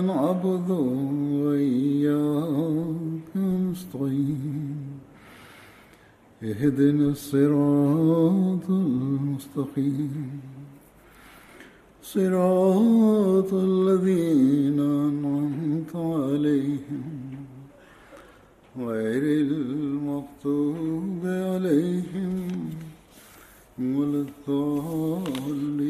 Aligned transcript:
نعبد 0.00 0.70
وإياك 1.44 3.36
نستعين. 3.36 4.76
اهدنا 6.42 7.08
الصراط 7.08 8.70
المستقيم. 8.70 10.40
صراط 12.02 13.54
الذين 13.54 14.80
أنعمت 14.80 15.96
عليهم. 15.96 17.10
غير 18.78 19.22
المغضوب 19.46 21.20
عليهم 21.24 22.48
ولا 23.78 24.26
الضالين. 24.48 25.80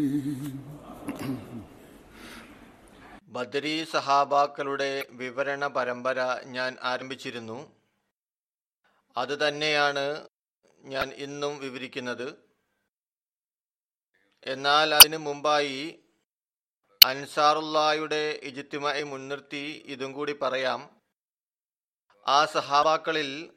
ബദരി 3.30 3.84
സഹാബാക്കളുടെ 3.84 5.06
വിവരണ 5.10 5.66
പരമ്പര 5.66 6.40
ഞാൻ 6.44 6.76
ആരംഭിച്ചിരുന്നു. 6.82 7.80
അത് 9.16 9.48
തന്നെയാണ് 9.48 10.28
ഞാൻ 10.80 11.10
ഇന്നും 11.10 11.58
വിവരിക്കുന്നത്. 11.58 12.50
എന്നാൽ 14.46 14.94
അതിനു 14.94 15.16
മുമ്പായി 15.16 16.04
അൻസാറുല്ലായുടെ 17.04 18.40
ഇജിത്തുമായി 18.42 19.02
മുൻനിർത്തി 19.02 19.82
ഇതും 19.86 20.12
കൂടി 20.12 20.32
പറയാം. 20.32 21.00
ആ 22.26 22.44
സഹാബാക്കളിൽ 22.44 23.52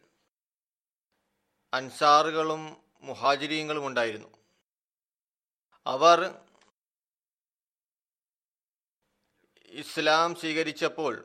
അൻസാറുകളും 1.73 2.83
മുഹാജിരിയങ്ങളും 3.01 3.87
ഉണ്ടായിരുന്നു. 3.87 4.27
അവർ 5.87 6.42
ഇസ്ലാം 9.73 10.35
സ്വീകരിച്ചപ്പോൾ 10.35 11.23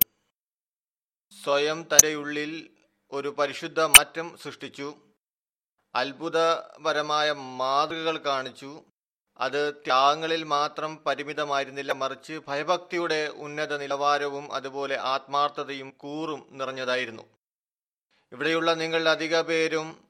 സ്വയം 1.33 1.89
തരയുള്ളിൽ 1.93 2.71
ഒരു 3.13 3.29
പരിശുദ്ധ 3.29 3.81
മാറ്റം 3.81 4.39
സൃഷ്ടിച്ചു. 4.43 4.95
അത്ഭുതപരമായ 5.95 7.33
മാതൃകകൾ 7.33 8.19
കാണിച്ചു. 8.19 8.85
അത് 9.41 9.75
ത്യാഗങ്ങളിൽ 9.75 10.45
മാത്രം 10.45 11.05
പരിമിതമായിരുന്നില്ല 11.07 11.93
മറിച്ച് 11.93 12.41
ഭയഭക്തിയുടെ 12.49 13.33
ഉന്നത 13.47 13.77
നിലവാരവും 13.77 14.53
അതുപോലെ 14.53 14.99
ആത്മാർത്ഥതയും 14.99 15.91
കൂറും 15.91 16.47
നിറഞ്ഞതായിരുന്നു. 16.53 17.23
ഇവിടെയുള്ള 18.33 18.75
നിങ്ങൾ 18.75 19.09
അധിക 19.09 19.41
പേരും 19.41 20.05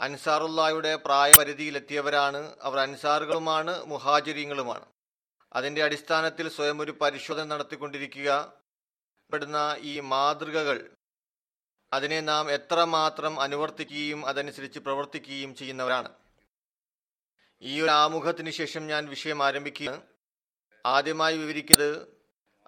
അൻസാറുല്ലായുടെ 0.00 0.96
പ്രായപരിധിയിലെത്തിയവരാണ്. 0.96 2.56
അവർ 2.62 2.78
അൻസാറുകളുമാണ് 2.78 3.84
മുഹാജിരിങ്ങളുമാണ്. 3.84 4.91
അതിന്റെ 5.52 5.84
അടിസ്ഥാനത്തിൽ 5.84 6.48
സ്വയം 6.48 6.80
ഒരു 6.80 6.90
പരിശോധന 6.90 7.44
നടത്തിക്കൊണ്ടിരിക്കുക. 7.44 8.52
പെടുന്ന 9.32 9.76
ഈ 9.78 10.00
മാതൃകകൾ 10.00 10.94
അതിനെ 11.92 12.20
നാം 12.20 12.50
എത്രമാത്രം 12.50 13.40
അനുവർത്തിക്കുകയും 13.40 14.26
അതനുസരിച്ച് 14.26 14.78
പ്രവർത്തിക്കുകയും 14.78 15.54
ചെയ്യുന്നവരാണ്. 15.54 16.12
ഈ 17.62 17.80
ഒരു 17.80 17.90
ആമുഖത്തിന് 17.90 18.50
ശേഷം 18.50 18.86
ഞാൻ 18.86 19.06
വിഷയം 19.06 19.42
ആരംഭിക്കുക 19.42 20.02
ആദ്യമായി 20.86 21.38
വിവരിക്കുന്നത് 21.38 22.06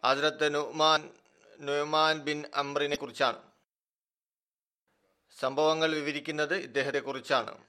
ഹസ്രത്ത് 0.04 0.54
നുമാൻ 0.54 1.14
നുമാൻ 1.60 2.18
ബിൻ 2.18 2.44
അമ്രിനെ 2.54 2.96
കുറിച്ചാണ്. 2.96 3.42
സംഭവങ്ങൾ 5.40 5.94
വിവരിക്കുന്നത് 5.94 6.54
ഇദ്ദേഹത്തെ 6.54 6.98
കുറിച്ചാണ്. 6.98 7.64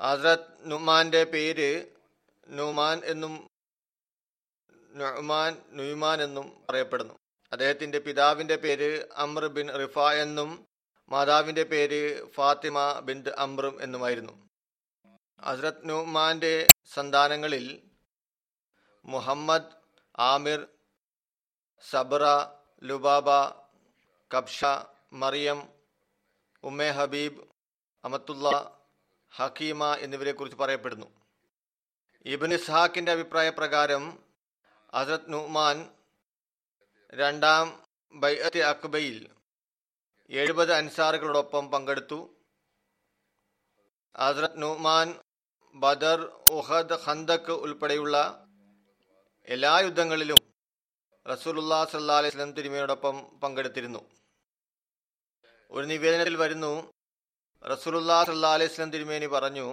ഹസ്രത് 0.00 0.70
നുമാന്റെ 0.70 1.24
പേര് 1.24 1.97
നുമാൻ 2.48 3.00
എന്നും 3.04 3.48
നുമാൻ 4.90 5.62
നുയ്മാൻ 5.70 6.22
എന്നും 6.22 6.66
പറയപ്പെടുന്നു. 6.68 7.14
അദ്ദേഹത്തിന്റെ 7.52 7.98
പിതാവിന്റെ 7.98 8.56
പേര് 8.56 9.08
അമ്ര 9.16 9.46
ബിൻ 9.46 9.70
റിഫ 9.78 9.98
എന്നും 9.98 10.66
മാതാവിന്റെ 11.08 11.62
പേര് 11.62 12.30
ഫാത്തിമ 12.30 13.00
ബിൻ 13.00 13.28
അമ്രും 13.28 13.82
എന്നുമായിരുന്നു. 13.82 14.48
ഹസ്രത് 15.40 15.88
നുമാന്റെ 15.88 16.68
സന്താനങ്ങളിൽ 16.94 17.90
Muhammad 19.04 19.72
Amir 20.18 20.66
Sabra 21.90 22.24
Lubaba 22.82 23.30
Kabsha 24.34 24.64
Maryam 25.12 25.68
Umm 26.62 26.90
Habib 26.90 27.48
Amatullah 28.04 28.78
Hakima 29.36 29.94
എന്നിവരെ 29.94 30.32
കുറിച്ച് 30.32 30.58
പറയപ്പെടുന്നു. 30.58 31.17
ഇബിൻ 32.26 32.52
ഇസ്ഹാക്കിന്റെ 32.56 33.10
അഭിപ്രായ 33.16 33.48
പ്രകാരം 33.58 34.04
ഹസരത് 34.92 35.30
നുമാൻ 35.32 35.76
രണ്ടാം 37.12 37.66
ബൈഅത്ത് 38.14 38.60
അക്ബയിൽ 38.70 39.16
എഴുപത് 40.30 40.72
അൻസാറുകളോടൊപ്പം 40.78 41.64
പങ്കെടുത്തു. 41.72 42.18
ഹസരത് 44.14 44.60
നുമാൻ 44.62 45.08
ബദർ 45.74 46.20
ഉഹദ് 46.58 46.98
ഖന്തക്ക് 47.04 47.54
ഉൾപ്പെടെയുള്ള 47.64 48.16
എല്ലാ 49.48 49.74
യുദ്ധങ്ങളിലും 49.86 50.40
റസൂലുല്ലാ 51.26 51.78
സല്ലാ 51.92 52.18
അലൈഹി 52.20 52.34
സ്വലം 52.34 52.52
തിരുമയോടൊപ്പം 52.58 53.16
പങ്കെടുത്തിരുന്നു. 53.42 54.02
ഒരു 55.72 55.86
നിവേദനത്തിൽ 55.92 56.36
വരുന്നു 56.42 56.72
റസൂലുല്ലാ 57.62 58.18
സല്ലാ 58.30 58.50
അലൈഹി 58.56 58.72
സ്വലം 58.74 58.92
തിരുമേനി 58.96 59.28
പറഞ്ഞു 59.36 59.66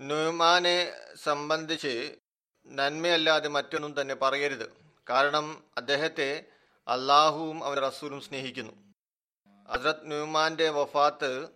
നുമാനെ 0.00 0.92
സംബന്ധിച്ച് 1.14 2.16
നന്മയല്ലാതെ 2.66 3.48
മറ്റൊന്നും 3.48 4.00
തന്നെ 4.00 4.14
പറയരുത്. 4.14 4.72
കാരണം 5.10 5.68
അദ്ദേഹത്തെ 5.78 6.50
അള്ളാഹുവും 6.88 7.64
അവൻ 7.64 7.78
റസൂലും 7.78 8.20
സ്നേഹിക്കുന്നു. 8.20 8.72
ഹസ്രത് 9.68 10.10
നുമാന്റെ 10.10 10.70
വഫാത്ത് 10.70 11.48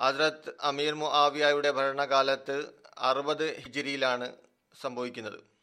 ഹസ്രത് 0.00 0.56
അമീർ 0.60 0.94
മുആവിയയുടെ 0.94 1.70
ഭരണകാലത്ത് 1.70 2.56
അറുപത് 2.98 3.56
ഹിജിരിയിലാണ് 3.60 4.36
സംഭവിക്കുന്നത്. 4.80 5.56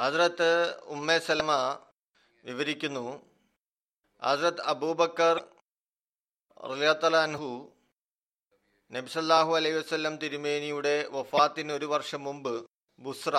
ഹസ്രത്ത് 0.00 0.78
ഉമ്മ 0.82 1.18
സലമ 1.18 1.52
വിവരിക്കുന്നു 2.44 3.22
ഹസ്രത് 4.24 4.60
അബൂബക്കർ 4.60 5.53
റലിയത്തലാൻഹു 6.70 7.48
നബ്സല്ലാഹു 8.92 9.50
അലൈഹി 9.56 9.76
വസ്ലം 9.78 10.14
തിരുമേനിയുടെ 10.22 10.94
വഫാത്തിന് 11.14 11.72
ഒരു 11.72 11.86
വർഷം 11.92 12.20
മുമ്പ് 12.24 12.54
ബുസ്ര 12.98 13.36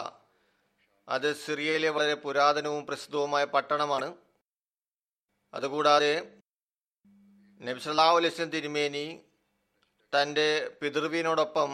അത് 1.07 1.27
സിറിയയിലെ 1.35 1.89
വളരെ 1.89 2.15
പുരാതനവും 2.23 2.85
പ്രസിദ്ധവുമായ 2.85 3.43
പട്ടണമാണ്. 3.55 4.09
അതുകൂടാതെ 5.53 6.13
നബ്സല്ലാഹു 7.61 8.15
അലൈഹി 8.19 8.47
തിരുമേനി 8.55 9.05
തന്റെ 10.13 10.47
പിതൃവിനോടൊപ്പം 10.81 11.71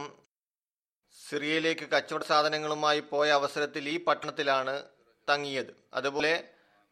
സിറിയയിലേക്ക് 1.19 1.87
കച്ചവട 1.93 2.23
സാധനങ്ങളുമായി 2.31 2.99
പോയ 3.11 3.29
അവസരത്തിൽ 3.39 3.89
ഈ 3.89 3.97
പട്ടണത്തിലാണ് 4.07 4.75
തങ്ങിയത്. 5.27 5.73
അതുപോലെ 5.93 6.33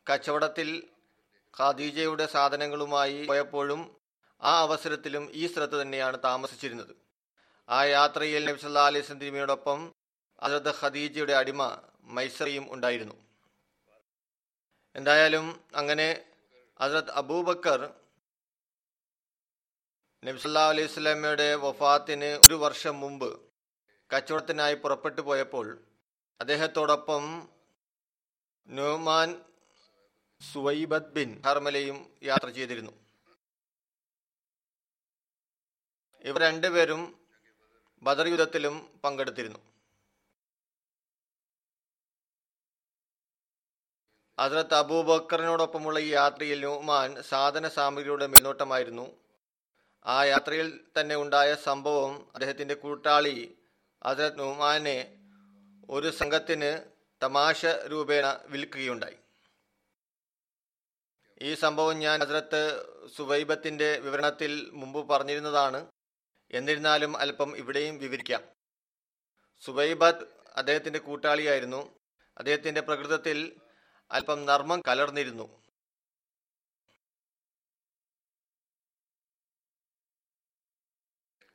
കച്ചവടത്തിൽ 0.08 0.70
ഖാദീജയുടെ 1.54 2.26
സാധനങ്ങളുമായി 2.36 3.20
പോയപ്പോഴും 3.32 3.82
ആ 4.42 4.52
അവസരത്തിലും 4.66 5.24
ഈ 5.40 5.44
സ്ഥലത്ത് 5.52 5.78
തന്നെയാണ് 5.82 6.18
താമസിച്ചിരുന്നത്. 6.28 6.94
ആ 7.70 7.80
യാത്രയിൽ 7.96 8.44
നബി 8.50 8.62
സല്ലാ 8.62 8.86
അലൈഹി 8.92 9.16
തിരുമയോടൊപ്പം 9.24 9.80
ഹസരത്ത് 10.44 10.74
ഖദീജയുടെ 10.82 11.34
അടിമ 11.42 11.62
മൈസറിയും 12.18 12.66
ഉണ്ടായിരുന്നു. 12.74 13.16
എന്തായാലും 14.96 15.48
അങ്ങനെ 15.80 16.08
ഹസരത്ത് 16.80 17.14
അബൂബക്കർ 17.22 17.82
നബ്സല്ലാ 20.24 20.64
അലൈഹി 20.70 20.90
സ്വലാമയുടെ 20.94 21.50
വഫാത്തിന് 21.66 22.32
ഒരു 22.46 22.56
വർഷം 22.64 22.96
മുമ്പ് 23.04 23.30
കച്ചവടത്തിനായി 24.10 24.76
പുറപ്പെട്ടു 24.84 25.22
പോയപ്പോൾ 25.28 25.68
അദ്ദേഹത്തോടൊപ്പം 26.40 27.24
നുമാൻ 28.70 29.30
സുവൈബദ് 30.42 31.14
ബിൻ 31.16 31.30
ഹർമലയും 31.46 31.98
യാത്ര 32.30 32.50
ചെയ്തിരുന്നു. 32.58 32.94
ഇവർ 36.26 36.42
രണ്ടുപേരും 36.42 37.20
ബദർ 38.04 38.28
യുദ്ധത്തിലും 38.28 39.02
പങ്കെടുത്തിരുന്നു. 39.04 39.60
ഹസ്രത്ത് 44.40 44.74
അബൂബക്കറിനോടൊപ്പമുള്ള 44.74 46.00
ഈ 46.00 46.10
യാത്രയിൽ 46.10 46.66
നുമാൻ 46.66 47.22
സാധന 47.22 47.68
സാമഗ്രിയുടെ 47.68 48.28
മേൽനോട്ടമായിരുന്നു. 48.28 49.18
ആ 50.06 50.24
യാത്രയിൽ 50.24 50.80
തന്നെ 51.00 51.16
ഉണ്ടായ 51.16 51.56
സംഭവം 51.56 52.32
അദ്ദേഹത്തിന്റെ 52.34 52.74
കൂട്ടാളി 52.74 53.58
ഹസ്രത് 54.06 54.40
നുമാനെ 54.40 55.18
ഒരു 55.90 56.10
സംഘത്തിന് 56.10 56.72
തമാശ 57.24 57.66
രൂപേണ 57.66 58.42
വിൽക്കുകയുണ്ടായി. 58.46 59.18
ഈ 61.42 61.54
സംഭവം 61.54 62.00
ഞാൻ 62.00 62.20
ഹസ്രത്ത് 62.20 62.62
സുവൈബത്തിന്റെ 63.16 64.00
വിവരണത്തിൽ 64.00 64.72
മുമ്പ് 64.74 65.10
പറഞ്ഞിരുന്നതാണ്. 65.10 65.99
എന്നിരുന്നാലും 66.52 67.18
അല്പം 67.18 67.58
ഇവിടെയും 67.58 67.98
വിവരിക്കാം. 67.98 68.44
സുബൈബത്ത് 69.60 70.28
അദ്ദേഹത്തിന്റെ 70.56 71.00
കൂട്ടാളിയായിരുന്നു. 71.00 72.00
അദ്ദേഹത്തിന്റെ 72.38 72.82
പ്രകൃതത്തിൽ 72.82 73.62
അല്പം 74.12 74.46
നർമ്മം 74.46 74.84
കലർന്നിരുന്നു. 74.88 75.60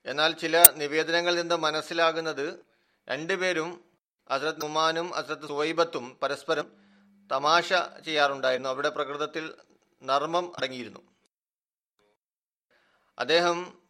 എന്നാൽ 0.06 0.32
ചില 0.32 0.72
നിവേദനങ്ങളിൽ 0.72 1.40
നിന്ന് 1.40 1.54
മനസ്സിലാകുന്നത് 1.54 2.64
രണ്ടുപേരും 3.08 3.84
അസരത് 4.28 4.62
നുമാനും 4.62 5.14
അസരത് 5.14 5.48
സുവൈബത്തും 5.48 6.18
പരസ്പരം 6.22 6.76
തമാശ 7.32 7.72
ചെയ്യാറുണ്ടായിരുന്നു. 8.04 8.68
അവരുടെ 8.68 8.88
പ്രകൃതത്തിൽ 8.88 9.54
നർമ്മം 10.02 10.56
അടങ്ങിയിരുന്നു. 10.56 11.14
അദ്ദേഹം 13.18 13.83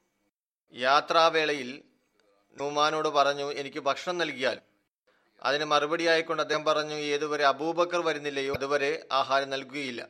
യാത്രാവേളയിൽ 0.75 1.85
നുമാനോട് 2.57 3.09
പറഞ്ഞു 3.09 3.53
എനിക്ക് 3.53 3.81
ഭക്ഷണം 3.81 4.19
നൽകിയാൽ. 4.19 4.61
അതിന് 5.43 5.65
മറുപടി 5.65 6.07
ആയിക്കൊണ്ട് 6.07 6.43
അദ്ദേഹം 6.43 6.65
പറഞ്ഞു 6.65 6.95
ഏതുവരെ 6.95 7.47
അബൂബക്കർ 7.47 8.01
വരുന്നില്ലയോ 8.01 8.55
അതുവരെ 8.55 9.07
ആഹാരം 9.13 9.51
നൽകുകയില്ല. 9.51 10.09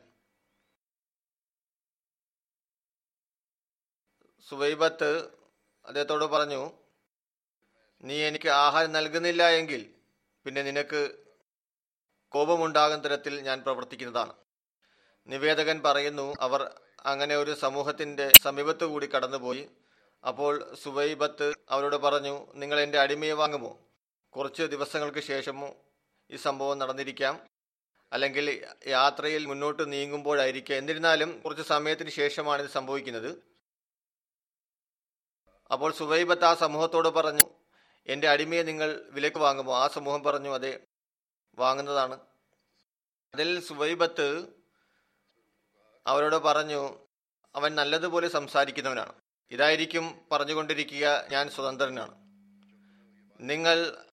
സുവൈബത്ത് 4.49 5.29
അദ്ദേഹത്തോട് 5.87 6.25
പറഞ്ഞു 6.25 6.73
നീ 8.03 8.23
എനിക്ക് 8.23 8.49
ആഹാരം 8.49 8.93
നൽകുന്നില്ല 8.93 9.51
എങ്കിൽ 9.51 9.95
പിന്നെ 10.45 10.63
നിനക്ക് 10.63 11.27
കോപമുണ്ടാകുന്ന 12.29 13.05
തരത്തിൽ 13.05 13.41
ഞാൻ 13.41 13.63
പ്രവർത്തിക്കുന്നതാണ്. 13.63 14.35
നിവേദകൻ 15.27 15.83
പറയുന്നു 15.83 16.35
അവർ 16.41 16.81
അങ്ങനെ 17.05 17.37
ഒരു 17.37 17.55
സമൂഹത്തിന്റെ 17.55 18.33
സമീപത്തു 18.43 18.85
കൂടി 18.85 19.07
കടന്നുപോയി. 19.07 19.69
അപ്പോൾ 20.27 20.75
സുബൈബത്ത് 20.75 21.55
അവരോട് 21.69 21.97
പറഞ്ഞു 21.97 22.47
നിങ്ങൾ 22.55 22.81
എന്റെ 22.81 22.99
അടിമയെ 22.99 23.33
വാങ്ങുമോ? 23.33 23.79
കുറച്ച് 24.37 24.63
ദിവസങ്ങൾക്ക് 24.63 25.19
ശേഷമോ 25.19 25.75
ഈ 26.31 26.37
സംഭവം 26.37 26.79
നടന്നിരിക്കാം. 26.79 27.47
അല്ലെങ്കിൽ 28.13 28.69
യാത്രയിൽ 28.87 29.47
മുന്നോട്ട് 29.47 29.93
നീങ്ങുമ്പോഴായിരിക്കാം. 29.93 30.79
എന്നിരുന്നാലും 30.79 31.41
കുറച്ച് 31.41 31.63
സമയത്തിന് 31.63 32.11
ശേഷമാണ് 32.11 32.63
ഇത് 32.63 32.71
സംഭവിക്കുന്നത്. 32.71 33.43
അപ്പോൾ 35.73 35.93
സുബൈബത്ത് 35.93 36.45
ആ 36.45 36.55
സമൂഹത്തോട് 36.55 37.09
പറഞ്ഞു 37.09 37.51
എന്റെ 38.07 38.29
അടിമയെ 38.29 38.63
നിങ്ങൾ 38.63 39.03
വിലക്ക് 39.11 39.37
വാങ്ങുമോ? 39.37 39.75
ആ 39.75 39.89
സമൂഹം 39.89 40.23
പറഞ്ഞു 40.23 40.51
അതെ 40.51 40.81
വാങ്ങുന്നതാണ്. 41.59 42.21
അതിൽ 43.35 43.61
സുബൈബത്ത് 43.61 44.47
അവരോട് 46.07 46.37
പറഞ്ഞു 46.37 47.07
അവൻ 47.55 47.75
നല്ലതുപോലെ 47.75 48.29
സംസാരിക്കുന്നവനാണ്. 48.29 49.13
ഇതായിരിക്കും 49.51 50.27
പറഞ്ഞുകൊണ്ടിരിക്കുക 50.33 51.27
ഞാൻ 51.31 51.51
സ്വതന്ത്രനാണ്. 51.51 52.15
നിങ്ങൾ 53.41 54.07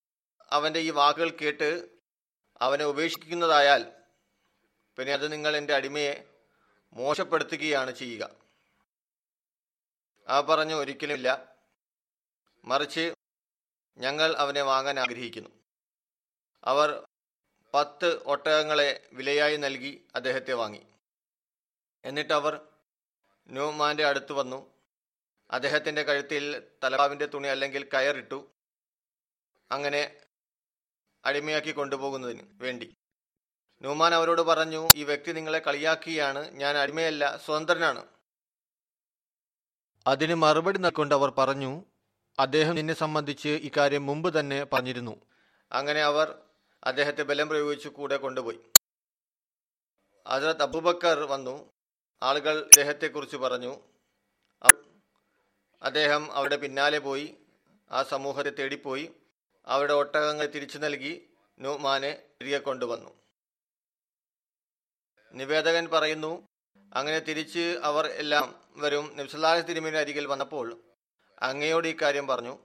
അവന്റെ 0.49 0.79
ഈ 0.79 0.89
വാക്കുകൾ 0.89 1.29
കേട്ട് 1.29 1.89
അവനെ 2.61 2.85
ഉപേക്ഷിക്കുന്നതായാൽ 2.85 3.91
പിന്നെ 4.97 5.13
അത് 5.13 5.31
നിങ്ങൾ 5.31 5.57
എന്റെ 5.57 5.73
അടിമയെ 5.73 6.27
മോശപ്പെടുത്തുകയാണ് 6.93 7.91
ചെയ്യുക. 7.91 8.29
ആ 10.27 10.41
പറഞ്ഞു 10.41 10.75
ഒരിക്കലുമില്ല. 10.75 11.55
മറിച്ച് 12.65 13.13
ഞങ്ങൾ 13.97 14.35
അവനെ 14.37 14.61
വാങ്ങാൻ 14.61 14.99
ആഗ്രഹിക്കുന്നു. 14.99 15.49
അവർ 16.63 17.07
പത്ത് 17.73 18.23
ഒട്ടകങ്ങളെ 18.23 19.09
വിലയായി 19.13 19.57
നൽകി 19.57 20.07
അദ്ദേഹത്തെ 20.15 20.53
വാങ്ങി. 20.53 20.85
എന്നിട്ട് 22.05 22.33
അവർ 22.33 22.67
ന്യൂമാന്റെ 23.47 24.05
അടുത്ത് 24.05 24.33
വന്നു. 24.33 24.70
അദ്ദേഹത്തിന്റെ 25.51 26.03
കഴുത്തിൽ 26.03 26.63
തലപ്പാവിന്റെ 26.83 27.25
തുണി 27.25 27.47
അല്ലെങ്കിൽ 27.47 27.89
കയറിട്ടു 27.93 28.51
അങ്ങനെ 29.71 30.17
അടിമയാക്കി 31.25 31.71
കൊണ്ടുപോകുന്നതിന് 31.71 32.41
വേണ്ടി. 32.53 32.85
ന്യൂമാൻ 33.81 34.13
അവരോട് 34.13 34.41
പറഞ്ഞു 34.41 34.89
ഈ 34.95 35.03
വ്യക്തി 35.03 35.31
നിങ്ങളെ 35.31 35.59
കളിയാക്കിയാണ് 35.59 36.51
ഞാൻ 36.51 36.77
അടിമയല്ല 36.77 37.37
സ്വതന്ത്രനാണ്. 37.37 38.07
അതിന് 40.07 40.33
മറുപടി 40.33 40.77
നൽകൊണ്ട് 40.77 41.15
അവർ 41.15 41.29
പറഞ്ഞു 41.29 41.85
അദ്ദേഹം 42.39 42.75
നിന്നെ 42.75 42.93
സംബന്ധിച്ച് 42.93 43.49
ഇക്കാര്യം 43.49 44.05
മുമ്പ് 44.05 44.39
തന്നെ 44.39 44.63
പറഞ്ഞിരുന്നു. 44.63 45.21
അങ്ങനെ 45.71 46.01
അവർ 46.01 46.41
അദ്ദേഹത്തെ 46.83 47.23
ബലം 47.23 47.49
പ്രയോഗിച്ചു 47.49 47.89
കൂടെ 47.89 48.17
കൊണ്ടുപോയി. 48.17 48.59
അതിലത്ത് 50.27 50.61
അബൂബക്കർ 50.61 51.19
വന്നു. 51.19 51.71
ആളുകൾ 52.23 52.63
ഇദ്ദേഹത്തെക്കുറിച്ച് 52.63 53.37
പറഞ്ഞു 53.37 53.90
അദ്ദേഹം 55.83 56.31
അവരുടെ 56.31 56.55
പിന്നാലെ 56.55 56.99
പോയി 56.99 57.37
ആ 57.91 58.03
സമൂഹത്തെ 58.03 58.49
തേടിപ്പോയി 58.49 59.15
അവരുടെ 59.67 59.93
ഒട്ടകങ്ങൾ 59.93 60.45
തിരിച്ചു 60.45 60.77
നൽകി 60.77 61.29
നുമാനെ 61.59 62.23
തിരികെ 62.41 62.57
കൊണ്ടുവന്നു. 62.57 63.09
നിവേദകൻ 65.33 65.87
പറയുന്നു 65.87 66.47
അങ്ങനെ 66.93 67.19
തിരിച്ച് 67.19 67.79
അവർ 67.83 68.07
എല്ലാം 68.07 68.71
വരും. 68.75 69.17
നിബ്സലാഹ് 69.17 69.67
തിരുമേനി 69.69 69.97
അരികിൽ 69.97 70.25
വന്നപ്പോൾ 70.25 70.83
അങ്ങയോട് 71.41 71.87
ഈ 71.87 71.95
കാര്യം 72.01 72.27
പറഞ്ഞു. 72.27 72.59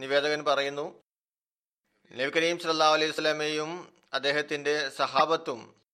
നിവേദകൻ 0.00 0.44
പറയുന്നു 0.44 1.02
നബി 2.12 2.30
കരീം 2.36 2.58
സല്ലാ 2.58 2.92
അലൈഹി 2.92 3.12
സ്വലാമയും 3.12 3.94
അദ്ദേഹത്തിന്റെ 4.12 4.88
സഹാബത്തും 4.88 5.84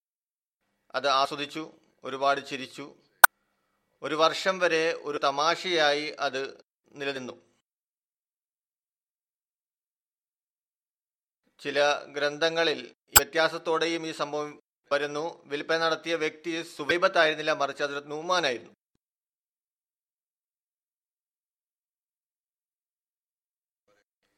അത് 0.95 1.09
ആസ്വദിച്ചു 1.09 1.73
ഒരുപാട് 2.05 2.47
ചിരിച്ചു 2.47 2.95
ഒരു 4.03 4.15
വർഷം 4.15 4.59
വരെ 4.59 4.93
ഒരു 4.93 5.19
തമാശയായി 5.19 6.17
അത് 6.19 6.65
നിലനിന്നു. 6.93 7.33
ചില 11.59 12.05
ഗ്രന്ഥങ്ങളിൽ 12.05 12.95
വ്യത്യാസത്തോടെയും 13.19 14.07
ഈ 14.07 14.13
സംഭവം 14.13 14.63
വരുന്നു. 14.93 15.43
വിൽപ്പന 15.45 15.79
നടത്തിയ 15.79 16.15
വ്യക്തി 16.15 16.63
സുബൈബത്തായിരുന്നില്ല 16.63 17.53
മറിച്ച് 17.53 17.83
അതിൽ 17.83 18.09
നൂമാനായിരുന്നു. 18.09 18.73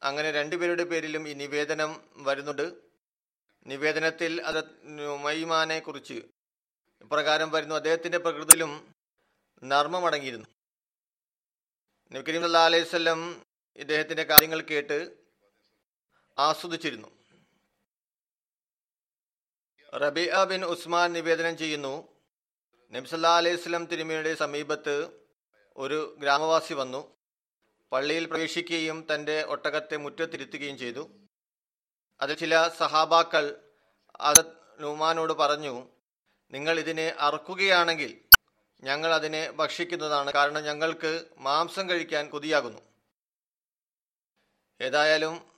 അങ്ങനെ 0.03 0.31
രണ്ടുപേരുടെ 0.31 0.85
പേരിലും 0.85 1.29
ഈ 1.29 1.33
നിവേദനം 1.33 2.11
വരുന്നുണ്ട്. 2.17 2.73
നിവേദനത്തിൽ 3.67 4.43
അത് 4.43 4.65
നുമൈമാനെ 4.99 5.79
കുറിച്ച് 5.79 6.15
ഇപ്രകാരം 7.00 7.50
വരുന്നു. 7.50 7.75
അദ്ദേഹത്തിന്റെ 7.75 8.19
പ്രകൃതിയിലും 8.19 8.98
നർമ്മമടങ്ങിയിരുന്നു 9.62 10.47
നബി 12.12 12.31
കരീം 12.31 12.43
സല്ലാ 12.43 12.65
അലൈഹി 12.65 12.85
സ്വല്ലം 12.85 13.45
ഇദ്ദേഹത്തിന്റെ 13.77 14.23
കാര്യങ്ങൾ 14.23 14.61
കേട്ട് 14.61 15.17
ആസ്വദിച്ചിരുന്നു. 16.38 17.09
റബിയ 20.03 20.45
ബിൻ 20.45 20.65
ഉസ്മാൻ 20.65 21.12
നിവേദനം 21.12 21.57
ചെയ്യുന്നു 21.57 22.19
നബ്സല്ലാ 22.93 23.37
അലൈഹി 23.37 23.57
സ്വലം 23.57 23.87
തിരുമയുടെ 23.87 24.35
സമീപത്ത് 24.35 25.25
ഒരു 25.77 26.17
ഗ്രാമവാസി 26.19 26.75
വന്നു. 26.75 27.17
പള്ളിയിൽ 27.93 28.27
പ്രവേശിക്കുകയും 28.27 29.07
തന്റെ 29.15 29.43
ഒട്ടകത്തെ 29.43 29.97
മുറ്റത്തിരുത്തുകയും 29.97 30.79
ചെയ്തു. 30.79 31.09
അതിൽ 32.21 32.35
ചില 32.35 32.69
സഹാബാക്കൾ 32.69 33.45
അത് 34.21 34.43
നുമാനോട് 34.81 35.33
പറഞ്ഞു 35.33 35.88
നിങ്ങൾ 36.53 36.81
ഇതിനെ 36.81 37.09
അറുക്കുകയാണെങ്കിൽ 37.09 38.28
ഞങ്ങൾ 38.83 39.15
അതിനെ 39.15 39.51
ഭക്ഷിക്കുന്നതാണ് 39.51 40.33
കാരണം 40.33 40.65
ഞങ്ങൾക്ക് 40.65 41.27
മാംസം 41.39 41.91
കഴിക്കാൻ 41.91 42.31
കൊതിയാകുന്നു. 42.31 42.83
ഏതായാലും 44.81 45.53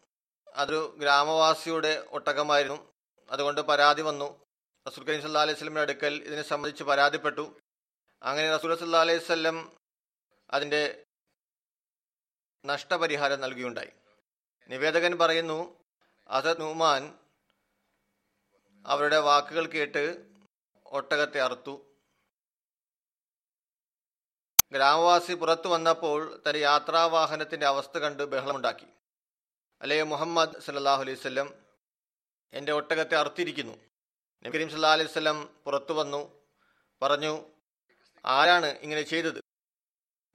അതൊരു 0.55 0.97
ഗ്രാമവാസിയുടെ 0.99 2.07
ഒട്ടകമായിരുന്നു. 2.11 2.93
അതുകൊണ്ട് 3.31 3.61
പരാതി 3.61 4.03
വന്നു. 4.03 4.47
റസൂൽ 4.89 5.05
കരീം 5.05 5.23
സല്ലാ 5.23 5.43
അലൈഹി 5.43 5.57
സ്വലമിന്റെ 5.57 5.81
അടുക്കൽ 5.81 6.23
ഇതിനെ 6.23 6.43
സംബന്ധിച്ച് 6.43 6.85
പരാതിപ്പെട്ടു. 6.85 7.61
അങ്ങനെ 8.23 8.57
റസൂൽ 8.57 8.79
സല്ലാ 8.79 9.01
അലൈഹി 9.01 9.19
സ്വല്ലം 9.19 9.77
അതിന്റെ 10.51 11.05
നഷ്ടപരിഹാരം 12.67 13.41
നൽകിയുണ്ടായി 13.41 13.93
നിവേദകൻ 14.69 15.19
പറയുന്നു 15.19 15.77
അസദ് 16.29 16.61
നുമാൻ 16.61 17.19
അവരുടെ 18.87 19.19
വാക്കുകൾ 19.19 19.67
കേട്ട് 19.67 20.27
ഒട്ടകത്തെ 20.87 21.41
അറുത്തു. 21.41 21.90
ഗ്രാമവാസി 24.73 25.33
പുറത്തു 25.33 25.69
വന്നപ്പോൾ 25.69 26.43
തന്റെ 26.49 26.59
യാത്രാവാഹനത്തിന്റെ 26.59 27.67
അവസ്ഥ 27.67 27.99
കണ്ട് 27.99 28.23
ബഹളമുണ്ടാക്കി. 28.23 28.87
അല്ലയോ 29.81 30.05
മുഹമ്മദ് 30.05 30.61
സല്ലാഹു 30.61 31.01
അലൈഹി 31.01 31.17
സ്വല്ലം 31.17 31.55
എന്റെ 32.53 32.73
ഒട്ടകത്തെ 32.73 33.17
അറുത്തിരിക്കുന്നു 33.17 33.73
നബി 34.47 34.57
കരീം 34.57 34.71
സല്ലാ 34.71 34.93
അലൈഹി 34.93 35.09
സ്വല്ലം 35.09 35.61
പുറത്തു 35.65 35.93
വന്നു 35.93 36.47
പറഞ്ഞു 37.03 37.51
ആരാണ് 38.25 38.67
ഇങ്ങനെ 38.67 39.03
ചെയ്തത്? 39.03 39.41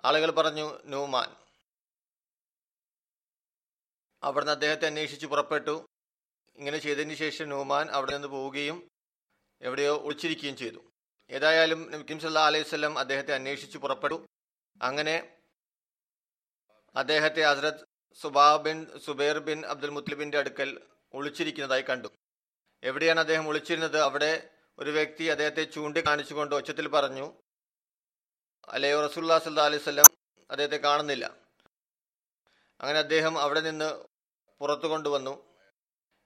ആളുകൾ 0.05 0.31
പറഞ്ഞു 0.31 0.79
നൂമാൻ. 0.85 1.35
അവിടുന്ന് 4.23 4.51
അദ്ദേഹത്തെ 4.51 4.85
അന്വേഷിച്ച് 4.85 5.25
പുറപ്പെട്ടു. 5.25 5.85
ഇങ്ങനെ 6.55 6.77
ചെയ്തതിന് 6.77 7.15
ശേഷം 7.15 7.49
നൂമാൻ 7.49 7.89
അവിടെ 7.89 8.11
നിന്ന് 8.11 8.27
പോവുകയും 8.27 8.89
എവിടെയോ 9.61 9.97
ഒളിച്ചിരിക്കുകയും 9.97 10.57
ചെയ്തു. 10.57 10.94
ഏതായാലും 11.29 11.91
നബിക്കിം 11.91 12.19
സല്ലാ 12.19 12.45
അലൈഹി 12.45 12.63
സ്വലം 12.63 12.99
അദ്ദേഹത്തെ 12.99 13.33
അന്വേഷിച്ച് 13.33 13.77
പുറപ്പെട്ടു. 13.77 14.25
അങ്ങനെ 14.81 15.15
അദ്ദേഹത്തെ 16.95 17.41
ഹസ്രത് 17.41 17.85
സുബാ 18.21 18.57
ബിൻ 18.57 18.99
സുബൈർ 19.05 19.37
ബിൻ 19.39 19.65
അബ്ദുൽ 19.65 19.89
മുത്തലിബിന്റെ 19.89 20.37
അടുക്കൽ 20.39 20.81
ഒളിച്ചിരിക്കുന്നതായി 21.13 21.81
കണ്ടു. 21.81 22.07
എവിടെയാണ് 22.83 23.19
അദ്ദേഹം 23.19 23.47
ഒളിച്ചിരുന്നത്? 23.47 23.99
അവിടെ 23.99 24.49
ഒരു 24.79 24.89
വ്യക്തി 24.89 25.25
അദ്ദേഹത്തെ 25.25 25.63
ചൂണ്ടിക്കാണിച്ചുകൊണ്ട് 25.63 26.55
ഒച്ചത്തിൽ 26.55 26.87
പറഞ്ഞു 26.87 27.25
അലയോ 28.67 29.05
റസൂല്ലാ 29.05 29.39
സല്ലാ 29.39 29.65
അലൈഹി 29.65 29.83
സ്വലം 29.83 30.07
അദ്ദേഹത്തെ 30.51 30.77
കാണുന്നില്ല. 30.77 31.25
അങ്ങനെ 32.81 32.99
അദ്ദേഹം 32.99 33.39
അവിടെ 33.39 33.61
നിന്ന് 33.61 33.89
പുറത്തു 34.61 34.87
കൊണ്ടുവന്നു. 34.87 35.33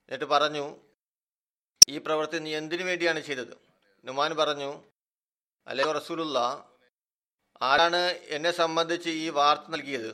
എന്നിട്ട് 0.08 0.25
പറഞ്ഞു 0.25 0.65
ഈ 1.89 1.98
പ്രവൃത്തി 1.98 2.38
നീ 2.38 2.56
എന്തിനു 2.56 2.84
വേണ്ടിയാണ് 2.84 3.20
ചെയ്തത്? 3.20 3.68
നുമാൻ 4.06 4.32
പറഞ്ഞു 4.38 4.72
അല്ലയോ 5.68 5.91
റസൂലുള്ള 5.91 6.39
ആരാണ് 7.62 8.01
എന്നെ 8.36 8.51
സംബന്ധിച്ച് 8.51 9.10
ഈ 9.10 9.29
വാർത്ത 9.29 9.72
നൽകിയത്? 9.74 10.12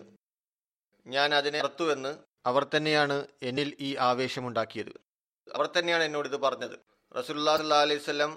ഞാൻ 1.06 1.36
അതിനെ 1.36 1.60
അറുത്തുവെന്ന് 1.60 2.12
അവർ 2.50 2.64
തന്നെയാണ് 2.64 3.28
എന്നിൽ 3.42 3.70
ഈ 3.80 3.90
ആവേശമുണ്ടാക്കിയത്. 4.10 4.94
അവർ 5.56 5.66
തന്നെയാണ് 5.68 6.04
എന്നോട് 6.04 6.28
ഇത് 6.28 6.38
പറഞ്ഞത്. 6.46 6.76
റസൂല്ലാ 7.16 7.58
സല്ലാ 7.58 7.82
അലൈഹി 7.82 8.00
സ്വലം 8.00 8.32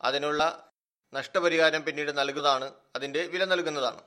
അതിനുള്ള 0.00 0.42
നഷ്ടപരിഹാരം 1.14 1.84
പിന്നീട് 1.84 2.12
നൽകുന്നതാണ് 2.18 2.66
അതിന്റെ 2.96 3.22
വില 3.26 3.44
നൽകുന്നതാണ്. 3.44 4.00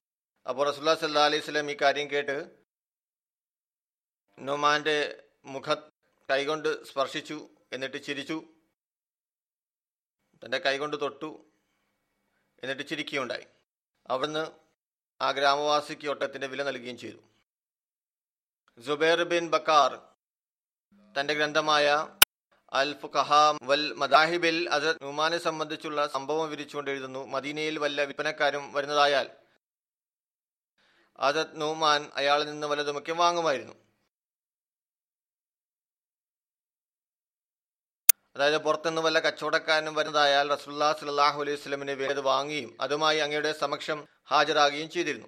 അപ്പോൾ 0.46 0.64
റസൂല്ലാ 0.70 0.96
സല്ലാ 0.96 1.26
അലൈഹി 1.26 1.44
സ്വലം 1.46 1.72
ഈ 1.72 1.76
കാര്യം 1.82 2.08
കേട്ട് 2.12 2.38
നുമാന്റെ 4.40 4.98
മുഖ 5.46 5.74
കൈകൊണ്ട് 6.30 6.86
സ്പർശിച്ചു 6.86 7.38
എന്നിട്ട് 7.74 8.00
ചിരിച്ചു. 8.04 8.38
തന്റെ 10.46 10.58
കൈകൊണ്ട് 10.58 11.02
തൊട്ടു. 11.02 11.46
എന്നിട്ട് 12.64 12.90
ചിരിക്കുകയുണ്ടായി. 12.90 13.46
അവിടുന്ന് 14.08 14.52
ആ 15.22 15.32
ഗ്രാമവാസിക്ക് 15.32 16.08
ഒട്ടത്തിന്റെ 16.08 16.48
വില 16.48 16.64
നൽകുകയും 16.64 16.98
ചെയ്തു. 16.98 17.18
ജുബൈർ 18.78 19.24
ബിൻ 19.24 19.50
ബക്കാർ 19.50 20.00
തന്റെ 21.20 21.34
ഗ്രന്ഥമായ 21.34 22.08
അൽ 22.74 22.94
ഫുഖഹ 22.94 23.34
വൽ 23.64 23.94
മദാഹിബിൽ 23.94 24.70
അത് 24.70 24.96
നുമാനെ 24.96 25.38
സംബന്ധിച്ചുള്ള 25.38 26.08
സംഭവം 26.08 26.50
വിരിച്ചുകൊണ്ട് 26.50 26.92
എഴുതുന്നു. 26.92 27.28
മദീനയിൽ 27.28 27.80
വല്ല 27.80 28.04
വിൽപ്പനക്കാരും 28.04 28.74
വരുന്നതായാൽ 28.74 29.30
അസത് 31.20 31.62
നുമാൻ 31.62 32.12
അയാളിൽ 32.16 32.46
നിന്ന് 32.46 32.68
വല്ലതുമൊക്കെ 32.68 33.12
വാങ്ങുമായിരുന്നു. 33.12 33.83
അതായത് 38.36 38.58
പുറത്തുനിന്ന് 38.58 39.02
വല്ല 39.02 39.20
കച്ചവടക്കാരനും 39.20 39.94
വരുന്നതായാൽ 39.94 40.50
റസുല്ലാ 40.50 40.94
സലാഹു 40.94 41.42
അലൈഹി 41.42 41.58
സ്വലമിന് 41.58 41.92
വേദ 41.92 42.20
വാങ്ങുകയും 42.20 42.78
അതുമായി 42.82 43.18
അങ്ങയുടെ 43.18 43.52
സമക്ഷം 43.52 44.08
ഹാജരാകുകയും 44.30 44.90
ചെയ്തിരുന്നു. 44.90 45.28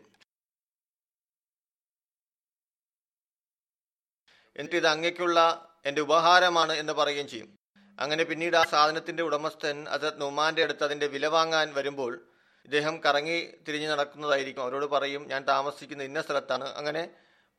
എന്നിട്ട് 4.58 4.76
ഇത് 4.76 4.88
അങ്ങയ്ക്കുള്ള 4.88 5.68
എന്റെ 5.86 6.02
ഉപഹാരമാണ് 6.02 6.74
എന്ന് 6.74 6.94
പറയുകയും 6.94 7.28
ചെയ്യും. 7.28 7.58
അങ്ങനെ 8.00 8.24
പിന്നീട് 8.24 8.58
ആ 8.58 8.64
സാധനത്തിന്റെ 8.64 9.24
ഉടമസ്ഥൻ 9.24 9.90
അത് 9.90 10.22
നുമാന്റെ 10.22 10.64
അടുത്ത് 10.64 10.84
അതിന്റെ 10.84 11.08
വില 11.08 11.28
വാങ്ങാൻ 11.28 11.74
വരുമ്പോൾ 11.74 12.28
ഇദ്ദേഹം 12.66 13.04
കറങ്ങി 13.04 13.52
തിരിഞ്ഞു 13.68 13.88
നടക്കുന്നതായിരിക്കും. 13.88 14.64
അവരോട് 14.64 14.86
പറയും 14.86 15.28
ഞാൻ 15.28 15.48
താമസിക്കുന്ന 15.48 16.04
ഇന്ന 16.04 16.22
സ്ഥലത്താണ്. 16.22 16.64
അങ്ങനെ 16.64 17.10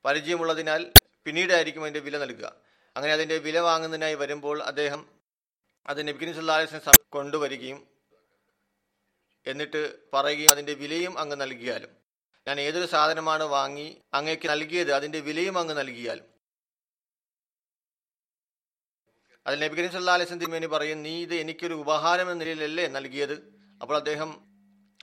പരിചയമുള്ളതിനാൽ 0.05 0.93
പിന്നീടായിരിക്കും 1.25 1.83
അതിന്റെ 1.83 2.01
വില 2.01 2.19
നൽകുക. 2.19 2.53
അങ്ങനെ 2.97 3.13
അതിന്റെ 3.13 3.39
വില 3.39 3.59
വാങ്ങുന്നതിനായി 3.59 4.15
വരുമ്പോൾ 4.15 4.63
അദ്ദേഹം 4.63 5.16
അത് 5.89 6.09
നബിക്കിൻ 6.09 6.35
സല്ലാസ്ലം 6.35 6.95
കൊണ്ടുവരികയും 7.13 7.87
എന്നിട്ട് 9.47 10.11
പറയുകയും 10.15 10.51
അതിന്റെ 10.51 10.75
വിലയും 10.75 11.19
അങ്ങ് 11.19 11.41
നൽകിയാലും. 11.41 11.97
ഞാൻ 12.49 12.61
ഏതൊരു 12.61 12.87
സാധനമാണ് 12.87 13.45
വാങ്ങി 13.45 14.03
അങ്ങേക്ക് 14.15 14.49
നൽകിയത് 14.49 14.93
അതിന്റെ 14.93 15.21
വിലയും 15.21 15.59
അങ്ങ് 15.59 15.79
നൽകിയാലും. 15.79 16.25
അതിൽ 19.47 19.61
നബി 19.61 19.75
കരീം 19.77 20.39
തിരുമേനി 20.39 20.67
പറയും 20.67 21.03
നീ 21.03 21.23
ഇത് 21.23 21.35
എനിക്കൊരു 21.35 21.75
ഉപഹാരം 21.75 22.33
എന്ന 22.33 22.45
നിലയിലല്ലേ 22.45 22.87
നൽകിയത്? 22.87 23.33
അപ്പോൾ 23.83 23.97
അദ്ദേഹം 23.97 24.59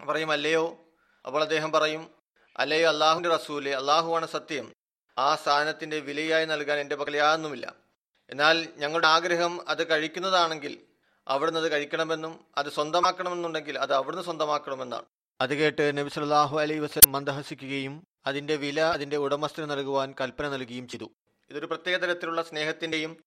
പറയും 0.09 0.31
അല്ലയോ? 0.31 0.85
അപ്പോൾ 1.25 1.41
അദ്ദേഹം 1.41 1.71
പറയും 1.71 2.15
അല്ലയോ 2.57 2.89
അള്ളാഹുവിന്റെ 2.89 3.29
റസൂലെ 3.29 3.75
അള്ളാഹുവാണ് 3.75 4.25
സത്യം. 4.25 4.73
ആ 5.17 5.35
സാധനത്തിന്റെ 5.35 5.99
വിലയായി 5.99 6.45
നൽകാൻ 6.45 6.79
എന്റെ 6.79 6.95
പക്കൽ 6.95 7.15
യാതൊന്നുമില്ല. 7.15 7.82
എന്നാൽ 8.29 8.67
ഞങ്ങളുടെ 8.77 9.07
ആഗ്രഹം 9.07 9.69
അത് 9.69 9.89
കഴിക്കുന്നതാണെങ്കിൽ 9.89 10.85
അവിടുന്ന് 11.27 11.59
അത് 11.59 11.71
കഴിക്കണമെന്നും 11.71 12.45
അത് 12.57 12.69
സ്വന്തമാക്കണമെന്നുണ്ടെങ്കിൽ 12.69 13.79
അത് 13.79 13.93
അവിടുന്ന് 13.93 14.23
സ്വന്തമാക്കണമെന്നാണ്. 14.23 15.05
അത് 15.41 15.53
കേട്ട് 15.53 15.97
നബി 15.97 16.09
സല്ലാഹു 16.09 16.59
അലൈ 16.59 16.79
വസ്ലം 16.79 17.11
മന്ദഹസിക്കുകയും 17.11 18.07
അതിന്റെ 18.25 18.55
വില 18.55 18.81
അതിന്റെ 18.81 19.17
ഉടമസ്ഥന് 19.17 19.71
നൽകുവാൻ 19.71 20.15
കൽപ്പന 20.21 20.49
നൽകുകയും 20.49 20.87
ചെയ്തു. 20.87 21.11
ഇതൊരു 21.49 21.65
പ്രത്യേക 21.65 21.97
തരത്തിലുള്ള 21.97 22.41
സ്നേഹത്തിന്റെയും 22.41 23.23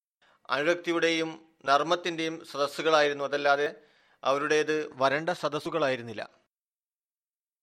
അനുരക്തിയുടെയും 0.51 1.55
നർമ്മത്തിന്റെയും 1.65 2.45
സദസ്സുകളായിരുന്നു. 2.45 3.25
അതല്ലാതെ 3.25 3.75
അവരുടേത് 4.25 4.91
വരണ്ട 4.93 5.31
സദസ്സുകളായിരുന്നില്ല. 5.31 6.31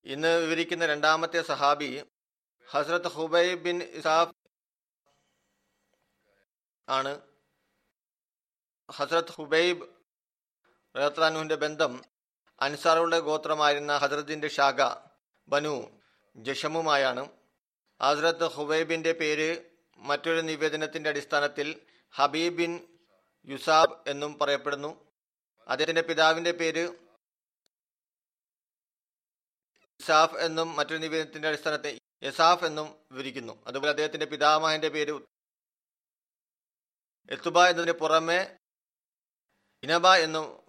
ഇന്ന് 0.05 0.39
വിവരിക്കുന്ന 0.39 0.85
രണ്ടാമത്തെ 0.85 1.41
സഹാബി 1.41 2.03
ഹസ്രത്ത് 2.71 3.07
ഹുബൈ 3.07 3.55
ബിൻ 3.55 3.81
ഇസാഫ് 3.81 4.42
ആണ്. 6.89 7.21
ഹസ്രത്ത് 8.91 9.31
ഹുബൈബ് 9.31 9.87
റഹ്ലാനുവിന്റെ 10.97 11.55
ബന്ധം 11.55 12.03
അൻസാറുകളുടെ 12.61 13.19
ഗോത്രമായിരുന്ന 13.19 13.97
ഹസ്രത്തിന്റെ 13.97 14.47
ശാഖ 14.47 14.95
ബനു 15.47 15.99
ജഷമുമായാണ്. 16.35 17.29
ഹസ്രത്ത് 18.01 18.43
ഹുബൈബിന്റെ 18.43 19.11
പേര് 19.11 19.49
മറ്റൊരു 19.97 20.41
നിവേദനത്തിന്റെ 20.41 21.09
അടിസ്ഥാനത്തിൽ 21.09 21.81
ഹബീബിൻ 22.11 22.77
ബിൻ 22.77 22.87
യുസാബ് 23.47 24.09
എന്നും 24.09 24.39
പറയപ്പെടുന്നു. 24.39 25.11
അദ്ദേഹത്തിന്റെ 25.67 26.01
പിതാവിന്റെ 26.01 26.51
പേര് 26.51 26.93
ഇസാഫ് 29.99 30.35
എന്നും 30.35 30.75
മറ്റൊരു 30.75 30.97
നിവേദനത്തിന്റെ 30.97 31.47
അടിസ്ഥാനത്തിൽ 31.47 31.99
യസാഫ് 32.23 32.65
എന്നും 32.65 32.95
വിവരിക്കുന്നു. 33.11 33.63
അതുപോലെ 33.67 33.89
അദ്ദേഹത്തിന്റെ 33.89 34.25
പിതാമഹന്റെ 34.25 34.89
പേര് 34.89 35.32
എത്തുബ 37.29 37.59
എന്നതിന് 37.59 37.91
പുറമെ 37.91 38.55
ഇനബ 39.83 40.07
എന്നും 40.07 40.63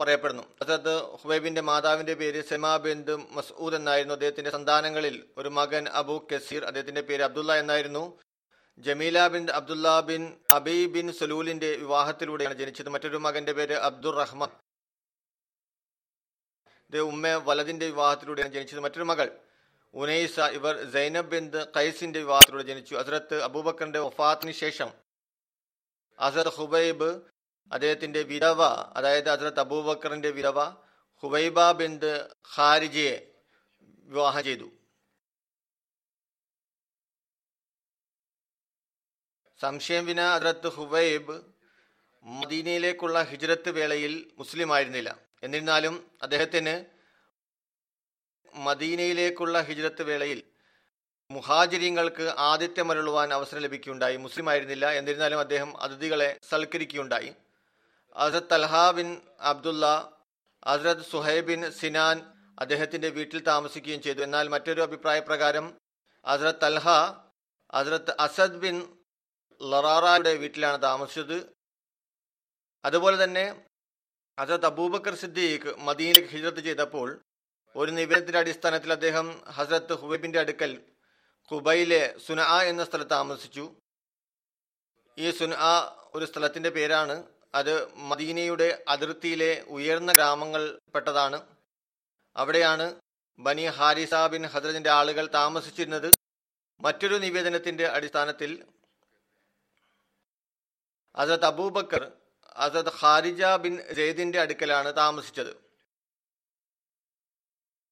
പറയപ്പെടുന്നു. 0.00 0.42
അസത്ത് 0.42 1.02
ഹുബൈബിന്റെ 1.02 1.60
മാതാവിന്റെ 1.60 2.14
പേര് 2.14 2.44
സെമാ 2.44 2.76
ബിന്ദ് 2.76 3.16
മസൂദ് 3.16 3.74
എന്നായിരുന്നു. 3.74 4.14
അദ്ദേഹത്തിന്റെ 4.14 4.50
സന്താനങ്ങളിൽ 4.50 5.28
ഒരു 5.38 5.48
മകൻ 5.48 5.88
അബു 5.88 6.28
കസീർ 6.34 6.64
അദ്ദേഹത്തിന്റെ 6.64 7.00
പേര് 7.00 7.22
അബ്ദുള്ള 7.22 7.56
എന്നായിരുന്നു. 7.56 8.20
Jameela 8.78 9.28
bin 9.28 9.50
Abdullah 9.50 10.00
bin 10.00 10.40
Abi 10.52 10.86
bin 10.86 11.12
സലൂലിന്റെ 11.12 11.76
വിവാഹത്തിലൂടെയാണ് 11.76 12.54
ജനിച്ചത്. 12.54 12.88
മറ്റൊരു 12.88 13.16
മകന്റെ 13.16 13.52
പേര് 13.52 13.74
അബ്ദുർ 13.74 14.14
റഹ്മാൻ. 14.14 14.50
ഉമ്മ 16.98 17.28
വലതിന്റെ 17.28 17.86
വിവാഹത്തിലൂടെയാണ് 17.86 18.52
ജനിച്ചത്. 18.52 18.80
മറ്റൊരു 18.80 19.04
മകൾ 19.04 19.38
ഉനൈസ 19.94 20.40
ഇവർ 20.40 20.90
സൈനബ് 20.90 21.30
ബിന്ദ് 21.30 21.66
കൈസിന്റെ 21.76 22.18
വിവാഹത്തിലൂടെ 22.18 22.62
ജനിച്ചു. 22.62 22.94
അസരത്ത് 22.94 23.42
അബൂബക്കറിന്റെ 23.42 23.98
വഫാത്തിന് 23.98 24.52
ശേഷം 24.52 25.01
ഹസരത് 26.20 26.52
ഹുബൈബ് 26.52 27.22
അദ്ദേഹത്തിന്റെ 27.72 28.22
വിധവ 28.22 28.62
അതായത് 28.64 29.30
അസർ 29.30 29.60
അബൂബക്കറിന്റെ 29.60 30.30
വിധവ 30.30 30.64
ഹുബൈബ 31.22 31.70
ബിന്ദ് 31.72 32.28
ഖാരിജയെ 32.56 33.32
വിവാഹം 34.04 34.44
ചെയ്തു. 34.44 34.70
സംശയം 39.60 40.06
വിന 40.06 40.36
ഹസരത്ത് 40.36 40.68
ഹുബൈബ് 40.68 41.42
മദീനയിലേക്കുള്ള 42.24 43.22
ഹിജ്രത്ത് 43.22 43.70
വേളയിൽ 43.70 44.32
മുസ്ലിം 44.38 44.74
ആയിരുന്നില്ല. 44.74 45.18
എന്നിരുന്നാലും 45.42 46.10
അദ്ദേഹത്തിന് 46.22 46.84
മദീനയിലേക്കുള്ള 48.56 49.60
ഹിജ്രത്ത് 49.60 50.02
വേളയിൽ 50.02 50.51
മുഹാജിരിങ്ങൾക്ക് 51.32 52.82
മരളുവാൻ 52.82 53.34
അവസരം 53.34 53.60
ലഭിക്കുകയുണ്ടായി. 53.60 54.16
മുസ്ലിം 54.16 54.50
ആയിരുന്നില്ല. 54.50 54.90
എന്നിരുന്നാലും 54.90 55.38
അദ്ദേഹം 55.38 55.82
അതിഥികളെ 55.82 56.38
സൽക്കരിക്കുകയുണ്ടായി. 56.48 57.32
ഹസരത് 58.16 58.42
തൽഹ 58.52 58.90
ബിൻ 58.90 59.20
ഹസരത് 60.66 61.02
സുഹൈബ് 61.10 61.46
ബിൻ 61.46 61.70
സിനാൻ 61.70 62.32
അദ്ദേഹത്തിന്റെ 62.60 63.08
വീട്ടിൽ 63.08 63.40
താമസിക്കുകയും 63.42 64.02
ചെയ്തു. 64.02 64.22
എന്നാൽ 64.22 64.48
മറ്റൊരു 64.48 64.82
അഭിപ്രായ 64.82 65.20
പ്രകാരം 65.20 65.74
ഹസരത് 66.26 66.54
തൽഹ 66.62 66.88
അസരത് 67.70 68.16
അസദ് 68.20 68.58
ബിൻ 68.58 68.96
ലറാറയുടെ 69.62 70.34
വീട്ടിലാണ് 70.34 70.82
താമസിച്ചത്. 70.82 71.52
അതുപോലെ 72.84 73.24
തന്നെ 73.24 73.64
ഹസരത് 74.40 74.66
അബൂബക്കർ 74.66 75.14
സിദ്ദീഖ് 75.14 75.74
മദീനിലേക്ക് 75.78 76.28
ഹിജ്രത്ത് 76.28 76.60
ചെയ്തപ്പോൾ 76.60 77.20
ഒരു 77.76 77.90
നിവേദനത്തിന്റെ 77.90 78.38
അടിസ്ഥാനത്തിൽ 78.38 78.92
അദ്ദേഹം 78.92 79.40
ഹസരത്ത് 79.50 79.92
ഹുബൈബിന്റെ 79.92 80.40
അടുക്കൽ 80.40 80.82
ഹുബൈലെ 81.54 82.18
സുന 82.26 82.40
എന്ന 82.42 82.84
സ്ഥലത്ത് 82.84 83.10
താമസിച്ചു. 83.10 83.74
ഈ 85.18 85.30
സുന 85.30 85.54
ഒരു 86.14 86.24
സ്ഥലത്തിന്റെ 86.24 86.70
പേരാണ്. 86.70 87.24
അത് 87.54 87.94
മദീനയുടെ 87.94 88.84
അതിർത്തിയിലെ 88.88 89.64
ഉയർന്ന 89.68 90.12
ഗ്രാമങ്ങൾ 90.12 90.78
പെട്ടതാണ്. 90.94 91.46
അവിടെയാണ് 92.36 93.00
ബനി 93.38 93.66
ഹാരിസ 93.66 94.14
ബിൻ 94.30 94.46
ഹദ്രജിന്റെ 94.46 94.90
ആളുകൾ 94.90 95.26
താമസിച്ചിരുന്നത്. 95.26 96.14
മറ്റൊരു 96.80 97.14
നിവേദനത്തിന്റെ 97.14 97.86
അടിസ്ഥാനത്തിൽ 97.86 98.66
അസത് 101.16 101.44
അബൂബക്കർ 101.44 102.12
അസത് 102.56 102.92
ഖാരിജ 103.00 103.44
ബിൻ 103.44 103.92
ജെയ്ദിന്റെ 103.92 104.40
അടുക്കലാണ് 104.40 104.96
താമസിച്ചത്. 104.96 105.61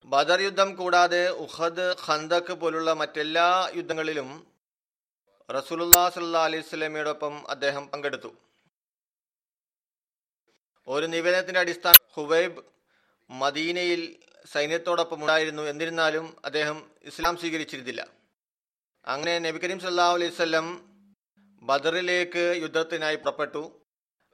ബദർ 0.05 0.41
യുദ്ധം 0.41 0.75
കൂടാതെ 0.75 1.29
ഉഹദ് 1.29 1.95
ഖന്തക് 2.07 2.53
പോലുള്ള 2.53 2.93
മറ്റെല്ലാ 2.93 3.71
യുദ്ധങ്ങളിലും 3.75 4.47
റസൂലുല്ലാ 5.51 6.09
സല്ലാ 6.09 6.45
അലൈഹി 6.45 6.63
സ്വലമിയോടൊപ്പം 6.63 7.51
അദ്ദേഹം 7.51 7.89
പങ്കെടുത്തു. 7.89 8.35
ഒരു 10.89 11.07
നിവേദനത്തിന്റെ 11.07 11.61
അടിസ്ഥാന 11.61 11.95
ഹുവൈബ് 12.15 12.63
മദീനയിൽ 13.31 14.19
സൈന്യത്തോടൊപ്പം 14.53 15.21
ഉണ്ടായിരുന്നു 15.21 15.63
എന്നിരുന്നാലും 15.63 16.37
അദ്ദേഹം 16.45 16.91
ഇസ്ലാം 17.03 17.37
സ്വീകരിച്ചിരുന്നില്ല. 17.37 18.09
അങ്ങനെ 19.07 19.39
നബി 19.39 19.59
കരീം 19.59 19.81
സല്ലാ 19.81 20.13
അലൈഹി 20.13 20.31
സ്വലം 20.31 20.67
ബദറിലേക്ക് 21.63 22.63
യുദ്ധത്തിനായി 22.63 23.17
പുറപ്പെട്ടു. 23.17 23.83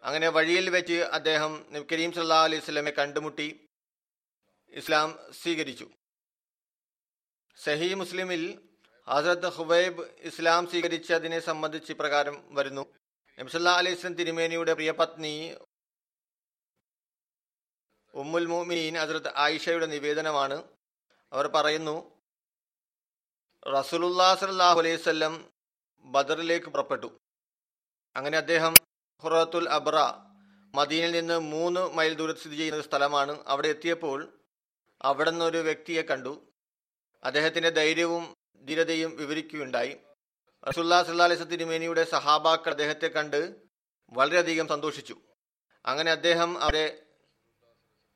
അങ്ങനെ 0.02 0.28
വഴിയിൽ 0.28 0.70
വെച്ച് 0.70 0.92
അദ്ദേഹം 0.92 1.66
നബി 1.73 1.87
കരീം 1.92 2.12
സല്ലാ 2.12 2.44
അലൈഹി 2.44 2.64
സ്വലമെ 2.64 2.90
കണ്ടുമുട്ടി. 2.90 3.65
ഇസ്ലാം 4.76 5.18
സ്വീകരിച്ചു. 5.42 5.90
സഹി 7.64 7.95
മുസ്ലിമിൽ 7.95 8.42
ഹസരത്ത് 9.09 9.47
ഹുബൈബ് 9.47 10.02
ഇസ്ലാം 10.21 10.66
സ്വീകരിച്ചതിനെ 10.66 11.40
സംബന്ധിച്ച് 11.40 11.92
പ്രകാരം 11.92 12.54
വരുന്നു. 12.54 12.95
നബ്സല്ലാ 13.38 13.73
അലൈഹി 13.73 13.97
സ്വലം 13.97 14.14
തിരുമേനിയുടെ 14.14 14.75
പ്രിയപത്നി 14.75 15.56
ഉമ്മുൽ 18.14 18.47
മോമിനീൻ 18.47 18.97
ഹസരത്ത് 18.97 19.33
ആയിഷയുടെ 19.37 19.87
നിവേദനമാണ്. 19.87 20.69
അവർ 21.32 21.47
പറയുന്നു 21.47 22.23
റസൂലുല്ലാ 23.67 24.34
സലാഹു 24.34 24.78
അലൈഹി 24.78 24.97
സ്വല്ലം 24.97 25.52
ബദറിലേക്ക് 26.04 26.67
പുറപ്പെട്ടു. 26.67 27.21
അങ്ങനെ 28.17 28.39
അദ്ദേഹം 28.39 28.75
ഹുറത്തുൽ 29.23 29.69
അബ്ര 29.69 29.97
മദീനിൽ 30.75 31.10
നിന്ന് 31.10 31.41
മൂന്ന് 31.41 31.80
മൈൽ 31.80 32.15
ദൂരത്ത് 32.15 32.41
സ്ഥിതി 32.41 32.56
ചെയ്യുന്ന 32.56 32.82
സ്ഥലമാണ്. 32.82 33.45
അവിടെ 33.47 33.69
എത്തിയപ്പോൾ 33.69 34.35
അവിടെ 35.06 35.30
നിന്നൊരു 35.30 35.58
വ്യക്തിയെ 35.58 36.02
കണ്ടു. 36.02 36.47
അദ്ദേഹത്തിന്റെ 37.25 37.71
ധൈര്യവും 37.71 38.36
ധീരതയും 38.64 39.16
വിവരിക്കുകയുണ്ടായി. 39.16 39.97
റസുല്ലാ 40.69 41.02
സല്ലാ 41.02 41.25
അലൈഹി 41.25 41.45
തിരുമേനിയുടെ 41.45 42.04
സഹാബാക്കൾ 42.04 42.71
അദ്ദേഹത്തെ 42.71 43.06
കണ്ട് 43.06 43.56
വളരെയധികം 44.10 44.69
സന്തോഷിച്ചു. 44.69 45.16
അങ്ങനെ 45.86 46.10
അദ്ദേഹം 46.12 46.62
അവരെ 46.62 47.02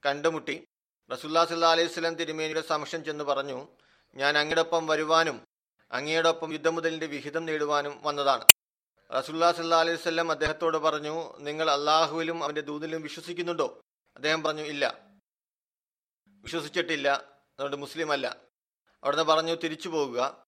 കണ്ടുമുട്ടി. 0.06 0.64
റസുല്ലാ 1.12 1.44
സല്ലാ 1.44 1.70
അലൈഹി 1.70 1.88
സ്വലം 1.88 2.14
തിരുമേനിയുടെ 2.14 2.60
സമക്ഷം 2.60 3.04
ചെന്ന് 3.04 3.24
പറഞ്ഞു 3.24 3.68
ഞാൻ 4.16 4.38
അങ്ങയോടൊപ്പം 4.38 4.86
വരുവാനും 4.86 5.46
അങ്ങയോടൊപ്പം 5.92 6.52
യുദ്ധമുതലിന്റെ 6.52 7.06
വിഹിതം 7.06 7.46
നേടുവാനും 7.46 8.02
വന്നതാണ്. 8.02 8.44
റസുല്ലാ 9.18 9.52
സല്ലാ 9.52 9.80
അലൈഹി 9.80 9.96
സ്വല്ലം 9.96 10.30
അദ്ദേഹത്തോട് 10.30 10.76
പറഞ്ഞു 10.76 11.38
നിങ്ങൾ 11.38 11.70
അള്ളാഹുവിലും 11.70 12.44
അവന്റെ 12.44 12.60
ദൂതിലും 12.60 13.02
വിശ്വസിക്കുന്നുണ്ടോ? 13.02 13.80
അദ്ദേഹം 14.16 14.42
പറഞ്ഞു 14.42 14.62
ഇല്ല. 14.62 15.09
വിശ്വസിച്ചിട്ടില്ല. 16.40 17.08
അതുകൊണ്ട് 17.52 17.76
മുസ്ലിം 17.76 18.12
അല്ല 18.12 18.36
അവിടുന്ന് 19.02 19.24
പറഞ്ഞു 19.24 19.54
തിരിച്ചു 19.54 19.88
പോകുക. 19.88 20.46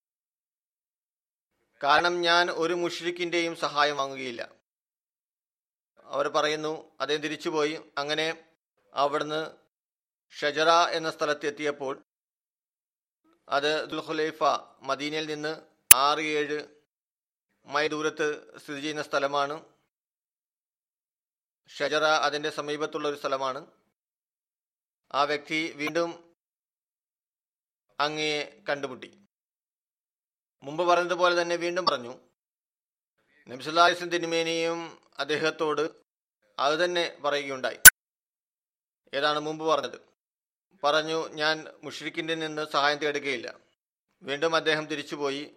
കാരണം 1.83 2.20
ഞാൻ 2.20 2.50
ഒരു 2.50 2.74
മുഷ്രിഖിന്റെയും 2.74 3.57
സഹായം 3.57 3.96
വാങ്ങുകയില്ല. 3.96 4.55
അവർ 6.05 6.28
പറയുന്നു 6.28 6.96
അദ്ദേഹം 7.00 7.22
തിരിച്ചുപോയി 7.22 7.81
അങ്ങനെ 7.98 8.44
അവിടുന്ന് 8.94 9.57
ഷജറ 10.31 10.68
എന്ന 10.70 11.11
സ്ഥലത്തെത്തിയപ്പോൾ 11.11 12.02
അത് 13.48 13.90
ദുൽഖുലൈഫ 13.90 14.44
മദീനയിൽ 14.83 15.26
നിന്ന് 15.26 15.62
ആറ് 15.92 16.18
ഏഴ് 16.18 16.68
മൈ 17.66 17.88
ദൂരത്ത് 17.88 18.59
സ്ഥിതി 18.59 18.81
ചെയ്യുന്ന 18.81 19.02
സ്ഥലമാണ്. 19.02 19.64
ഷജറ 21.68 22.05
അതിന്റെ 22.05 22.50
സമീപത്തുള്ള 22.50 23.09
ഒരു 23.09 23.16
സ്ഥലമാണ്. 23.16 23.82
ആ 25.14 25.25
വ്യക്തി 25.25 25.72
വീണ്ടും 25.72 26.37
അങ്ങയെ 28.01 28.62
കണ്ടുമുട്ടി. 28.68 29.29
മുമ്പ് 30.62 30.85
പറഞ്ഞതുപോലെ 30.85 31.42
തന്നെ 31.42 31.57
വീണ്ടും 31.57 31.87
പറഞ്ഞു. 31.87 32.18
നബ്സുല്ലാസ്ലം 33.48 34.09
തിരുമേനിയും 34.09 35.11
അദ്ദേഹത്തോട് 35.18 35.90
അത് 36.59 36.85
തന്നെ 36.85 37.18
പറയുകയുണ്ടായി. 37.25 37.79
ഏതാണ് 39.14 39.40
മുമ്പ് 39.40 39.64
പറഞ്ഞത്? 39.64 40.01
പറഞ്ഞു 40.85 41.29
ഞാൻ 41.29 41.64
മുഷ്രിഖിന്റെ 41.85 42.35
നിന്ന് 42.35 42.66
സഹായം 42.66 42.98
തേടുകയില്ല. 42.98 43.61
വീണ്ടും 44.22 44.57
അദ്ദേഹം 44.57 44.87
തിരിച്ചുപോയി. 44.87 45.57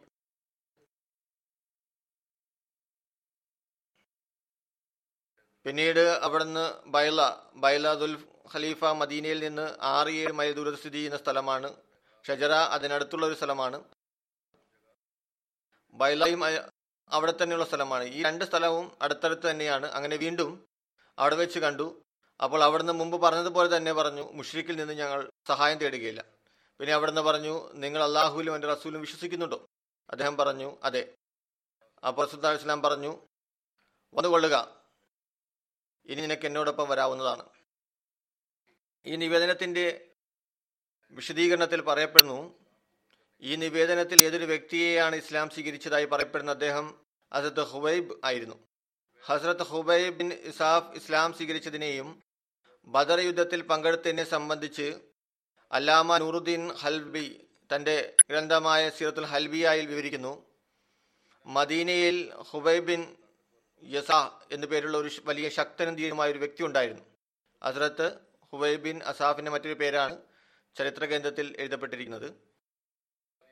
പിന്നീട് 5.66 6.00
അവിടുന്ന് 6.00 6.90
ബൈല 6.90 7.22
ബൈല 7.56 7.94
ദുൽ 7.94 8.35
ഖലീഫ 8.54 8.86
മദീനയിൽ 8.86 9.40
നിന്ന് 9.40 9.76
ആറ് 9.82 10.08
ഏഴ് 10.08 10.32
മൈൽ 10.32 10.54
ദൂരത്ത് 10.54 10.78
സ്ഥിതി 10.78 10.98
ചെയ്യുന്ന 10.98 11.18
സ്ഥലമാണ്. 11.18 11.76
ഷജറ 12.28 12.52
അതിനടുത്തുള്ള 12.52 13.26
ഒരു 13.26 13.34
സ്ഥലമാണ്. 13.34 13.84
ബൈലായും 15.94 16.44
അവിടെ 17.10 17.34
തന്നെയുള്ള 17.42 17.66
സ്ഥലമാണ്. 17.66 18.04
ഈ 18.04 18.24
രണ്ട് 18.24 18.46
സ്ഥലവും 18.46 18.98
അടുത്തടുത്ത് 19.02 19.52
തന്നെയാണ്. 19.52 19.86
അങ്ങനെ 19.86 20.16
വീണ്ടും 20.16 20.68
അവിടെ 21.20 21.36
വെച്ച് 21.36 21.60
കണ്ടു. 21.60 22.02
അപ്പോൾ 22.44 22.64
അവിടുന്ന് 22.64 22.94
മുമ്പ് 22.94 23.22
പറഞ്ഞതുപോലെ 23.22 23.78
തന്നെ 23.78 23.94
പറഞ്ഞു 23.94 24.22
മുഷ്രിഖിൽ 24.22 24.76
നിന്ന് 24.76 24.94
ഞങ്ങൾ 24.94 25.30
സഹായം 25.48 25.78
തേടുകയില്ല. 25.78 26.26
പിന്നെ 26.80 26.94
അവിടുന്ന് 26.94 27.22
പറഞ്ഞു 27.22 27.72
നിങ്ങൾ 27.74 28.04
അള്ളാഹുലും 28.04 28.56
എന്റെ 28.56 28.68
റസൂലും 28.68 29.02
വിശ്വസിക്കുന്നുണ്ടോ? 29.02 29.66
അദ്ദേഹം 30.10 30.38
പറഞ്ഞു 30.38 30.78
അതെ. 30.84 31.14
അപ്പോൾ 32.08 32.28
സുൽത്താൻ 32.28 32.56
ഇസ്ലാം 32.56 32.82
പറഞ്ഞു 32.82 33.28
വന്നുകൊള്ളുക. 34.14 34.82
ഇനി 36.06 36.22
നിനക്ക് 36.22 36.46
എന്നോടൊപ്പം 36.46 36.90
വരാവുന്നതാണ്. 36.90 37.55
ഈ 39.06 39.16
നിവേദനത്തിന്റെ 39.16 39.86
വിശദീകരണത്തിൽ 41.18 41.82
പറയപ്പെടുന്നു 41.82 42.40
ഈ 43.44 43.56
നിവേദനത്തിൽ 43.56 44.20
ഏതൊരു 44.22 44.46
വ്യക്തിയെയാണ് 44.46 45.16
ഇസ്ലാം 45.16 45.50
സ്വീകരിച്ചതായി 45.50 46.06
പറയപ്പെടുന്ന 46.06 46.52
അദ്ദേഹം 46.52 46.86
ഹസരത്ത് 47.32 47.64
ഹുബൈബ് 47.72 48.14
ആയിരുന്നു. 48.26 48.58
ഹസ്രത്ത് 49.24 49.64
ഹുബൈബ് 49.64 50.16
ബിൻ 50.18 50.30
ഇസാഫ് 50.52 50.96
ഇസ്ലാം 50.96 51.34
സ്വീകരിച്ചതിനെയും 51.34 52.10
ബദർ 52.88 53.20
യുദ്ധത്തിൽ 53.20 53.62
പങ്കെടുത്തതിനെ 53.62 54.24
സംബന്ധിച്ച് 54.24 54.88
അല്ലാമ 55.72 56.18
നൂറുദ്ദീൻ 56.18 56.64
ഹൽബി 56.76 57.28
തന്റെ 57.70 57.96
ഗ്രന്ഥമായ 58.30 58.90
സീറത്തുൽ 58.90 59.26
ഹൽബിയായിൽ 59.26 59.86
വിവരിക്കുന്നു 59.86 60.34
മദീനയിൽ 61.46 62.18
ഹുബൈബിൻ 62.52 63.02
ബിൻ 63.02 63.02
യസ 63.84 64.12
എന്നു 64.52 64.68
പേരുള്ള 64.68 64.98
ഒരു 64.98 65.10
വലിയ 65.24 65.50
ശക്തനും 65.50 66.22
ഒരു 66.22 66.40
വ്യക്തി 66.44 66.64
ഉണ്ടായിരുന്നു. 66.64 67.04
ഹസ്രത്ത് 67.62 68.08
ഹുബൈബ് 68.56 68.82
ബിൻ 68.82 69.04
അസാഫിന്റെ 69.04 69.52
മറ്റൊരു 69.52 69.74
പേരാണ് 69.74 70.22
ചരിത്ര 70.78 71.06
കേന്ദ്രത്തിൽ 71.06 71.56
എഴുതപ്പെട്ടിരിക്കുന്നത്. 71.60 72.34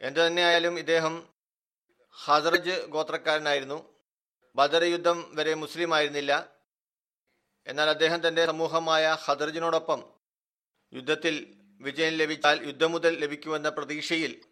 എന്തു 0.02 0.20
തന്നെയായാലും 0.20 0.80
ഇദ്ദേഹം 0.80 1.34
ഹസറജ് 2.14 2.86
ഗോത്രക്കാരനായിരുന്നു. 2.86 3.94
ബദർ 4.56 4.84
യുദ്ധം 4.84 5.36
വരെ 5.36 5.54
മുസ്ലിം 5.54 5.96
ആയിരുന്നില്ല. 5.96 6.50
എന്നാൽ 7.68 7.90
അദ്ദേഹം 7.90 8.28
തന്റെ 8.28 8.46
സമൂഹമായ 8.46 9.18
ഹദർജിനോടൊപ്പം 9.26 10.14
യുദ്ധത്തിൽ 10.94 11.58
വിജയം 11.82 12.14
ലഭിച്ചാൽ 12.14 12.68
യുദ്ധം 12.68 12.92
മുതൽ 12.92 13.20
ലഭിക്കുമെന്ന 13.20 13.70
പ്രതീക്ഷയിൽ 13.70 14.46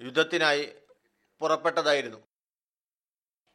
യുദ്ധത്തിനായി 0.00 0.72
പുറപ്പെട്ടതായിരുന്നു. 1.40 2.18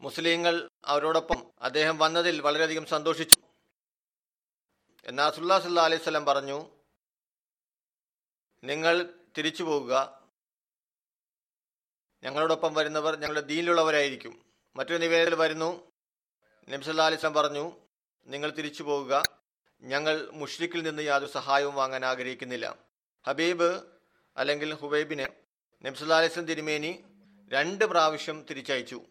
മുസ്ലിങ്ങൾ 0.01 0.69
അവരോടൊപ്പം 0.85 1.51
അദ്ദേഹം 1.61 1.97
വന്നതിൽ 1.97 2.41
വളരെയധികം 2.41 2.85
സന്തോഷിച്ചു. 2.85 3.42
എന്നാൽ 5.05 5.31
സുല്ലാ 5.31 5.59
സല്ലാ 5.59 5.83
അലൈഹി 5.83 6.03
സ്വലം 6.03 6.25
പറഞ്ഞു 6.25 6.69
നിങ്ങൾ 8.63 9.13
തിരിച്ചു 9.37 9.63
പോകുക. 9.63 10.23
ഞങ്ങളോടൊപ്പം 12.23 12.73
വരുന്നവർ 12.73 13.15
ഞങ്ങളുടെ 13.15 13.41
ദീനിലുള്ളവരായിരിക്കും. 13.41 14.45
മറ്റൊരു 14.75 14.97
നിവേദനത്തിൽ 14.97 15.35
വരുന്നു 15.35 15.91
നബ്സല്ലാ 16.69 17.05
അലിസ്ലാം 17.05 17.33
പറഞ്ഞു 17.33 17.71
നിങ്ങൾ 18.27 18.51
തിരിച്ചു 18.51 18.83
പോകുക. 18.83 19.23
ഞങ്ങൾ 19.81 20.29
മുഷ്രിക്കിൽ 20.31 20.83
നിന്ന് 20.83 21.03
യാതൊരു 21.03 21.31
സഹായവും 21.31 21.75
വാങ്ങാൻ 21.75 22.05
ആഗ്രഹിക്കുന്നില്ല. 22.05 22.75
ഹബീബ് 23.27 23.83
അല്ലെങ്കിൽ 24.37 24.73
ഹുബൈബിനെ 24.73 25.27
നബ്സല്ലാ 25.83 26.17
അലിസ്ലം 26.17 26.45
തിരുമേനി 26.45 27.03
രണ്ട് 27.49 27.85
പ്രാവശ്യം 27.85 28.45
തിരിച്ചയച്ചു. 28.49 29.01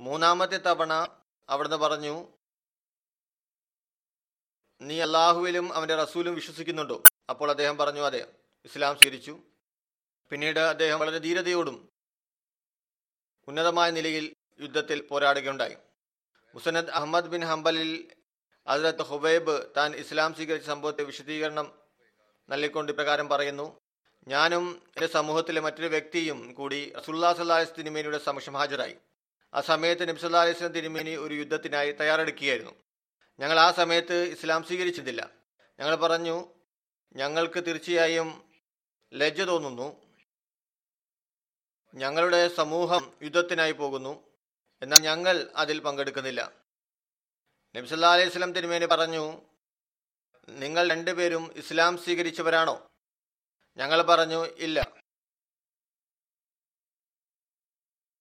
മൂന്നാമത്തെ 0.00 0.56
തവണ 0.56 1.22
അവിടുന്ന് 1.48 1.76
പറഞ്ഞു 1.76 2.37
നീ 4.80 5.00
അള്ളാഹുവിലും 5.00 5.72
അവന്റെ 5.72 5.94
റസൂലും 5.94 6.34
വിശ്വസിക്കുന്നുണ്ടോ? 6.34 7.02
അപ്പോൾ 7.30 7.50
അദ്ദേഹം 7.50 7.76
പറഞ്ഞു 7.76 8.00
അതെ. 8.00 8.26
ഇസ്ലാം 8.64 8.96
സ്വീകരിച്ചു. 8.96 9.38
പിന്നീട് 10.30 10.58
അദ്ദേഹം 10.58 10.98
വളരെ 10.98 11.18
ധീരതയോടും 11.18 11.88
ഉന്നതമായ 13.48 13.90
നിലയിൽ 13.90 14.34
യുദ്ധത്തിൽ 14.60 15.02
പോരാടുകയുണ്ടായി. 15.02 15.76
മുസനദ് 16.54 16.90
അഹമ്മദ് 16.90 17.28
ബിൻ 17.28 17.44
ഹംബലിൽ 17.44 18.10
ഹസ്രത്ത് 18.68 19.02
ഹുബൈബ് 19.02 19.66
താൻ 19.76 19.94
ഇസ്ലാം 19.94 20.34
സ്വീകരിച്ച 20.34 20.66
സംഭവത്തെ 20.66 21.02
വിശദീകരണം 21.02 21.78
നൽകിക്കൊണ്ട് 22.48 22.92
ഇപ്രകാരം 22.92 23.28
പറയുന്നു 23.28 23.80
ഞാനും 24.28 24.82
എന്റെ 24.86 25.06
സമൂഹത്തിലെ 25.06 25.60
മറ്റൊരു 25.60 25.86
വ്യക്തിയും 25.86 26.54
കൂടി 26.54 26.92
റസുല്ലാ 26.98 27.34
സല്ലാസ് 27.34 27.70
തിരുമേനിയുടെ 27.78 28.18
സമക്ഷം 28.18 28.52
ഹാജരായി. 28.52 28.96
ആ 29.54 29.60
സമയത്ത് 29.60 30.08
നബ്സല്ലാ 30.08 30.42
അലൈഹി 30.42 30.68
തിരുമേനി 30.68 31.16
ഒരു 31.16 31.34
യുദ്ധത്തിനായി 31.34 31.92
തയ്യാറെടുക്കുകയായിരുന്നു. 31.92 32.87
ഞങ്ങൾ 33.40 33.60
ആ 33.60 33.72
സമയത്ത് 33.72 34.22
ഇസ്ലാം 34.22 34.64
സ്വീകരിച്ചതില്ല. 34.64 35.30
ഞങ്ങൾ 35.80 35.94
പറഞ്ഞു 35.94 36.54
ഞങ്ങൾക്ക് 37.16 37.64
തീർച്ചയായും 37.66 38.52
ലജ്ജ 39.14 39.40
തോന്നുന്നു. 39.40 40.08
ഞങ്ങളുടെ 41.94 42.48
സമൂഹം 42.48 43.18
യുദ്ധത്തിനായി 43.22 43.72
പോകുന്നു. 43.72 44.30
എന്നാൽ 44.82 45.02
ഞങ്ങൾ 45.02 45.52
അതിൽ 45.56 45.80
പങ്കെടുക്കുന്നില്ല. 45.80 46.52
നബ്സല്ലാ 47.76 48.12
അലൈഹി 48.12 48.30
സ്വലം 48.30 48.52
തിരുമേനി 48.52 48.86
പറഞ്ഞു 48.86 49.42
നിങ്ങൾ 50.48 50.90
രണ്ടുപേരും 50.90 51.52
ഇസ്ലാം 51.56 51.98
സ്വീകരിച്ചവരാണോ? 51.98 52.90
ഞങ്ങൾ 53.76 54.02
പറഞ്ഞു 54.02 54.44
ഇല്ല. 54.44 55.02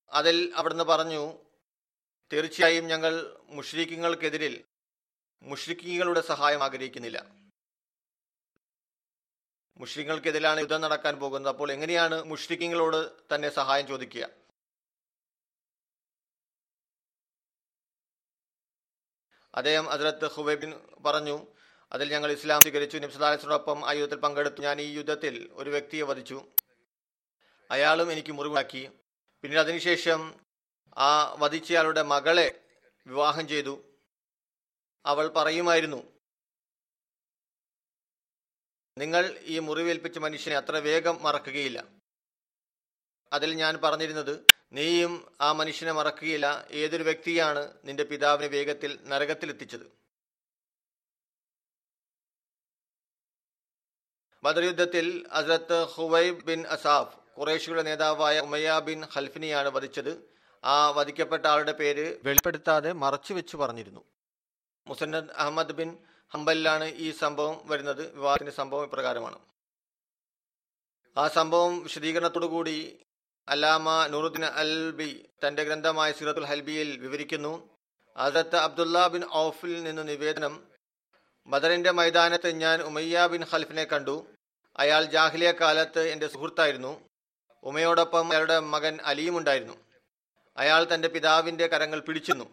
അതിൽ 0.09 0.53
അവിടുന്ന് 0.55 0.83
പറഞ്ഞു 0.83 1.33
തീർച്ചയായും 2.33 2.87
ഞങ്ങൾ 2.87 3.37
മുഷ്രിഖിങ്ങൾക്കെതിരിൽ 3.43 4.66
മുഷ്രിഖിങ്ങളുടെ 5.41 6.21
സഹായം 6.21 6.63
ആഗ്രഹിക്കുന്നില്ല. 6.63 7.25
മുഷ്രിങ്ങൾക്കെതിരാണ് 9.77 10.59
യുദ്ധം 10.59 10.81
നടക്കാൻ 10.81 11.19
പോകുന്നത്. 11.19 11.53
അപ്പോൾ 11.53 11.71
എങ്ങനെയാണ് 11.71 12.23
മുഷ്രിഖിങ്ങളോട് 12.23 13.11
തന്നെ 13.35 13.49
സഹായം 13.49 13.87
ചോദിക്കുക? 13.87 14.29
അദ്ദേഹം 19.55 19.85
ഹസ്രത്ത് 19.85 20.25
ഹുബൈബിൻ 20.25 20.73
പറഞ്ഞു 21.05 21.47
അതിൽ 21.91 22.11
ഞങ്ങൾ 22.11 22.31
ഇസ്ലാം 22.31 22.61
സ്വീകരിച്ചു. 22.61 22.97
നിബ്സലാലിസിനോടൊപ്പം 22.97 23.89
ആ 23.89 23.91
യുദ്ധത്തിൽ 23.91 24.19
പങ്കെടുത്തു. 24.19 24.61
ഞാൻ 24.61 24.81
ഈ 24.81 24.97
യുദ്ധത്തിൽ 24.97 25.49
ഒരു 25.53 25.69
വ്യക്തിയെ 25.69 26.03
വധിച്ചു. 26.03 26.47
അയാളും 27.71 28.11
എനിക്ക് 28.11 28.31
മുറിവാക്കി 28.31 28.89
പിന്നീട് 29.41 29.59
അതിനുശേഷം 29.59 30.39
ആ 30.97 31.35
വധിച്ചയാളുടെ 31.39 32.01
മകളെ 32.01 32.65
വിവാഹം 33.07 33.47
ചെയ്തു. 33.47 33.86
അവൾ 35.07 35.27
പറയുമായിരുന്നു 35.27 35.99
നിങ്ങൾ 38.97 39.39
ഈ 39.41 39.59
മുറിവേൽപ്പിച്ച 39.59 40.17
മനുഷ്യനെ 40.17 40.57
അത്ര 40.57 40.77
വേഗം 40.77 41.23
മറക്കുകയില്ല. 41.23 41.79
അതിൽ 43.33 43.53
ഞാൻ 43.53 43.79
പറഞ്ഞിരുന്നത് 43.83 44.47
നീയും 44.71 45.35
ആ 45.41 45.51
മനുഷ്യനെ 45.51 45.91
മറക്കുകയില്ല. 45.91 46.67
ഏതൊരു 46.71 47.03
വ്യക്തിയാണ് 47.03 47.73
നിന്റെ 47.85 48.03
പിതാവിനെ 48.03 48.47
വേഗത്തിൽ 48.47 48.99
നരകത്തിലെത്തിച്ചത്? 49.03 49.85
ബദർ 54.43 54.63
യുദ്ധത്തിൽ 54.63 55.27
ഹസ്രത്ത് 55.33 55.83
ഹുവൈബ് 55.83 56.43
ബിൻ 56.43 56.67
അസാഫ് 56.67 57.17
ഖുറേഷിയുടെ 57.39 57.81
നേതാവായ 57.81 58.39
ഉമയ്യ 58.39 58.79
ബിൻ 58.79 59.05
ഹൽഫിനെയാണ് 59.05 59.69
വധിച്ചത്. 59.69 60.11
ആ 60.63 60.89
വധിക്കപ്പെട്ട 60.89 61.45
ആളുടെ 61.45 61.71
പേര് 61.71 62.19
വെളിപ്പെടുത്താതെ 62.23 62.91
മറച്ചു 62.91 63.33
വെച്ച് 63.33 63.57
പറഞ്ഞിരുന്നു. 63.57 64.16
മുസന്നദ് 64.87 65.31
അഹമ്മദ് 65.35 65.71
ബിൻ 65.71 65.97
ഹംബലിലാണ് 66.33 66.83
ഈ 66.83 67.11
സംഭവം 67.11 67.61
വരുന്നത്. 67.65 68.15
വിവാഹത്തിന്റെ 68.15 68.51
സംഭവം 68.51 68.83
ഇപ്രകാരമാണ്. 68.83 69.39
ആ 71.17 71.27
സംഭവം 71.27 71.83
വിശദീകരണത്തോടു 71.83 72.45
കൂടി 72.45 72.99
അലാമ 73.49 74.05
നൂറുദ്ദീൻ 74.07 74.45
അൽബി 74.45 75.29
തന്റെ 75.47 75.63
ഗ്രന്ഥമായ 75.63 76.11
സിറത്തുൽ 76.11 76.45
ഹൽബിയിൽ 76.45 76.97
വിവരിക്കുന്നു. 76.97 77.69
അസത്ത് 78.17 78.55
അബ്ദുല്ല 78.55 79.07
ബിൻ 79.07 79.23
ഔഫിൽ 79.35 79.83
നിന്ന് 79.83 80.07
നിവേദനം 80.07 80.67
ബദറിന്റെ 81.47 81.91
മൈതാനത്ത് 81.91 82.49
ഞാൻ 82.55 82.81
ഉമയ്യ 82.81 83.27
ബിൻ 83.31 83.45
ഖൽഫിനെ 83.53 83.83
കണ്ടു. 83.83 84.27
അയാൾ 84.77 85.05
ജാഹ്ലിയ 85.05 85.51
കാലത്ത് 85.51 85.99
എന്റെ 85.99 86.27
സുഹൃത്തായിരുന്നു. 86.27 87.09
ഉമയോടൊപ്പം 87.63 88.31
അയാളുടെ 88.31 88.59
മകൻ 88.59 88.99
അലിയും 89.05 89.37
ഉണ്ടായിരുന്നു. 89.37 89.73
അയാൾ 90.57 90.87
തന്റെ 90.93 91.07
പിതാവിന്റെ 91.07 91.67
കരങ്ങൾ 91.67 91.99
പിടിച്ചിരുന്നു. 91.99 92.45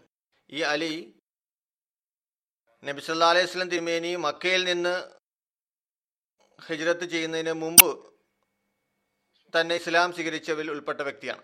ഈ 0.51 0.61
അലി 0.61 1.15
നബി 2.84 3.02
സല്ലാ 3.06 3.30
അലൈഹി 3.34 3.50
സ്വലം 3.50 3.70
തിരുമേനി 3.72 4.12
മക്കയിൽ 4.26 4.62
നിന്ന് 4.70 4.94
ഹിജ്രത്ത് 6.60 7.06
ചെയ്യുന്നതിന് 7.14 7.54
മുമ്പ് 7.64 7.90
തന്നെ 9.54 9.76
ഇസ്ലാം 9.82 10.10
സ്വീകരിച്ചവരിൽ 10.16 10.68
ഉൾപ്പെട്ട 10.74 11.00
വ്യക്തിയാണ് 11.02 11.44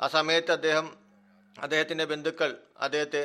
ആ 0.00 0.06
സമയത്ത് 0.14 0.52
അദ്ദേഹം 0.56 0.86
അദ്ദേഹത്തിന്റെ 1.56 2.04
ബന്ധുക്കൾ 2.12 2.50
അദ്ദേഹത്തെ 2.84 3.22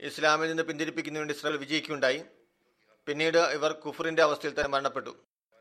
ഇസ്ലാമിൽ 0.00 0.48
നിന്ന് 0.48 0.64
പിന്തിരിപ്പിക്കുന്നതിന് 0.68 1.22
വേണ്ടി 1.22 1.36
ഇസ്രായേൽ 1.36 1.58
വിജയിക്കുകയുണ്ടായി 1.62 2.20
പിന്നീട് 3.06 3.40
ഇവർ 3.56 3.70
കുഫറിന്റെ 3.84 4.22
അവസ്ഥയിൽ 4.24 4.54
തന്നെ 4.54 4.70
മരണപ്പെട്ടു 4.74 5.12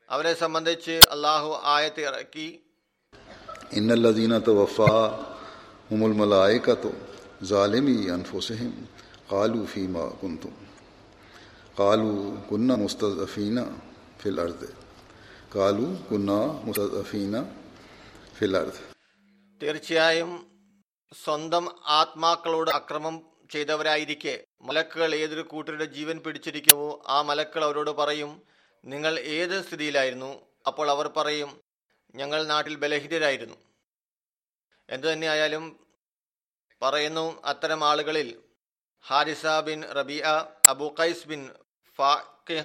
അവരെ 0.10 0.34
സംബന്ധിച്ച് 0.44 0.98
അള്ളാഹു 1.16 1.50
ആയത്ത് 1.76 2.04
ഇറക്കി 2.10 2.48
إن 3.80 3.90
الذين 3.92 4.34
توفاهم 4.44 6.00
الملائكة 6.06 6.84
ظالمي 7.44 8.00
أنفسهم 8.10 8.72
قالوا 9.33 9.65
فيما 9.67 10.05
كنتم. 10.23 10.55
قالوا 11.79 12.19
كنا 12.51 12.75
مستضعفين 12.85 13.57
في 14.21 14.29
الارض 14.33 14.63
قالوا 15.57 15.91
كنا 16.09 16.39
مستضعفين 16.67 17.35
في 18.37 18.45
الارض 18.45 18.77
തീർച്ചയായും 19.63 20.31
സ്വന്തം 21.25 21.65
ആത്മാക്കളോട് 21.87 22.71
അക്രമം 22.71 23.27
ചെയ്തവരായിരിക്കെ. 23.51 24.45
മലക്കുകൾ 24.63 25.15
ഏതൊരു 25.15 25.41
കൂട്ടരുടെ 25.41 25.85
ജീവൻ 25.85 26.19
പിടിച്ചിരിക്കുമോ 26.19 27.03
ആ 27.07 27.23
മലക്കൾ 27.23 27.65
അവരോട് 27.65 27.91
പറയും 27.91 28.43
നിങ്ങൾ 28.85 29.19
ഏത് 29.19 29.65
സ്ഥിതിയിലായിരുന്നു? 29.65 30.31
അപ്പോൾ 30.67 30.91
അവർ 30.91 31.09
പറയും 31.09 31.61
ഞങ്ങൾ 32.15 32.47
നാട്ടിൽ 32.47 32.75
ബലഹിതരായിരുന്നു 32.77 33.57
എന്തു 34.91 35.07
തന്നെയായാലും 35.13 35.65
പറയുന്നു 36.83 37.43
അത്തരം 37.45 37.85
ആളുകളിൽ 37.85 38.29
ഹാരിസ 39.05 39.47
ബിൻ 39.67 39.79
റബിയ 39.99 40.23
അബു 40.73 40.87
ഖൈസ് 40.99 41.29
ബിൻ 41.29 41.43
ഫാഖ് 41.99 42.59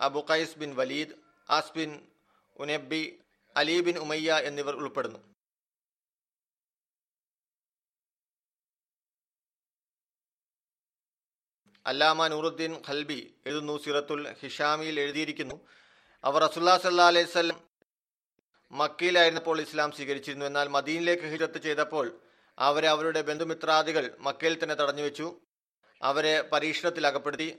അബു 0.00 0.20
ഖൈസ് 0.30 0.58
bin 0.58 0.70
Waleed 0.80 1.14
as 1.48 1.72
bin 1.78 1.90
ഉനബി 2.56 3.04
Ali 3.56 3.76
bin 3.86 3.96
Umayya 4.04 4.38
എന്നിവർ 4.48 4.74
ഉൾപ്പെടുന്നു. 4.82 5.20
അല്ലാമ 11.86 12.26
നൂറുദ്ദീൻ 12.28 12.72
ഖൽബി 12.88 13.18
എഴുതുന്നു 13.46 13.74
സിറത്തുൽ 13.84 14.22
ഹിഷാമിയിൽ 14.40 14.96
എഴുതിയിരിക്കുന്നു. 15.00 15.56
അവർ 16.24 16.40
റസുല്ലാ 16.46 16.76
സല്ലാ 16.78 17.06
അലൈഹി 17.12 17.28
സ്വലം 17.34 17.58
മക്കയിലായിരുന്നപ്പോൾ 18.72 19.56
ഇസ്ലാം 19.60 19.90
സ്വീകരിച്ചിരുന്നു. 19.92 20.46
എന്നാൽ 20.46 20.68
മദീനിലേക്ക് 20.76 21.26
ഹിജത്ത് 21.34 21.58
ചെയ്തപ്പോൾ 21.66 22.06
അവരെ 22.58 22.88
അവരുടെ 22.88 23.20
ബന്ധുമിത്രാദികൾ 23.30 24.04
മക്കയിൽ 24.28 24.54
തന്നെ 24.62 24.74
തടഞ്ഞു 24.74 25.02
വെച്ചു 25.02 25.28
അവരെ 26.02 26.42
പരീക്ഷണത്തിൽ 26.42 27.06
അകപ്പെടുത്തി 27.06 27.58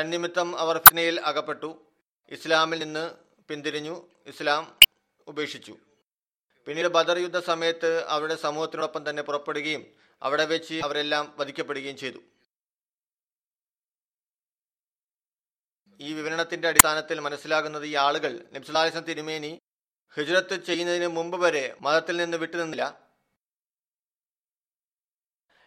തന്നിമിത്തം 0.00 0.58
അവർ 0.58 0.78
ഫിനയിൽ 0.78 1.20
അകപ്പെട്ടു. 1.20 1.86
ഇസ്ലാമിൽ 2.30 2.78
നിന്ന് 2.78 3.14
പിന്തിരിഞ്ഞു. 3.48 4.08
ഇസ്ലാം 4.26 4.78
ഉപേക്ഷിച്ചു. 5.26 5.76
പിന്നീട് 6.66 6.88
ബദർ 6.88 7.18
യുദ്ധ 7.18 7.38
സമയത്ത് 7.38 8.04
അവരുടെ 8.04 8.34
സമൂഹത്തിനോടൊപ്പം 8.34 9.10
തന്നെ 9.10 9.22
പുറപ്പെടുകയും 9.22 9.86
അവിടെ 10.22 10.44
വെച്ച് 10.44 10.74
അവരെല്ലാം 10.84 11.34
വധിക്കപ്പെടുകയും 11.36 11.96
ചെയ്തു. 11.96 12.18
ഈ 16.00 16.12
വിവരണത്തിന്റെ 16.12 16.68
അടിസ്ഥാനത്തിൽ 16.68 17.20
മനസ്സിലാകുന്നത് 17.20 17.84
ഈ 17.84 17.94
ആളുകൾ 17.94 18.44
നിംസലാലിസം 18.52 19.00
തിരുമേനി 19.00 19.58
ഹിജ്രത്ത് 20.16 20.64
ചെയ്യുന്നതിന് 20.64 21.06
മുമ്പ് 21.06 21.40
വരെ 21.40 21.76
മതത്തിൽ 21.80 22.16
നിന്ന് 22.16 22.36
വിട്ടുനിന്നില്ല. 22.36 23.03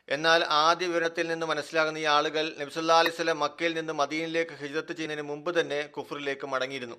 എന്നാൽ 0.10 0.43
ആദ്യ 0.43 0.88
വിവരത്തിൽ 0.88 1.28
നിന്ന് 1.28 1.46
മനസ്സിലാകുന്ന 1.46 1.98
ഈ 1.98 2.04
ആളുകൾ 2.04 2.56
നബ്സുല്ലാ 2.60 3.00
അലൈസ്ലം 3.00 3.39
മക്കയിൽ 3.39 3.74
നിന്ന് 3.74 3.93
മദീനിലേക്ക് 3.93 4.52
ഹിജ്രത്ത് 4.52 4.93
ചെയ്യുന്നതിന് 4.93 5.22
മുമ്പ് 5.22 5.60
തന്നെ 5.60 5.88
കുഫറിലേക്ക് 5.88 6.48
മടങ്ങിയിരുന്നു. 6.48 6.96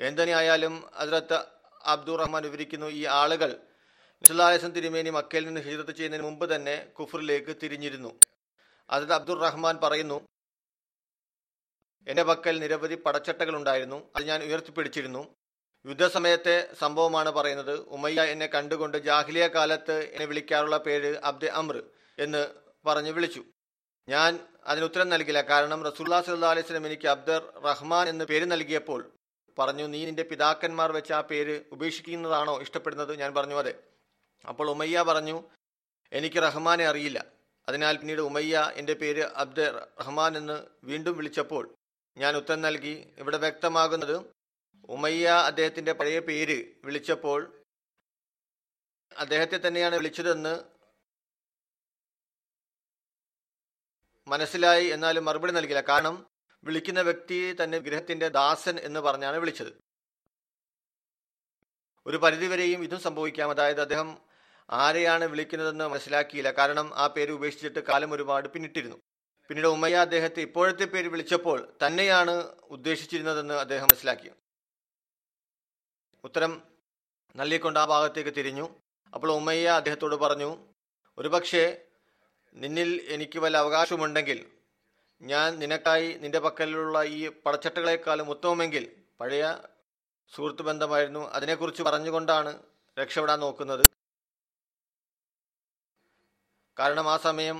എന്തിനായാലും 0.00 0.90
അതിലത്ത് 0.94 1.44
അബ്ദുറഹ്മാൻ 1.84 2.42
വിവരിക്കുന്നു 2.42 2.86
ഈ 2.86 3.04
ആളുകൾ 3.04 3.60
നബ്സുല്ലാസ്ലം 4.24 4.70
തിരുമേനി 4.70 5.10
മക്കയിൽ 5.10 5.46
നിന്ന് 5.46 5.60
ഹിജ്രത്ത് 5.60 5.92
ചെയ്യുന്നതിന് 5.92 6.26
മുമ്പ് 6.26 6.54
തന്നെ 6.54 6.92
കുഫറിലേക്ക് 6.98 7.56
തിരിഞ്ഞിരുന്നു. 7.62 8.20
അതിൽ 8.90 9.14
അബ്ദുറഹ്മാൻ 9.14 9.78
പറയുന്നു 9.82 10.28
എന്റെ 12.06 12.22
പക്കൽ 12.22 12.58
നിരവധി 12.58 12.94
പടച്ചട്ടകൾ 12.94 13.56
ഉണ്ടായിരുന്നു 13.56 14.12
അത് 14.16 14.24
ഞാൻ 14.24 14.42
ഉയർത്തിപ്പിടിച്ചിരുന്നു. 14.42 15.41
യുദ്ധസമയത്തെ 15.86 16.74
സംഭവമാണ് 16.80 17.30
പറയുന്നത്. 17.30 17.80
ഉമയ്യ 17.80 18.22
എന്നെ 18.22 18.46
കണ്ടുകൊണ്ട് 18.46 18.96
ജാഹ്ലിയ 18.96 19.46
കാലത്ത് 19.46 19.92
എന്നെ 19.92 20.26
വിളിക്കാറുള്ള 20.26 20.76
പേര് 20.76 21.16
അബ്ദെ 21.24 21.46
അമർ 21.46 21.82
എന്ന് 22.18 22.46
പറഞ്ഞു 22.86 23.10
വിളിച്ചു. 23.10 23.44
ഞാൻ 24.08 24.38
അതിന് 24.66 24.84
ഉത്തരം 24.84 25.08
നൽകില്ല. 25.08 25.40
കാരണം 25.40 25.84
റസൂല്ലാ 25.84 26.22
സല്ലാ 26.22 26.50
അലൈഹി 26.50 26.66
സ്വലം 26.66 26.86
എനിക്ക് 26.86 27.08
അബ്ദർ 27.08 27.60
റഹ്മാൻ 27.64 28.08
എന്ന് 28.08 28.24
പേര് 28.24 28.44
നൽകിയപ്പോൾ 28.44 29.12
പറഞ്ഞു 29.58 29.86
നീ 29.86 30.04
നിന്റെ 30.04 30.22
പിതാക്കന്മാർ 30.22 30.92
വെച്ച് 30.92 31.12
ആ 31.12 31.20
പേര് 31.20 31.60
ഉപേക്ഷിക്കുന്നതാണോ? 31.72 32.60
ഇഷ്ടപ്പെടുന്നത്? 32.60 33.18
ഞാൻ 33.18 33.34
പറഞ്ഞു 33.34 33.54
അതെ. 33.54 33.74
അപ്പോൾ 34.48 34.70
ഉമയ്യ 34.70 35.02
പറഞ്ഞു 35.02 35.42
എനിക്ക് 36.12 36.42
റഹ്മാനെ 36.42 36.86
അറിയില്ല. 36.86 37.24
അതിനാൽ 37.68 37.96
പിന്നീട് 37.96 38.20
ഉമയ്യ 38.20 38.72
എന്റെ 38.74 38.92
പേര് 38.92 39.24
അബ്ദെ 39.34 39.70
റഹ്മാൻ 40.00 40.36
എന്ന് 40.36 40.62
വീണ്ടും 40.84 41.16
വിളിച്ചപ്പോൾ 41.16 41.74
ഞാൻ 42.18 42.36
ഉത്തരം 42.36 42.62
നൽകി. 42.62 43.08
ഇവിടെ 43.18 43.38
വ്യക്തമാകുന്നത് 43.38 44.41
ഉമയ്യ 44.88 45.28
അദ്ദേഹത്തിന്റെ 45.28 45.92
പഴയ 45.92 46.18
പേര് 46.18 46.64
വിളിച്ചപ്പോൾ 46.84 47.64
അദ്ദേഹത്തെ 49.16 49.60
തന്നെയാണ് 49.66 49.94
വിളിച്ചതെന്ന് 49.94 50.60
മനസ്സിലായി 54.28 54.86
എന്നാലും 54.86 55.24
മറുപടി 55.24 55.52
നൽകില്ല. 55.52 55.80
കാരണം 55.80 56.26
വിളിക്കുന്ന 56.64 57.00
വ്യക്തി 57.00 57.56
തന്നെ 57.64 57.78
ഗൃഹത്തിന്റെ 57.78 58.28
ദാസൻ 58.28 58.78
എന്ന് 58.78 59.00
പറഞ്ഞാണ് 59.00 59.36
വിളിച്ചത്. 59.36 59.82
ഒരു 62.06 62.16
പരിധിവരെയും 62.16 62.84
ഇതും 62.84 63.00
സംഭവിക്കാം. 63.00 63.50
അതായത് 63.50 63.80
അദ്ദേഹം 63.80 64.18
ആരെയാണ് 64.70 65.24
വിളിക്കുന്നതെന്ന് 65.24 65.88
മനസ്സിലാക്കിയില്ല. 65.88 66.50
കാരണം 66.50 66.94
ആ 66.94 67.06
പേര് 67.06 67.32
ഉപേക്ഷിച്ചിട്ട് 67.32 67.78
കാലം 67.78 68.12
ഒരുപാട് 68.12 68.48
പിന്നിട്ടിരുന്നു. 68.48 68.96
പിന്നീട് 69.48 69.66
ഉമയ്യ 69.66 69.96
അദ്ദേഹത്തെ 69.96 70.40
ഇപ്പോഴത്തെ 70.40 70.84
പേര് 70.84 71.08
വിളിച്ചപ്പോൾ 71.08 71.76
തന്നെയാണ് 71.86 72.30
ഉദ്ദേശിച്ചിരുന്നതെന്ന് 72.62 73.54
അദ്ദേഹം 73.54 73.88
മനസ്സിലാക്കി. 73.88 74.30
ഉത്തരം 76.24 76.62
നൽകിക്കൊണ്ട് 77.36 77.78
ആ 77.80 77.84
ഭാഗത്തേക്ക് 77.84 78.30
തിരിഞ്ഞു. 78.30 78.66
അപ്പോൾ 79.14 79.32
ഉമ്മയ്യ 79.32 79.68
അദ്ദേഹത്തോട് 79.68 80.14
പറഞ്ഞു 80.14 80.50
ഒരുപക്ഷെ 81.18 81.86
നിന്നിൽ 82.54 82.90
എനിക്ക് 83.08 83.38
വല്ല 83.38 83.56
അവകാശമുണ്ടെങ്കിൽ 83.56 84.46
ഞാൻ 85.22 85.58
നിനക്കായി 85.58 86.08
നിന്റെ 86.12 86.38
പക്കലുള്ള 86.38 87.02
ഈ 87.02 87.28
പടച്ചട്ടകളെക്കാളും 87.28 88.30
ഉത്തമമെങ്കിൽ 88.30 88.84
പഴയ 89.20 89.44
സുഹൃത്ത് 90.34 90.62
ബന്ധമായിരുന്നു. 90.62 91.28
അതിനെക്കുറിച്ച് 91.28 91.82
പറഞ്ഞുകൊണ്ടാണ് 91.82 92.62
രക്ഷപ്പെടാൻ 92.98 93.40
നോക്കുന്നത്. 93.40 93.84
കാരണം 96.78 97.08
ആ 97.08 97.16
സമയം 97.16 97.58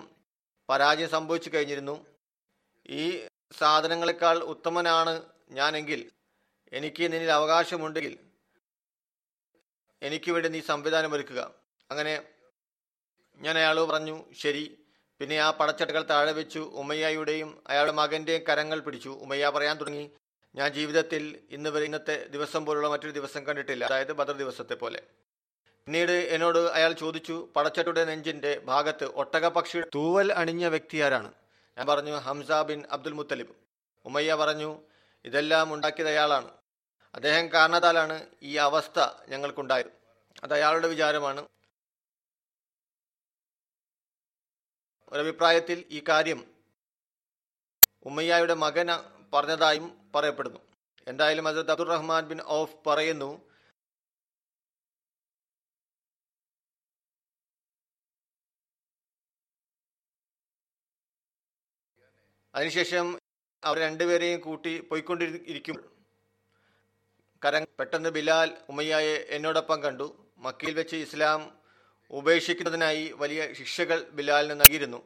പരാജയം 0.68 1.10
സംഭവിച്ചു 1.10 1.50
കഴിഞ്ഞിരുന്നു. 1.54 2.06
ഈ 2.90 3.26
സാധനങ്ങളെക്കാൾ 3.58 4.38
ഉത്തമനാണ് 4.38 5.22
ഞാനെങ്കിൽ 5.50 6.10
എനിക്ക് 6.72 7.02
നിന്നിൽ 7.12 7.30
അവകാശമുണ്ടെങ്കിൽ 7.30 8.14
എനിക്ക് 10.02 10.30
വേണ്ടി 10.32 10.48
നീ 10.48 10.60
സംവിധാനം 10.60 11.14
ഒരുക്കുക. 11.14 11.54
അങ്ങനെ 11.90 12.22
ഞാൻ 13.40 13.58
അയാളോട് 13.58 13.90
പറഞ്ഞു 13.90 14.24
ശരി. 14.40 14.78
പിന്നെ 15.20 15.38
ആ 15.38 15.50
പടച്ചട്ടകൾ 15.50 16.02
താഴെ 16.02 16.32
വെച്ചു 16.32 16.58
ഉമയ്യയുടെയും 16.58 17.62
അയാളുടെ 17.66 17.92
മകന്റെയും 17.92 18.42
കരങ്ങൾ 18.48 18.80
പിടിച്ചു. 18.80 19.08
ഉമയ്യ 19.08 19.48
പറയാൻ 19.48 19.76
തുടങ്ങി 19.76 20.10
ഞാൻ 20.54 20.72
ജീവിതത്തിൽ 20.72 21.42
ഇന്ന് 21.50 21.70
വരെ 21.70 21.84
ഇന്നത്തെ 21.84 22.28
ദിവസം 22.28 22.64
പോലുള്ള 22.66 22.88
മറ്റൊരു 22.88 23.10
ദിവസം 23.10 23.46
കണ്ടിട്ടില്ല. 23.46 23.84
അതായത് 23.84 24.12
ബദർ 24.12 24.36
ദിവസത്തെ 24.36 24.74
പോലെ. 24.74 25.02
പിന്നീട് 25.86 26.12
എന്നോട് 26.12 26.58
അയാൾ 26.58 26.92
ചോദിച്ചു 26.92 27.48
പടച്ചട്ടയുടെ 27.56 28.04
നെഞ്ചിന്റെ 28.04 28.58
ഭാഗത്ത് 28.58 29.04
ഒട്ടക 29.04 29.48
പക്ഷിയുടെ 29.48 29.86
തൂവൽ 29.94 30.32
അണിഞ്ഞ 30.32 30.66
വ്യക്തി 30.66 30.98
ആരാണ്? 30.98 31.32
ഞാൻ 31.78 31.86
പറഞ്ഞു 31.86 32.12
ഹംസ 32.12 32.52
ബിൻ 32.52 32.84
അബ്ദുൽ 32.90 33.12
മുത്തലിബ്. 33.12 33.54
ഉമയ്യ 34.04 34.34
പറഞ്ഞു 34.34 34.80
ഇതെല്ലാം 35.24 35.74
ഉണ്ടാക്കിയത് 35.74 36.08
അയാളാണ്. 36.08 36.50
അദ്ദേഹം 37.14 37.52
കാരണത്താലാണ് 37.52 38.26
ഈ 38.42 38.56
അവസ്ഥ 38.56 39.00
ഞങ്ങൾക്കുണ്ടായത്. 39.28 39.86
അത് 40.42 40.54
അയാളുടെ 40.54 40.88
വിചാരമാണ്. 40.88 41.48
ഒരഭിപ്രായത്തിൽ 45.12 45.84
ഈ 45.90 46.04
കാര്യം 46.08 46.54
ഉമ്മയ്യായുടെ 48.02 48.54
മകന 48.54 48.90
പറഞ്ഞതായും 49.32 50.12
പറയപ്പെടുന്നു. 50.14 50.60
എന്തായാലും 51.08 51.44
ഹസരത് 51.44 51.70
അബ്ദുറഹ്മാൻ 51.70 52.28
ബിൻ 52.28 52.42
ഔഫ് 52.48 52.88
പറയുന്നു 52.88 53.52
അതിനുശേഷം 62.54 63.18
അവർ 63.64 63.78
രണ്ടുപേരെയും 63.78 64.40
കൂട്ടി 64.40 64.80
പോയിക്കൊണ്ടിരിക്കും. 64.80 66.01
കരം 67.44 67.66
പെട്ടെന്ന് 67.78 68.08
ബിലാൽ 68.08 68.56
ഉമ്മയ്യായെ 68.68 69.26
എന്നോടൊപ്പം 69.28 69.82
കണ്ടു. 69.82 70.26
മക്കയിൽ 70.38 70.74
വെച്ച് 70.74 70.96
ഇസ്ലാം 70.96 71.52
ഉപേക്ഷിക്കുന്നതിനായി 72.10 73.12
വലിയ 73.16 73.52
ശിക്ഷകൾ 73.52 74.02
ബിലാലിന് 74.02 74.60
നൽകിയിരുന്നു. 74.60 75.02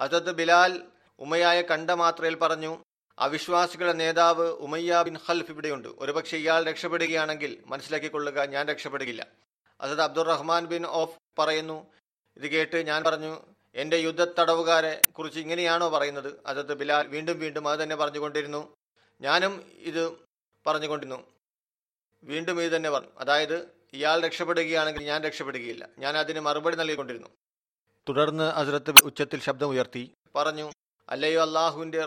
അതത് 0.00 0.34
ബിലാൽ 0.34 0.82
ഉമയ്യായെ 1.18 1.62
കണ്ട 1.62 1.90
മാത്രയിൽ 1.90 2.34
പറഞ്ഞു 2.34 2.84
അവിശ്വാസികളുടെ 3.18 3.92
നേതാവ് 3.92 4.48
ഉമയ്യ 4.48 5.02
ബിൻ 5.02 5.16
ഖൽഫ് 5.28 5.50
ഇവിടെയുണ്ട്. 5.50 5.88
ഒരുപക്ഷെ 5.88 6.36
ഇയാൾ 6.36 6.64
രക്ഷപ്പെടുകയാണെങ്കിൽ 6.64 7.62
മനസ്സിലാക്കിക്കൊള്ളുക 7.66 8.44
ഞാൻ 8.44 8.68
രക്ഷപ്പെടുകയില്ല. 8.68 9.26
അതത് 9.80 10.02
അബ്ദുറഹ്മാൻ 10.02 10.66
ബിൻ 10.66 10.86
ഓഫ് 10.86 11.16
പറയുന്നു. 11.38 11.86
ഇത് 12.36 12.46
കേട്ട് 12.46 12.86
ഞാൻ 12.86 13.04
പറഞ്ഞു 13.04 13.42
എന്റെ 13.74 13.96
യുദ്ധത്തടവുകാരെ 13.96 15.00
കുറിച്ച് 15.12 15.40
ഇങ്ങനെയാണോ 15.40 15.88
പറയുന്നത്? 15.88 16.34
അതത് 16.46 16.74
ബിലാൽ 16.74 17.06
വീണ്ടും 17.06 17.38
വീണ്ടും 17.38 17.68
അത് 17.68 17.80
തന്നെ 17.80 17.96
പറഞ്ഞുകൊണ്ടിരുന്നു. 17.96 18.76
ഞാനും 19.20 19.72
ഇത് 19.78 20.12
പറഞ്ഞുകൊണ്ടിരുന്നു. 20.66 21.35
വീണ്ടും 22.24 22.62
ഇത് 22.62 22.72
തന്നെ 22.72 22.90
പറഞ്ഞു. 22.90 23.10
അതായത് 23.18 23.76
ഇയാൾ 23.92 24.20
രക്ഷപ്പെടുകയാണെങ്കിൽ 24.20 25.04
ഞാൻ 25.04 25.22
രക്ഷപ്പെടുകയില്ല. 25.22 25.88
ഞാൻ 25.98 26.16
അതിന് 26.16 26.40
മറുപടി 26.40 26.76
നൽകിക്കൊണ്ടിരുന്നു. 26.76 27.28
തുടർന്ന് 28.08 28.44
ഹസ്രത്ത് 28.52 28.90
ഉച്ചത്തിൽ 29.02 29.40
ശബ്ദം 29.40 29.66
ഉയർത്തി. 29.66 30.14
പറഞ്ഞു 30.34 30.72
അല്ലയോ 31.08 31.42
അള്ളാഹുവിന്റെ 31.42 32.06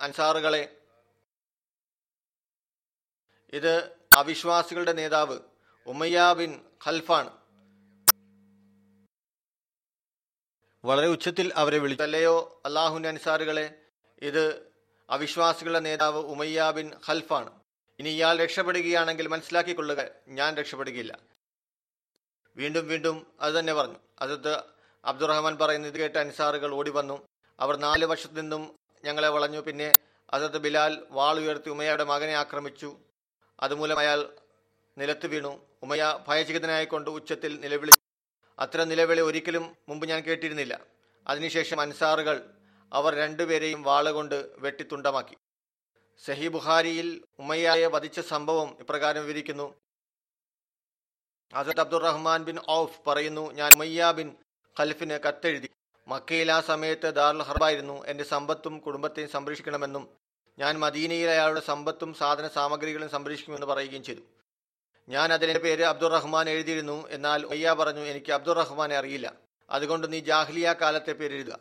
അൻസാറുകളെ 0.00 0.76
ഇത് 3.52 3.96
അവിശ്വാസികളുടെ 4.16 4.92
നേതാവ് 4.92 5.38
ഉമയ്യ 5.86 6.34
ബിൻ 6.38 6.60
ഖൽഫാണ്. 6.86 7.30
വളരെ 10.84 11.06
ഉച്ചത്തിൽ 11.06 11.52
അവരെ 11.56 11.78
വിളിച്ചു. 11.78 12.02
അല്ലയോ 12.02 12.62
അള്ളാഹുവിന്റെ 12.66 13.08
അൻസാറുകളെ 13.08 13.82
ഇത് 14.22 14.72
അവിശ്വാസികളുടെ 15.10 15.80
നേതാവ് 15.80 16.18
ഉമയ്യ 16.18 16.72
ബിൻ 16.76 16.92
ഖൽഫാണ്. 17.08 17.55
ഇനി 17.98 18.08
ഇയാൾ 18.08 18.38
രക്ഷപ്പെടുകയാണെങ്കിൽ 18.38 19.28
മനസ്സിലാക്കിക്കൊള്ളുക. 19.28 20.08
ഞാൻ 20.28 20.56
രക്ഷപ്പെടുകയില്ല. 20.56 21.18
വീണ്ടും 22.56 22.88
വീണ്ടും 22.88 23.26
അത് 23.40 23.54
തന്നെ 23.54 23.72
പറഞ്ഞു. 23.72 23.96
അതത് 24.20 24.62
അബ്ദുറഹ്മാൻ 25.04 25.58
പറയുന്നത് 25.58 25.94
കേട്ട് 25.94 26.18
അൻസാറുകൾ 26.18 26.74
ഓടി 26.74 26.90
വന്നു 26.90 27.28
അവർ 27.60 27.76
നാല് 27.76 28.04
വർഷത്തു 28.04 28.34
നിന്നും 28.34 28.78
ഞങ്ങളെ 29.04 29.28
വളഞ്ഞു. 29.28 29.60
പിന്നെ 29.60 29.94
അതത് 30.30 30.58
ബിലാൽ 30.58 31.06
വാൾ 31.10 31.38
ഉയർത്തി 31.38 31.70
ഉമയയുടെ 31.70 32.04
മകനെ 32.04 32.32
ആക്രമിച്ചു. 32.32 33.00
അതുമൂലം 33.60 33.98
അയാൾ 33.98 34.36
നിലത്ത് 34.98 35.26
വീണു. 35.26 35.66
ഉമയ 35.82 36.24
ഭയചകിതനായിക്കൊണ്ട് 36.28 37.10
ഉച്ചത്തിൽ 37.10 37.60
നിലവിളിച്ചു 37.60 38.00
അത്ര 38.58 38.84
നിലവിളി 38.84 39.20
ഒരിക്കലും 39.20 39.76
മുമ്പ് 39.88 40.08
ഞാൻ 40.08 40.22
കേട്ടിരുന്നില്ല. 40.22 40.80
അതിനുശേഷം 41.26 41.80
അൻസാറുകൾ 41.80 42.50
അവർ 42.92 43.14
രണ്ടുപേരെയും 43.14 43.82
വാളുകൊണ്ട് 43.82 44.50
വെട്ടിത്തുണ്ടമാക്കി. 44.58 45.36
സഹി 46.24 46.48
ബുഖാരിയിൽ 46.48 47.24
ഉമ്മയ്യായെ 47.38 47.86
വധിച്ച 47.86 48.20
സംഭവം 48.20 48.76
ഇപ്രകാരം 48.80 49.26
വിവരിക്കുന്നു. 49.26 49.74
ഹസരത് 51.54 51.80
അബ്ദുറഹ്മാൻ 51.80 52.44
ബിൻ 52.44 52.56
ഔഫ് 52.70 53.00
പറയുന്നു 53.06 53.52
ഞാൻ 53.52 53.72
ഉമ്മയ്യ 53.72 54.12
ബിൻ 54.16 54.36
ഖൽഫിന് 54.80 55.18
കത്തെഴുതി. 55.18 55.70
മക്കയിൽ 56.08 56.52
ആ 56.52 56.60
സമയത്ത് 56.60 57.14
ദാറുൽ 57.14 57.42
ഹർബായിരുന്നു 57.42 58.06
എന്റെ 58.06 58.24
സമ്പത്തും 58.24 58.78
കുടുംബത്തെയും 58.78 59.28
സംരക്ഷിക്കണമെന്നും 59.28 60.16
ഞാൻ 60.58 60.78
മദീനയിൽ 60.78 61.28
അയാളുടെ 61.28 61.60
സമ്പത്തും 61.60 62.14
സാധന 62.14 62.48
സാമഗ്രികളും 62.48 63.08
സംരക്ഷിക്കുമെന്ന് 63.08 63.66
പറയുകയും 63.66 64.02
ചെയ്തു. 64.02 64.20
ഞാൻ 65.08 65.32
അതിന്റെ 65.32 65.58
പേര് 65.58 65.82
അബ്ദുറഹ്മാൻ 65.82 66.50
എഴുതിയിരുന്നു. 66.50 67.08
എന്നാൽ 67.08 67.46
ഒയ്യ 67.46 67.72
പറഞ്ഞു 67.72 68.00
എനിക്ക് 68.00 68.32
അബ്ദുറഹ്മാനെ 68.32 68.96
അറിയില്ല. 68.96 69.34
അതുകൊണ്ട് 69.70 70.12
നീ 70.12 70.18
ജാഹ്ലിയ 70.20 70.74
കാലത്തെ 70.80 71.12
പേര് 71.12 71.34
എഴുതുക. 71.34 71.58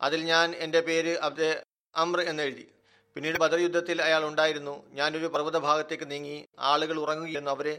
അതിൽ 0.00 0.24
ഞാൻ 0.24 0.54
എന്റെ 0.54 0.80
പേര് 0.80 1.18
അബ്ദെ 1.18 1.62
അമ്ര 1.94 2.20
എന്ന് 2.20 2.42
എഴുതി. 2.42 2.70
പിന്നീട് 3.16 3.38
ബദർ 3.38 3.58
യുദ്ധത്തിൽ 3.58 4.02
അയാൾ 4.02 4.22
ഉണ്ടായിരുന്നു. 4.28 4.74
ഞാനൊരു 4.92 5.26
പർവത 5.26 5.58
ഭാഗത്തേക്ക് 5.58 6.10
നീങ്ങി 6.10 6.46
ആളുകൾ 6.58 6.96
ഉറങ്ങുകയെന്ന് 6.98 7.50
അവരെ 7.50 7.74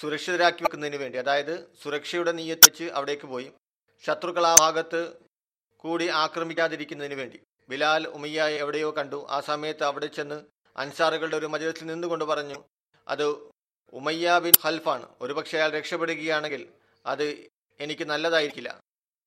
സുരക്ഷിതരാക്കി 0.00 0.62
വെക്കുന്നതിന് 0.62 0.96
വേണ്ടി. 0.96 1.18
അതായത് 1.18 1.54
സുരക്ഷയുടെ 1.82 2.32
നീയത്ത് 2.32 2.66
വെച്ച് 2.68 2.84
അവിടേക്ക് 2.84 3.26
പോയി. 3.26 3.52
ശത്രുക്കൾ 4.04 4.46
ആ 4.46 4.54
ഭാഗത്ത് 4.60 5.00
കൂടി 5.76 6.06
ആക്രമിക്കാതിരിക്കുന്നതിന് 6.08 7.14
വേണ്ടി. 7.14 7.38
ബിലാൽ 7.68 8.08
ഉമയ്യ 8.08 8.42
എവിടെയോ 8.62 8.94
കണ്ടു. 8.98 9.26
ആ 9.30 9.40
സമയത്ത് 9.40 9.84
അവിടെ 9.84 10.06
ചെന്ന് 10.06 10.38
അൻസാറുകളുടെ 10.76 11.36
ഒരു 11.36 11.46
മജലത്തിൽ 11.46 11.86
നിന്നുകൊണ്ട് 11.86 12.24
പറഞ്ഞു 12.24 12.58
അത് 13.08 13.26
ഉമയ്യ 13.92 14.38
ബിൻ 14.38 14.52
ഹൽഫാണ് 14.60 15.06
ഒരുപക്ഷെ 15.20 15.56
അയാൾ 15.58 15.70
രക്ഷപ്പെടുകയാണെങ്കിൽ 15.70 16.62
അത് 17.06 17.24
എനിക്ക് 17.80 18.04
നല്ലതായിരിക്കില്ല. 18.04 18.80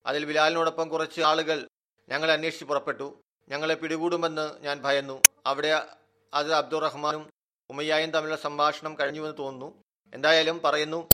അതിൽ 0.06 0.24
ബിലാലിനോടൊപ്പം 0.24 0.88
കുറച്ച് 0.88 1.20
ആളുകൾ 1.20 1.68
ഞങ്ങൾ 2.08 2.30
അന്വേഷിച്ച് 2.30 2.64
പുറപ്പെട്ടു. 2.64 3.08
ഞങ്ങളെ 3.50 3.74
പിടികൂടുമെന്ന് 3.74 4.60
ഞാൻ 4.60 4.82
ഭയന്നു. 4.82 5.22
അവിടെ 5.46 5.88
അത് 6.34 6.54
അബ്ദുറഹ്മാനും 6.54 7.30
ഉമയ്യായും 7.70 8.10
തമ്മിലുള്ള 8.10 8.42
സംഭാഷണം 8.42 8.98
കഴിഞ്ഞുവെന്ന് 8.98 9.38
തോന്നുന്നു. 9.38 9.84
എന്തായാലും 10.14 10.60
പറയുന്നു 10.64 11.08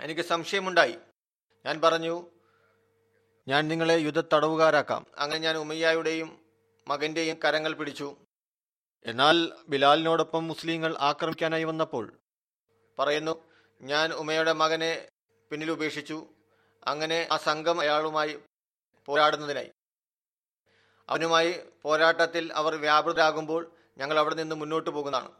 എനിക്ക് 0.00 0.22
സംശയമുണ്ടായി. 0.22 0.96
ഞാൻ 1.66 1.80
പറഞ്ഞു 1.80 2.26
ഞാൻ 3.48 3.68
നിങ്ങളെ 3.68 3.94
യുദ്ധ 3.94 4.20
തടവുകാരാക്കാം 4.20 5.06
അങ്ങനെ 5.18 5.40
ഞാൻ 5.40 5.56
ഉമയ്യായുടെയും 5.56 6.38
മകന്റെയും 6.88 7.38
കരങ്ങൾ 7.44 7.72
പിടിച്ചു. 7.72 8.16
എന്നാൽ 9.04 9.52
ബിലാലിനോടൊപ്പം 9.68 10.48
മുസ്ലിങ്ങൾ 10.48 10.96
ആക്രമിക്കാനായി 10.98 11.64
വന്നപ്പോൾ 11.64 12.18
പറയുന്നു 12.98 13.44
ഞാൻ 13.82 14.12
ഉമയുടെ 14.12 14.52
മകനെ 14.52 15.08
പിന്നിൽ 15.50 15.70
ഉപേക്ഷിച്ചു. 15.70 16.26
അങ്ങനെ 16.84 17.28
ആ 17.32 17.36
സംഘം 17.36 17.80
അയാളുമായി 17.80 18.38
പോരാടുന്നതിനായി. 19.06 19.70
അവനുമായി 21.08 21.60
പോരാട്ടത്തിൽ 21.82 22.52
അവർ 22.52 22.74
വ്യാപൃതരാകുമ്പോൾ 22.74 23.72
ഞങ്ങൾ 23.98 24.18
അവിടെ 24.18 24.34
നിന്ന് 24.34 24.56
മുന്നോട്ട് 24.56 24.90
പോകുന്നതാണ്. 24.90 25.32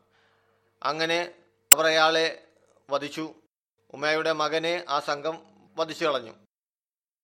അങ്ങനെ 0.83 1.35
അവർ 1.75 1.87
അയാളെ 1.87 2.45
വധിച്ചു. 2.91 3.35
ഉമയുടെ 3.95 4.33
മകനെ 4.33 4.85
ആ 4.89 5.01
സംഘം 5.01 5.47
വധിച്ചു 5.77 6.05
കളഞ്ഞു. 6.05 6.33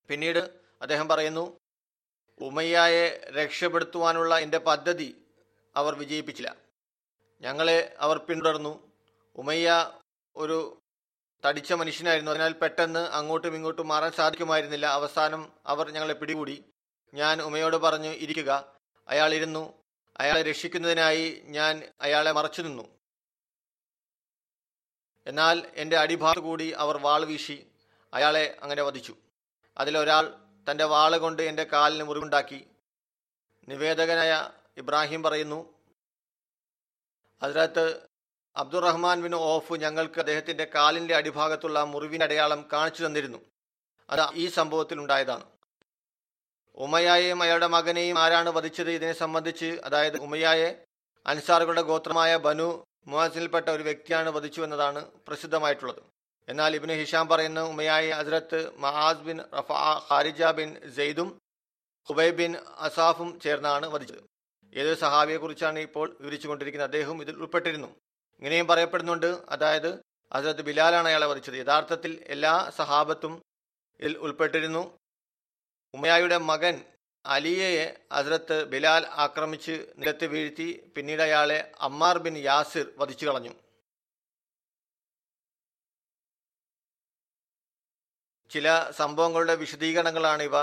പിന്നീട് 0.09 0.39
അദ്ദേഹം 0.83 1.09
പറയുന്നു 1.09 1.61
ഉമ്മയ്യയെ 2.41 3.31
രക്ഷപ്പെടുത്തുവാനുള്ള 3.31 4.39
എന്റെ 4.39 4.59
പദ്ധതി 4.59 5.27
അവർ 5.77 5.95
വിജയിപ്പിച്ചില്ല. 5.95 6.57
ഞങ്ങളെ 7.41 7.97
അവർ 7.99 8.19
പിന്തുടർന്നു. 8.19 8.93
ഉമയ്യ 9.37 9.93
ഒരു 10.37 10.83
തടിച്ച 11.45 11.73
മനുഷ്യനായിരുന്നു. 11.73 12.31
അതിനാൽ 12.31 12.53
പെട്ടെന്ന് 12.53 13.01
അങ്ങോട്ടും 13.01 13.55
ഇങ്ങോട്ടും 13.55 13.89
മാറാൻ 13.89 14.13
സാധിക്കുമായിരുന്നില്ല. 14.13 14.87
അവസാനം 14.87 15.53
അവർ 15.67 15.91
ഞങ്ങളെ 15.91 16.15
പിടികൂടി. 16.15 16.65
ഞാൻ 17.15 17.43
ഉമയോട് 17.43 17.77
പറഞ്ഞു 17.77 18.09
ഇരിക്കുക. 18.09 18.79
അയാൾ 19.09 19.35
ഇരുന്നു. 19.35 19.83
അയാളെ 20.17 20.43
രക്ഷിക്കുന്നതിനായി 20.43 21.43
ഞാൻ 21.45 21.83
അയാളെ 22.01 22.33
മറച്ചു 22.33 22.63
നിന്നു. 22.63 22.99
എന്നാൽ 25.27 25.73
എന്റെ 25.75 25.97
അടിഭാഗത്ത് 25.97 26.41
കൂടി 26.41 26.71
അവർ 26.71 26.97
വാൾ 26.97 27.25
വീശി 27.25 27.71
അയാളെ 28.15 28.57
അങ്ങനെ 28.63 28.83
വധിച്ചു. 28.83 29.17
അതിലൊരാൾ 29.79 30.35
തന്റെ 30.71 30.85
വാൾ 30.85 31.19
കൊണ്ട് 31.19 31.43
എന്റെ 31.43 31.65
കാലിന് 31.65 32.05
മുറിവുണ്ടാക്കി. 32.05 32.67
നിവേദകനായ 33.69 34.51
ഇബ്രാഹിം 34.77 35.23
പറയുന്നു 35.23 35.75
അതിനകത്ത് 37.43 38.07
അബ്ദുറഹ്മാൻ 38.57 39.23
ബിൻ 39.23 39.35
ഓഫ് 39.35 39.73
ഞങ്ങൾക്ക് 39.73 40.19
അദ്ദേഹത്തിന്റെ 40.19 40.65
കാലിന്റെ 40.75 41.17
അടിഭാഗത്തുള്ള 41.17 41.85
മുറിവിന്റെ 41.85 42.25
അടയാളം 42.25 42.69
കാണിച്ചു 42.73 43.07
തന്നിരുന്നു. 43.07 43.39
അത് 44.11 44.35
ഈ 44.35 44.49
സംഭവത്തിൽ 44.49 44.99
ഉണ്ടായതാണ്. 44.99 45.54
ഉമയായെയും 46.77 47.43
അയാളുടെ 47.43 47.67
മകനെയും 47.67 48.19
ആരാണ് 48.19 48.51
വധിച്ചത് 48.51 48.91
ഇതിനെ 48.91 49.13
സംബന്ധിച്ച്? 49.13 49.79
അതായത് 49.85 50.17
ഉമയായെ 50.17 50.85
അൻസാറുകളുടെ 51.27 51.83
ഗോത്രമായ 51.83 52.37
ബനു 52.37 52.85
മുഹാസിൽപ്പെട്ട 53.07 53.69
ഒരു 53.69 53.83
വ്യക്തിയാണ് 53.83 54.31
വധിച്ചു 54.31 54.63
എന്നതാണ് 54.63 55.05
പ്രസിദ്ധമായിട്ടുള്ളത്. 55.29 56.03
എന്നാൽ 56.49 56.75
ഇബിന് 56.75 56.93
ഹിഷാം 56.93 57.29
പറയുന്ന 57.29 57.61
ഉമയായെ 57.61 58.11
ഹസ്രത്ത് 58.11 58.79
മഹാസ് 58.79 59.19
ബിൻ 59.19 59.39
റഫ 59.39 59.73
ഖാരിജ 60.13 60.45
ബിൻ 60.45 60.77
സെയ്ദും 60.97 61.41
ഹുബൈ 62.09 62.31
ബിൻ 62.31 62.57
അസാഫും 62.57 63.41
ചേർന്നാണ് 63.41 63.87
വധിച്ചത്. 63.87 64.23
ഏത് 64.75 64.99
സഹാബിയെ 64.99 65.37
കുറിച്ചാണ് 65.37 65.79
ഇപ്പോൾ 65.79 66.17
വിവരിച്ചുകൊണ്ടിരിക്കുന്നത്? 66.21 66.89
അദ്ദേഹം 66.89 67.23
ഇതിൽ 67.23 67.35
ഉൾപ്പെട്ടിരുന്നു. 67.37 67.87
ഇങ്ങനെയും 68.39 68.67
പറയപ്പെടുന്നുണ്ട്. 68.67 69.27
അതായത് 69.27 70.01
ഹസരത്ത് 70.35 70.63
ബിലാലാണ് 70.63 71.09
അയാളെ 71.09 71.27
വധിച്ചത്. 71.27 71.55
യഥാർത്ഥത്തിൽ 71.55 72.25
എല്ലാ 72.27 72.71
സഹാബത്തും 72.77 73.43
ഇതിൽ 74.01 74.19
ഉൾപ്പെട്ടിരുന്നു. 74.19 74.99
ഉമയായുടെ 75.95 76.37
മകൻ 76.37 76.85
അലിയയെ 77.27 78.01
ഹസ്രത്ത് 78.13 78.65
ബിലാൽ 78.65 79.07
ആക്രമിച്ച് 79.07 79.87
നിലത്ത് 79.97 80.27
വീഴ്ത്തി 80.27 80.93
പിന്നീട് 80.97 81.23
അയാളെ 81.23 81.73
അമ്മാർ 81.81 82.19
ബിൻ 82.19 82.39
യാസിർ 82.39 82.93
വധിച്ചു 82.99 83.27
കളഞ്ഞു. 83.27 83.51
ചില 88.51 88.91
സംഭവങ്ങളുടെ 88.91 89.55
വിശദീകരണങ്ങളാണ് 89.55 90.43
ഇവ. 90.43 90.63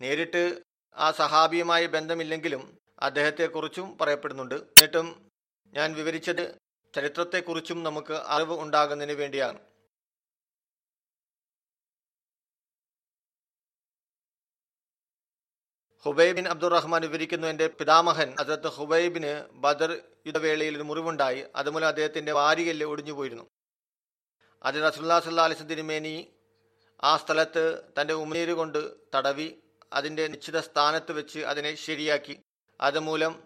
നേരിട്ട് 0.00 0.62
ആ 0.96 1.10
സഹാബിയുമായി 1.10 1.86
ബന്ധമില്ലെങ്കിലും 1.86 2.78
അദ്ദേഹത്തെക്കുറിച്ചും 2.98 3.98
പറയപ്പെടുന്നുണ്ട്. 3.98 4.54
എന്നിട്ടും 4.54 5.30
ഞാൻ 5.74 5.94
വിവരിച്ചത് 5.94 6.54
ചരിത്രത്തെക്കുറിച്ചും 6.94 7.82
നമുക്ക് 7.82 8.12
അറിവ് 8.12 8.60
ഉണ്ടാകുന്നതിന് 8.60 9.18
വേണ്ടിയാണ്. 9.18 9.58
ഹുബൈബിൻ 16.04 16.48
അബ്ദുറഹ്മാൻ 16.48 17.02
വിവരിക്കുന്നു 17.02 17.48
എന്റെ 17.48 17.66
പിതാമഹൻ 17.66 18.34
അതത് 18.38 18.66
ഹുബൈബിന് 18.66 19.46
ബദർ 19.50 19.90
യുദ്ധവേളയിൽ 20.26 20.76
ഒരു 20.76 20.82
മുറിവുണ്ടായി. 20.82 21.44
അതുമൂലം 21.56 21.86
അദ്ദേഹത്തിന്റെ 21.86 22.32
വാരികല്ല് 22.32 22.86
ഒടിഞ്ഞു 22.86 23.12
പോയിരുന്നു 23.12 23.50
അതിൽ 24.62 24.82
റസുല്ലാ 24.82 25.20
സല്ലാ 25.20 25.44
അലിസ് 25.44 25.70
തിരുമേനി 25.70 26.32
ആ 27.02 27.16
സ്ഥലത്ത് 27.16 27.82
തന്റെ 28.00 28.14
ഉമിനീര് 28.14 28.52
കൊണ്ട് 28.52 28.94
തടവി 29.14 29.58
അതിന്റെ 29.92 30.26
നിശ്ചിത 30.26 30.60
സ്ഥാനത്ത് 30.60 31.12
വെച്ച് 31.12 31.38
അതിനെ 31.38 31.74
ശരിയാക്കി. 31.74 32.40
അതുമൂലം 32.80 33.42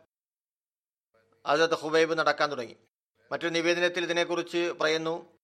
അതത് 1.47 1.75
ഹുബൈബ് 1.75 2.19
നടക്കാൻ 2.19 2.51
തുടങ്ങി. 2.51 2.77
മറ്റൊരു 3.33 3.49
നിവേദനത്തിൽ 3.49 4.03
ഇതിനെക്കുറിച്ച് 4.05 4.73
പറയുന്നു 4.81 5.39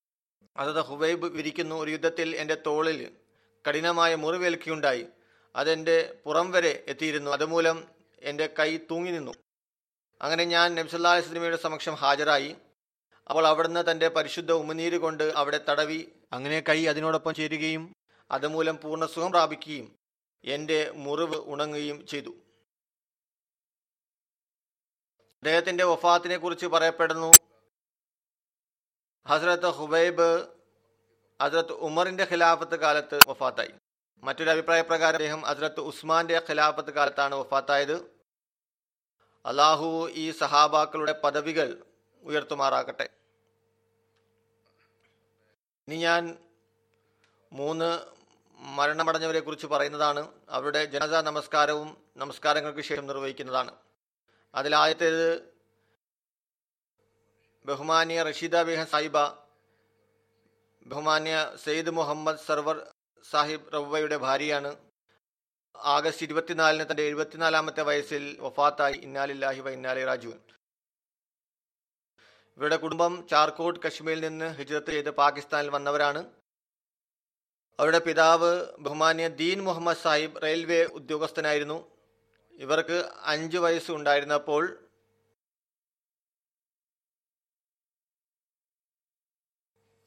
അതത് 0.56 0.84
ഹുബൈബ് 0.84 1.26
വിരിക്കുന്നു 1.26 1.76
ഒരു 1.76 1.90
യുദ്ധത്തിൽ 1.90 2.36
എന്റെ 2.36 2.56
തോളിൽ 2.66 3.16
കഠിനമായ 3.68 4.14
മുറിവേൽക്കുകയുണ്ടായി 4.14 5.06
അതെന്റെ 5.56 6.20
പുറം 6.24 6.50
വരെ 6.50 6.84
എത്തിയിരുന്നു. 6.88 7.30
അതുമൂലം 7.30 7.88
എന്റെ 8.20 8.46
കൈ 8.58 8.76
തൂങ്ങി 8.76 9.10
നിന്നു. 9.10 9.32
അങ്ങനെ 10.22 10.44
ഞാൻ 10.44 10.74
നബ്സല്ലാ 10.74 11.20
സിനിമയുടെ 11.20 11.56
സമക്ഷം 11.56 11.94
ഹാജരായി. 11.94 12.56
അവൾ 13.28 13.46
അവിടുന്ന് 13.46 13.90
തന്റെ 13.90 14.08
പരിശുദ്ധ 14.08 14.52
ഉമിനീര് 14.52 14.98
കൊണ്ട് 14.98 15.24
അവിടെ 15.24 15.60
തടവി. 15.68 16.08
അങ്ങനെ 16.32 16.60
കൈ 16.60 16.86
അതിനോടൊപ്പം 16.86 17.34
ചേരുകയും 17.34 17.92
അതുമൂലം 18.30 18.76
പൂർണ 18.76 19.06
സുഖം 19.06 19.30
പ്രാപിക്കുകയും 19.30 19.96
എന്റെ 20.44 20.90
മുറിവ് 20.90 21.36
ഉണങ്ങുകയും 21.36 22.06
ചെയ്തു. 22.06 22.30
അദ്ദേഹത്തിന്റെ 25.36 25.84
വഫാത്തിനെ 25.84 26.36
കുറിച്ച് 26.36 26.66
പറയപ്പെടുന്നു. 26.66 27.32
ഹസ്രത്ത് 29.28 29.66
ഹുബൈബ് 29.66 30.48
ഹസ്രത്ത് 31.42 31.72
ഉമറിന്റെ 31.72 32.24
ഖിലാഫത്ത് 32.24 32.76
കാലത്ത് 32.76 33.20
വഫാത്തായി. 33.28 33.70
മറ്റൊരു 34.22 34.50
അഭിപ്രായ 34.50 34.80
പ്രകാരം 34.80 35.16
അദ്ദേഹം 35.16 35.42
ഹസ്രത്ത് 35.42 35.80
ഉസ്മാന്റെ 35.80 36.42
ഖിലാഫത്ത് 36.50 36.90
കാലത്താണ് 36.90 37.34
വഫാത്തായത്. 37.34 37.96
അള്ളാഹു 39.46 40.10
ഈ 40.10 40.30
സഹാബാക്കളുടെ 40.30 41.12
പദവികൾ 41.12 41.84
ഉയർത്തുമാറാകട്ടെ. 42.22 43.08
ഇനി 45.88 45.96
ഞാൻ 45.96 46.38
മൂന്ന് 47.52 48.06
മരണമടഞ്ഞവരെ 48.58 49.40
കുറിച്ച് 49.40 49.66
പറയുന്നതാണ്. 49.66 50.32
അവരുടെ 50.48 50.84
ജനത 50.84 51.14
നമസ്കാരവും 51.20 52.04
നമസ്കാരങ്ങൾക്ക് 52.16 52.80
ശേഷം 52.80 53.06
നിർവഹിക്കുന്നതാണ്. 53.06 53.72
അതിലാദ്യത്തേത് 54.54 55.58
ബഹുമാനിയ 57.66 58.22
റഷീദ 58.22 58.62
ബിഹ 58.62 58.84
സാഹിബ 58.84 59.18
ബഹുമാനിയ 60.86 61.56
സെയ്ദ് 61.64 61.90
മുഹമ്മദ് 61.90 62.44
സർവർ 62.46 62.76
സാഹിബ് 63.24 63.72
റവ്വയുടെ 63.72 64.16
ഭാര്യയാണ്. 64.16 64.76
ആഗസ്റ്റ് 65.76 66.26
ഇരുപത്തിനാലിന് 66.26 66.84
തന്റെ 66.90 67.02
എഴുപത്തിനാലാമത്തെ 67.02 67.82
വയസ്സിൽ 67.82 68.36
വഫാത്തായി. 68.40 68.94
ഇന്നാലില്ലാഹി 68.94 69.60
വ 69.60 69.70
ഇന്നാലി 69.70 70.04
റാജുവൻ 70.04 70.40
ഇവരുടെ 72.58 72.76
കുടുംബം 72.76 73.28
ചാർക്കോട്ട് 73.28 73.80
കശ്മീരിൽ 73.80 74.20
നിന്ന് 74.20 74.54
ഹിജ്രത്ത് 74.54 74.86
ചെയ്ത് 74.86 75.10
പാകിസ്ഥാനിൽ 75.10 75.70
വന്നവരാണ്. 75.70 76.32
അവരുടെ 77.80 77.98
പിതാവ് 77.98 78.66
ബഹുമാന്യ 78.78 79.28
ദീൻ 79.28 79.62
മുഹമ്മദ് 79.62 79.96
സാഹിബ് 79.96 80.42
റെയിൽവേ 80.42 80.84
ഉദ്യോഗസ്ഥനായിരുന്നു. 80.84 81.98
ഇവർക്ക് 82.52 83.10
അഞ്ച് 83.22 83.58
വയസ്സ് 83.58 83.90
ഉണ്ടായിരുന്നപ്പോൾ 83.90 84.88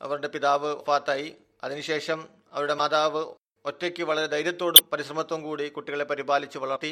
അവരുടെ 0.01 0.27
പിതാവ് 0.27 0.83
ഫാത്തായി 0.85 1.37
അതിനുശേഷം 1.63 2.40
അവരുടെ 2.53 2.75
മാതാവ് 2.81 3.21
ഒറ്റയ്ക്ക് 3.65 4.03
വളരെ 4.09 4.27
ധൈര്യത്തോടും 4.33 4.83
പരിശ്രമത്തോടും 4.91 5.41
കൂടി 5.47 5.65
കുട്ടികളെ 5.75 6.05
പരിപാലിച്ച് 6.11 6.57
വളർത്തി. 6.63 6.91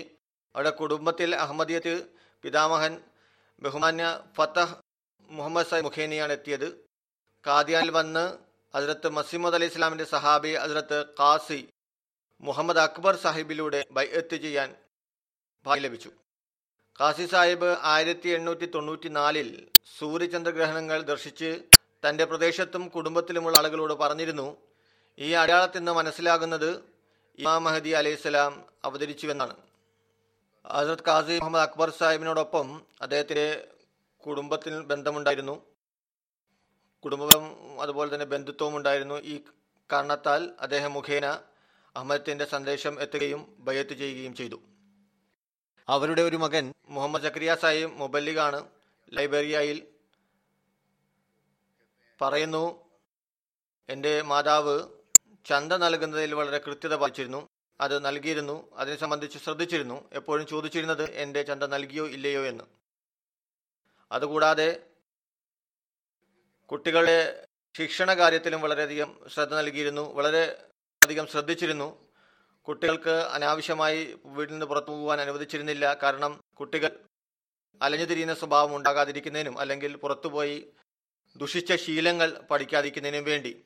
അവരുടെ 0.56 0.74
കുടുംബത്തിൽ 0.82 1.30
അഹമ്മദിയത്ത് 1.44 1.96
പിതാമഹൻ 2.44 2.94
ബഹുമാന്യ 3.62 4.06
ഫത്തഹ് 4.38 4.76
മുഹമ്മദ് 5.30 5.70
സാഹിബ് 5.70 5.86
മുഖേനിയാണ് 5.88 6.34
എത്തിയത്. 6.38 6.70
കാദിയാനിൽ 7.44 7.92
വന്ന് 7.98 8.24
ഹസരത്ത് 8.74 9.10
മസീമദ് 9.18 9.58
അലി 9.58 9.68
ഇസ്ലാമിന്റെ 9.72 10.08
സഹാബി 10.14 10.52
ഹസരത്ത് 10.64 11.00
ഖാസി 11.20 11.60
മുഹമ്മദ് 12.44 12.82
അക്ബർ 12.88 13.16
സാഹിബിലൂടെ 13.26 13.82
ബൈഅത്ത് 13.98 14.38
ചെയ്യാൻ 14.46 14.70
ഭാഗ്യം 15.66 15.84
ലഭിച്ചു. 15.86 16.12
ഖാസി 17.00 17.26
സാഹിബ് 17.34 17.70
ആയിരത്തി 17.94 18.30
എണ്ണൂറ്റി 18.38 18.68
തൊണ്ണൂറ്റി 18.76 19.10
നാലിൽ 19.20 19.50
സൂര്യചന്ദ്രഗ്രഹണങ്ങൾ 19.98 21.00
ദർശിച്ച് 21.12 21.52
തന്റെ 22.04 22.26
പ്രദേശത്തും 22.32 22.84
കുടുംബത്തിലുമുള്ള 22.96 23.58
ആളുകളോട് 23.62 23.96
പറഞ്ഞിരുന്നു 24.04 24.48
ഈ 25.20 25.32
അടയാളത്തിൽ 25.32 25.78
നിന്ന് 25.78 25.92
മനസ്സിലാകുന്നത് 25.92 26.84
ഇമാം 27.40 27.64
മഹദി 27.64 27.90
അലൈഹിസ്സലാം 27.90 28.66
അവതരിച്ചുവെന്നാണ്. 28.86 29.56
ഹസരത് 30.68 31.04
ഖാസി 31.08 31.40
മുഹമ്മദ് 31.40 31.62
അക്ബർ 31.62 31.90
സാഹിബിനോടൊപ്പം 31.90 32.86
അദ്ദേഹത്തിന്റെ 33.02 33.68
കുടുംബത്തിൽ 34.28 34.82
ബന്ധമുണ്ടായിരുന്നു. 34.82 35.66
കുടുംബം 37.04 37.44
അതുപോലെ 37.82 38.14
തന്നെ 38.14 38.26
ബന്ധുത്വവും 38.26 38.76
ഉണ്ടായിരുന്നു. 38.76 39.16
ഈ 39.16 39.40
കാരണത്താൽ 39.92 40.56
അദ്ദേഹം 40.60 40.94
മുഖേന 40.94 41.26
അഹമ്മദത്തിന്റെ 41.96 42.46
സന്ദേശം 42.46 43.02
എത്തുകയും 43.02 43.56
ബയ്യത്ത് 43.60 43.94
ചെയ്യുകയും 43.94 44.36
ചെയ്തു. 44.36 44.62
അവരുടെ 45.90 46.22
ഒരു 46.22 46.36
മകൻ 46.36 46.74
മുഹമ്മദ് 46.90 47.24
ജക്രിയ 47.24 47.56
സാഹിബ് 47.56 47.92
മുബല്ലിഗാണ് 47.92 48.70
ലൈബ്രറിയയിൽ 49.14 49.88
പറയുന്നു 52.22 52.90
എന്റെ 53.90 54.22
മാതാവ് 54.22 54.99
ചന്ത 55.50 55.74
നൽകുന്നതിൽ 55.74 56.34
വളരെ 56.34 56.58
കൃത്യത 56.58 56.96
പാലിച്ചിരുന്നു. 56.96 57.48
അത് 57.82 58.06
നൽകിയിരുന്നു. 58.06 58.76
അതിനെ 58.76 58.98
സംബന്ധിച്ച് 58.98 59.38
ശ്രദ്ധിച്ചിരുന്നു. 59.38 60.10
എപ്പോഴും 60.14 60.48
ചോദിച്ചിരുന്നത് 60.48 61.10
എന്റെ 61.10 61.44
ചന്ത 61.44 61.64
നൽകിയോ 61.64 62.08
ഇല്ലയോ 62.08 62.46
എന്ന്. 62.46 62.64
അതുകൂടാതെ 64.12 64.90
കുട്ടികളെ 66.72 67.46
ശിക്ഷണ 67.78 68.14
കാര്യത്തിലും 68.14 68.62
വളരെയധികം 68.62 69.20
ശ്രദ്ധ 69.28 69.54
നൽകിയിരുന്നു. 69.54 70.14
വളരെ 70.14 70.66
അധികം 71.04 71.28
ശ്രദ്ധിച്ചിരുന്നു. 71.28 72.10
കുട്ടികൾക്ക് 72.68 73.10
അനാവശ്യമായി 73.10 74.20
വീട്ടിൽ 74.26 74.54
നിന്ന് 74.54 74.66
പുറത്തു 74.66 74.92
പോകാൻ 74.92 75.22
അനുവദിച്ചിരുന്നില്ല. 75.22 75.94
കാരണം 76.04 76.44
കുട്ടികൾ 76.60 77.00
അലഞ്ഞു 77.82 78.06
തിരിയുന്ന 78.06 78.34
സ്വഭാവം 78.34 78.76
ഉണ്ടാകാതിരിക്കുന്നതിനും 78.76 79.60
അല്ലെങ്കിൽ 79.60 79.96
പുറത്തുപോയി 79.96 80.74
ദുഷിച്ച 81.38 81.76
ശീലങ്ങൾ 81.76 82.40
പഠിക്കാതിരിക്കുന്നതിനും 82.52 83.24
വേണ്ടി. 83.24 83.66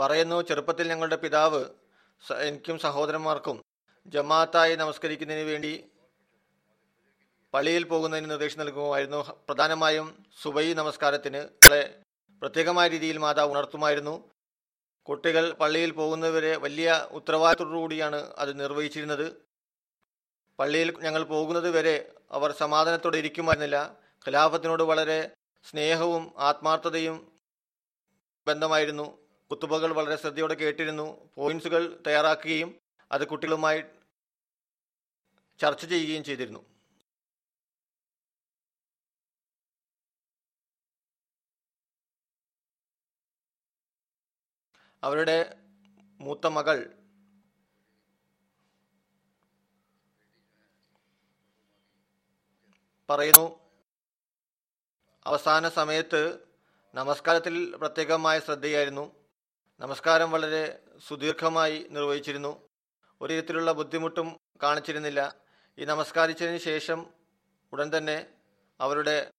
പറയുന്നു 0.00 0.42
ചെറുപ്പത്തിൽ 0.42 0.88
ഞങ്ങളുടെ 0.88 1.16
പിതാവ് 1.16 1.60
എനിക്കും 2.48 2.78
സഹോദരന്മാർക്കും 2.78 3.62
ജമാഅത്തായി 4.06 4.76
നമസ്കരിക്കുന്നതിന് 4.76 5.46
വേണ്ടി 5.50 5.84
പള്ളിയിൽ 7.54 7.84
പോകുന്നതിന് 7.84 8.30
നിർദ്ദേശം 8.30 8.58
നൽകുമായിരുന്നു. 8.58 9.20
പ്രധാനമായും 9.48 10.06
സുബൈ 10.42 10.74
നമസ്കാരത്തിന് 10.74 11.38
വളരെ 11.38 11.82
പ്രത്യേകമായ 12.42 12.88
രീതിയിൽ 12.88 13.18
മാതാവ് 13.18 13.50
ഉണർത്തുമായിരുന്നു. 13.50 14.14
കുട്ടികൾ 15.06 15.52
പള്ളിയിൽ 15.52 15.90
പോകുന്നവരെ 15.90 16.56
വലിയ 16.56 17.08
ഉത്തരവാദിത്തത്തോടുകൂടിയാണ് 17.10 18.20
അത് 18.38 18.60
നിർവഹിച്ചിരുന്നത്. 18.60 19.26
പള്ളിയിൽ 20.58 20.88
ഞങ്ങൾ 21.06 21.22
പോകുന്നത് 21.22 21.70
വരെ 21.70 21.96
അവർ 22.36 22.52
സമാധാനത്തോടെ 22.52 23.18
ഇരിക്കുമായിരുന്നില്ല. 23.18 23.78
ഖിലാഫത്തിനോട് 24.26 24.82
വളരെ 24.82 25.30
സ്നേഹവും 25.64 26.24
ആത്മാർത്ഥതയും 26.48 27.16
ബന്ധമായിരുന്നു. 28.46 29.25
കുത്തുബകൾ 29.50 29.92
വളരെ 29.92 30.16
ശ്രദ്ധയോടെ 30.16 30.54
കേട്ടിരുന്നു. 30.54 31.30
പോയിന്റ്സുകൾ 31.34 32.02
തയ്യാറാക്കുകയും 32.06 32.80
അത് 33.12 33.28
കുട്ടികളുമായി 33.28 33.82
ചർച്ച 35.58 35.84
ചെയ്യുകയും 35.84 36.24
ചെയ്തിരുന്നു. 36.24 36.64
അവരുടെ 45.02 45.56
മൂത്ത 46.20 46.46
മകൾ 46.46 46.96
പറയുന്നു 53.10 53.58
അവസാന 55.26 55.68
സമയത്ത് 55.68 56.38
നമസ്കാരത്തിൽ 56.94 57.76
പ്രത്യേകമായ 57.76 58.40
ശ്രദ്ധയായിരുന്നു. 58.40 59.15
നമസ്കാരം 59.80 60.30
വളരെ 60.30 60.78
സുദീർഘമായി 61.08 61.86
നിർവഹിച്ചിരുന്നു. 61.90 62.68
ഒരു 63.20 63.32
വിധത്തിലുള്ള 63.34 63.72
ബുദ്ധിമുട്ടും 63.72 64.36
കാണിച്ചിരുന്നില്ല. 64.62 65.34
ഈ 65.78 65.84
നമസ്കാരിച്ചതിന് 65.84 66.58
ശേഷം 66.58 67.06
ഉടൻ 67.72 67.96
തന്നെ 67.96 68.26
അവരുടെ 68.80 69.30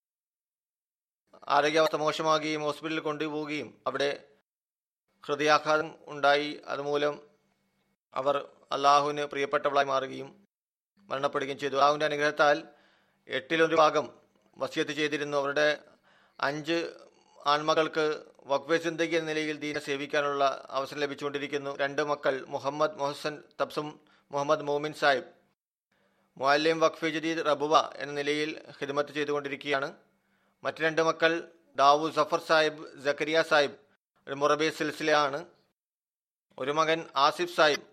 ആരോഗ്യാവസ്ഥ 1.47 1.95
മോശമാകുകയും 1.95 2.61
ഹോസ്പിറ്റലിൽ 2.61 2.99
കൊണ്ടുപോവുകയും 2.99 3.81
അവിടെ 3.87 4.27
ഹൃദയാഘാതം 5.25 5.95
ഉണ്ടായി. 6.07 6.61
അതുമൂലം 6.67 7.29
അവർ 8.13 8.47
അള്ളാഹുവിന് 8.71 9.21
പ്രിയപ്പെട്ടവളായി 9.21 9.87
മാറുകയും 9.87 10.45
മരണപ്പെടുകയും 11.09 11.59
ചെയ്തു. 11.59 11.73
അള്ളാഹുവിന്റെ 11.73 12.05
അനുഗ്രഹത്താൽ 12.05 12.63
എട്ടിലൊരു 13.27 13.75
ഭാഗം 13.75 14.13
വസിയത്ത് 14.57 14.91
ചെയ്തിരുന്നു. 14.91 15.37
അവരുടെ 15.37 15.83
അഞ്ച് 16.39 16.93
ആൺമക്കൾക്ക് 17.51 18.03
വക്വെ 18.51 18.77
സിന്ദഗി 18.77 19.15
എന്ന 19.17 19.29
നിലയിൽ 19.31 19.57
ദീനെ 19.63 19.81
സേവിക്കാനുള്ള 19.85 20.43
അവസരം 20.77 20.99
ലഭിച്ചുകൊണ്ടിരിക്കുന്നു. 21.03 21.71
രണ്ട് 21.81 22.01
മക്കൾ 22.09 22.35
മുഹമ്മദ് 22.53 22.97
മൊഹസൻ 23.01 23.35
തബ്സും 23.61 23.87
മുഹമ്മദ് 24.31 24.65
മോമിൻ 24.69 24.93
സാഹിബ്. 25.01 25.29
മുഅല്ലിം 26.37 26.77
വഖഫ് 26.83 27.11
ജദീദ് 27.15 27.45
റബുവ 27.49 27.73
എന്ന 28.03 28.13
നിലയിൽ 28.19 28.49
ഹിദ്മത്ത് 28.79 29.13
ചെയ്തുകൊണ്ടിരിക്കുകയാണ്. 29.17 29.89
മറ്റു 30.63 30.81
രണ്ട് 30.87 31.01
മക്കൾ 31.09 31.33
ദാവു 31.81 32.07
സഫർ 32.17 32.41
സാഹിബ് 32.49 32.83
ജക്കരിയ 33.05 33.41
സാഹിബ് 33.51 33.77
ഒരു 34.27 34.35
മുറബി 34.41 34.67
സിൽസിലയാണ്. 34.79 35.39
ഒരു 36.57 36.71
മകൻ 36.79 36.99
ആസിഫ് 37.25 37.55
സാഹിബ് 37.55 37.87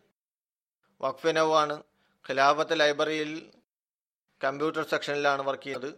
വഖഫ് 1.00 1.36
നവാണ് 1.36 1.76
ഖിലാഫത്ത് 2.24 2.80
ലൈബ്രറിയിൽ 2.80 3.30
കമ്പ്യൂട്ടർ 4.44 4.82
സെക്ഷനിലാണ് 4.92 5.42
വർക്ക് 5.48 5.64
ചെയ്യുന്നത്. 5.64 5.94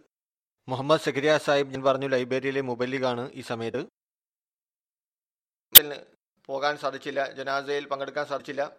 മുഹമ്മദ് 0.69 1.01
സക്കരിയ 1.01 1.37
സാഹിബ് 1.37 1.73
ഞാൻ 1.73 1.83
പറഞ്ഞു 1.83 2.07
ലൈബ്രറിയിലെ 2.07 2.61
മുബല്ലിഗാണ് 2.61 3.31
ഈ 3.31 3.41
സമയത്ത്. 3.41 3.85
പോകാൻ 6.45 6.77
സാധിച്ചില്ല 6.77 7.31
ജനാസയിൽ 7.31 7.87
പങ്കെടുക്കാൻ 7.87 8.25
സാധിച്ചില്ല. 8.25 8.77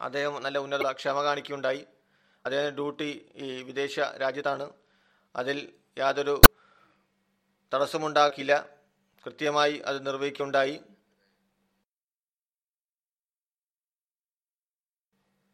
അദ്ദേഹം 0.00 0.42
നല്ല 0.42 0.58
ഉന്നത 0.58 0.92
ക്ഷമ 0.92 1.22
കാണിക്കുകയുണ്ടായി. 1.22 1.86
അദ്ദേഹം 2.46 2.70
ഡ്യൂട്ടി 2.70 3.30
ഈ 3.34 3.62
വിദേശ 3.62 4.00
രാജ്യത്താണ്. 4.00 4.70
അതിൽ 5.36 5.72
യാതൊരു 5.98 6.40
തടസ്സമുണ്ടാക്കില്ല 7.74 8.68
കൃത്യമായി 9.26 9.78
അത് 9.78 10.06
നിർവഹിക്കുകയുണ്ടായി. 10.06 10.80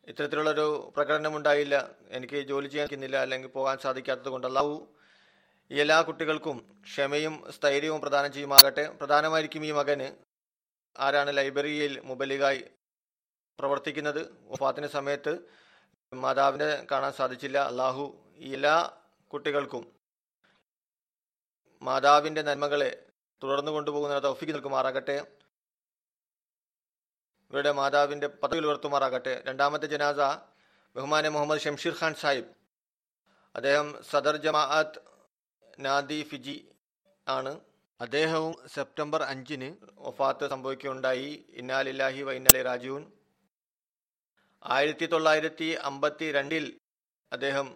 ഇത്തരത്തിലുള്ളൊരു 0.09 0.93
പ്രകടനമുണ്ടായില്ല. 0.97 1.91
എനിക്ക് 2.09 2.41
ജോലി 2.49 2.69
ചെയ്യാൻ 2.69 3.17
അല്ലെങ്കിൽ 3.17 3.49
പോകാൻ 3.49 3.79
സാധിക്കാത്തത് 3.79 4.29
കൊണ്ട് 4.29 4.47
എല്ലാ 5.71 6.03
കുട്ടികൾക്കും 6.03 6.81
ക്ഷമയും 6.85 7.51
സ്ഥൈര്യവും 7.51 8.01
പ്രദാനം 8.01 8.33
ചെയ്യുമാകട്ടെ. 8.33 8.89
പ്രധാനമായിരിക്കും 8.89 9.67
ഈ 9.67 9.73
മകന് 9.73 10.13
ആരാണ് 10.99 11.37
ലൈബ്രറിയിൽ 11.37 12.01
മുബലികായി 12.05 12.65
പ്രവർത്തിക്കുന്നത്. 13.59 14.21
വഫാത്തിന് 14.43 14.87
സമയത്ത് 14.87 15.33
മാതാവിനെ 16.13 16.87
കാണാൻ 16.93 17.13
സാധിച്ചില്ല. 17.13 17.59
അള്ളാഹു 17.59 18.05
എല്ലാ 18.39 18.77
കുട്ടികൾക്കും 19.33 19.93
മാതാവിന്റെ 21.83 22.43
നന്മകളെ 22.43 23.07
തുടർന്നു 23.43 23.71
കൊണ്ടുപോകുന്ന 23.71 24.19
തൗഫിക്ക് 24.19 24.53
നിൽക്കുമാറാകട്ടെ 24.53 25.17
ഇവരുടെ 27.51 27.73
മാതാവിന്റെ 27.73 28.27
പദവി 28.27 28.59
ഉയർത്തുമാറാകട്ടെ. 28.59 29.43
രണ്ടാമത്തെ 29.47 29.87
ജനാസ 29.87 30.21
ബഹുമാന 30.97 31.29
മുഹമ്മദ് 31.29 31.61
ഷംഷീർ 31.61 31.95
ഖാൻ 32.01 32.15
സാഹിബ്. 32.15 32.51
അദ്ദേഹം 33.55 34.03
സദർ 34.11 34.37
ജമാഅത്ത് 34.37 35.14
നാദി 35.79 36.23
ഫിജി 36.23 36.69
ആണ്. 37.29 37.61
അദ്ദേഹവും 38.01 38.55
സെപ്റ്റംബർ 38.67 39.23
അഞ്ചിന് 39.23 39.69
ഒഫാത്ത് 39.99 40.51
സംഭവിക്കുകയുണ്ടായി. 40.51 41.45
ഇന്നാലില്ലാഹി 41.51 42.23
വൈനലി 42.23 42.63
രാജീവൻ 42.63 43.13
ആയിരത്തി 44.63 45.07
തൊള്ളായിരത്തി 45.07 45.69
അമ്പത്തി 45.89 46.33
രണ്ടിൽ 46.33 46.81
അദ്ദേഹം 47.33 47.69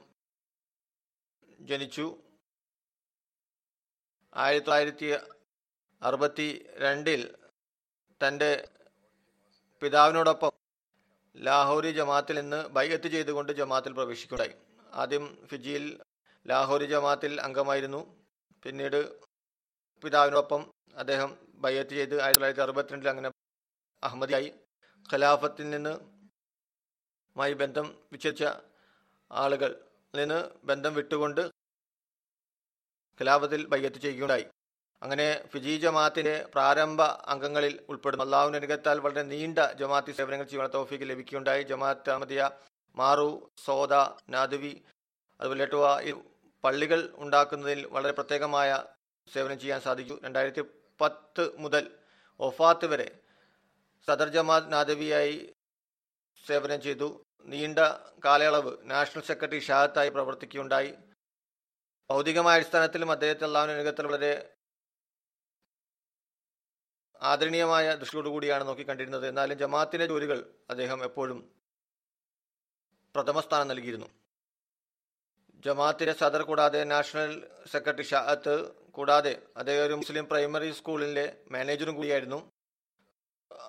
ജനിച്ചു. 1.61 2.07
ആയിരത്തി 4.37 4.67
തൊള്ളായിരത്തി 4.67 5.09
അറുപത്തി 6.03 6.49
രണ്ടിൽ 6.79 7.35
തന്റെ 8.21 8.69
പിതാവിനോടൊപ്പം 9.83 10.53
ലാഹോരി 11.37 11.91
ജമാത്തിൽ 11.91 12.41
നിന്ന് 12.41 12.69
ബൈഅത്ത് 12.69 13.09
ചെയ്തുകൊണ്ട് 13.09 13.53
ജമാത്തിൽ 13.53 13.93
പ്രവേശിക്കുകയുണ്ടായി. 13.93 14.55
ആദ്യം 14.93 15.47
ഫിജിയിൽ 15.47 15.85
ലാഹോരി 16.47 16.87
ജമാത്തിൽ 16.93 17.33
അംഗമായിരുന്നു. 17.47 18.01
പിന്നീട് 18.63 19.01
പിതാവിനൊപ്പം 20.03 20.63
അദ്ദേഹം 20.97 21.31
ബയ്യത്ത് 21.65 21.95
ചെയ്ത് 21.99 22.15
ആയിരത്തി 22.23 22.39
തൊള്ളായിരത്തി 22.39 22.65
അറുപത്തിരണ്ടിൽ 22.67 23.09
അങ്ങനെ 23.13 23.29
അഹമ്മദിയായി. 24.03 24.49
ഖലാഫത്തിൽ 25.09 25.67
നിന്ന് 25.75 25.95
മായി 27.37 27.55
ബന്ധം 27.63 27.87
വിച്ഛേദിച്ച 28.13 28.45
ആളുകൾ 29.31 29.71
നിന്ന് 30.15 30.39
ബന്ധം 30.69 30.93
വിട്ടുകൊണ്ട് 30.99 31.43
ഖിലാഫത്തിൽ 33.21 33.61
ബയ്യത്ത് 33.73 33.99
ചെയ്യുകയുണ്ടായി. 34.05 34.47
അങ്ങനെ 35.03 35.27
ഫിജി 35.53 35.75
ജമാഅത്തിന്റെ 35.83 36.35
പ്രാരംഭ 36.55 37.01
അംഗങ്ങളിൽ 37.33 37.75
ഉൾപ്പെടുന്നു 37.91 38.25
അള്ളാഹുവിന്റെ 38.25 38.59
അനുഗ്രഹത്താൽ 38.61 38.99
വളരെ 39.05 39.23
നീണ്ട 39.33 39.59
ജമാഅത്തി 39.81 40.13
സേവനങ്ങൾ 40.19 40.47
ചെയ്യുവാൻ 40.51 40.71
തോഫിക്ക് 40.77 41.07
ലഭിക്കുകയുണ്ടായി. 41.11 41.63
ജമാഅത്ത് 41.71 42.11
അഹമ്മദിയ 42.15 42.43
മാറു 42.97 43.29
സോദ 43.67 43.95
നാദവി 44.35 44.73
അതുപോലെ 45.41 45.65
എട്ടുവ 45.65 45.85
ഈ 46.09 46.13
പള്ളികൾ 46.65 47.01
ഉണ്ടാക്കുന്നതിൽ 47.17 47.81
വളരെ 47.87 48.13
പ്രത്യേകമായ 48.13 48.71
സേവനം 49.29 49.59
ചെയ്യാൻ 49.61 49.81
സാധിച്ചു. 49.81 50.15
രണ്ടായിരത്തി 50.25 50.63
പത്ത് 51.01 51.45
മുതൽ 51.59 51.85
ഒഫാത്ത് 52.41 52.87
വരെ 52.87 53.09
സദർ 54.09 54.29
ജമാഅത്ത് 54.29 54.73
നാദവിയായി 54.73 55.37
സേവനം 56.47 56.81
ചെയ്തു. 56.83 57.09
നീണ്ട 57.47 57.79
കാലയളവ് 58.25 58.73
നാഷണൽ 58.91 59.23
സെക്രട്ടറി 59.23 59.59
ഷാഹത്തായി 59.59 60.09
പ്രവർത്തിക്കുകയുണ്ടായി. 60.09 60.93
ഭൗതികമായ 62.11 62.57
അടിസ്ഥാനത്തിലും 62.57 63.11
അദ്ദേഹത്തെ 63.13 63.45
അള്ളാഹുവിന്റെ 63.45 63.75
അനുഗ്രഹത്തിൽ 63.75 64.07
വളരെ 64.07 64.33
ആദരണീയമായ 67.21 67.95
ദൃഷ്ടിയോടുകൂടിയാണ് 67.95 68.65
നോക്കിക്കണ്ടിരുന്നത്. 68.69 69.29
എന്നാലും 69.29 69.59
ജമാഅത്തിന്റെ 69.59 70.07
ജോലികൾ 70.07 70.39
അദ്ദേഹം 70.71 71.05
എപ്പോഴും 71.05 71.39
പ്രഥമ 73.15 73.41
സ്ഥാനം 73.41 73.69
നൽകിയിരുന്നു. 73.69 74.09
ജമാഅത്തിന്റെ 75.65 76.15
സദർ 76.21 76.43
കൂടാതെ 76.49 76.81
നാഷണൽ 76.93 77.31
സെക്രട്ടറി 77.73 78.05
ഷാഅത്ത് 78.11 78.55
കൂടാതെ 78.97 79.33
അദ്ദേഹം 79.61 79.85
ഒരു 79.89 79.95
മുസ്ലിം 80.01 80.25
പ്രൈമറി 80.31 80.71
സ്കൂളിലെ 80.79 81.27
മാനേജറും 81.55 81.95
കൂടിയായിരുന്നു. 81.99 82.39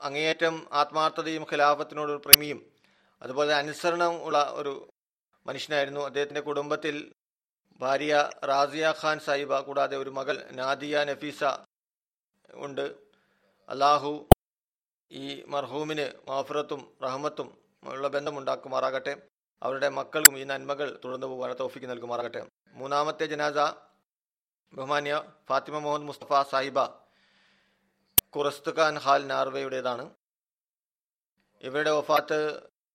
അങ്ങേയറ്റം 0.08 0.56
ആത്മാർത്ഥതയും 0.82 1.44
ഖിലാഫത്തിനോട് 1.52 2.12
ഒരു 2.16 2.22
പ്രേമിയും 2.26 2.60
അതുപോലെ 3.22 3.54
അനുസരണം 3.62 4.14
ഉള്ള 4.28 4.40
ഒരു 4.60 4.74
മനുഷ്യനായിരുന്നു. 5.46 6.02
അദ്ദേഹത്തിന്റെ 6.10 6.44
കുടുംബത്തിൽ 6.50 6.96
ഭാര്യ 7.82 8.14
റാസിയ 8.52 8.86
ഖാൻ 9.02 9.18
സാഹിബ 9.26 9.60
കൂടാതെ 9.68 9.96
ഒരു 10.04 10.12
മകൾ 10.18 10.38
നാദിയ 10.60 11.04
നഫീസ 11.10 11.42
ഉണ്ട്. 12.66 12.86
അള്ളാഹു 13.70 14.12
ഈ 15.12 15.26
മർഹൂമിന് 15.54 16.08
മാഫുറത്തും 16.30 16.82
റഹ്മത്തും 17.06 17.50
ഉള്ള 17.94 18.08
ബന്ധമുണ്ടാക്കുമാറാകട്ടെ. 18.16 19.14
അവരുടെ 19.64 19.89
മക്കളും 19.89 20.39
ഈ 20.39 20.43
നന്മകൾ 20.43 20.99
തുടർന്നു 21.05 21.28
പോകാൻ 21.28 21.53
തോഫിക്ക് 21.53 21.89
നൽകുമാറാകട്ടെ. 21.89 22.41
മൂന്നാമത്തെ 22.74 23.26
ജനാസ 23.26 23.57
ബഹുമാന്യ 24.74 25.24
ഫാത്തിമ 25.49 25.80
മുഹമ്മദ് 25.80 26.07
മുസ്തഫ 26.07 26.49
സാഹിബ 26.49 26.80
കുറസ്ത് 28.36 28.78
ഖാൻ 28.78 28.97
ഹാൽ 28.97 29.28
നാർവയുടേതാണ്. 29.28 30.10
ഇവരുടെ 31.62 31.91
വഫാത്ത് 31.91 32.39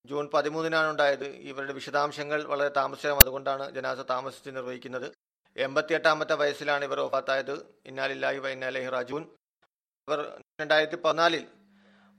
ജൂൺ 0.06 0.30
പതിമൂന്നിനാണ് 0.34 0.88
ഉണ്ടായത്. 0.90 1.24
ഇവരുടെ 1.24 1.72
വിശദാംശങ്ങൾ 1.72 2.44
വളരെ 2.44 2.68
താമസിക്കാം 2.68 3.20
അതുകൊണ്ടാണ് 3.20 3.70
ജനാസ 3.70 3.98
താമസിച്ച് 3.98 4.50
നിർവഹിക്കുന്നത്. 4.50 5.12
എൺപത്തിയെട്ടാമത്തെ 5.56 6.34
വയസ്സിലാണ് 6.34 6.84
ഇവർ 6.84 7.00
വഫാത്തായത്. 7.00 7.54
ഇന്നാലില്ലാഹി 7.86 8.38
വൈനാലഹി 8.38 8.88
റാജൂൻ 8.88 9.22
ഇവർ 10.08 10.42
രണ്ടായിരത്തി 10.60 10.96
പതിനാലിൽ 10.96 11.46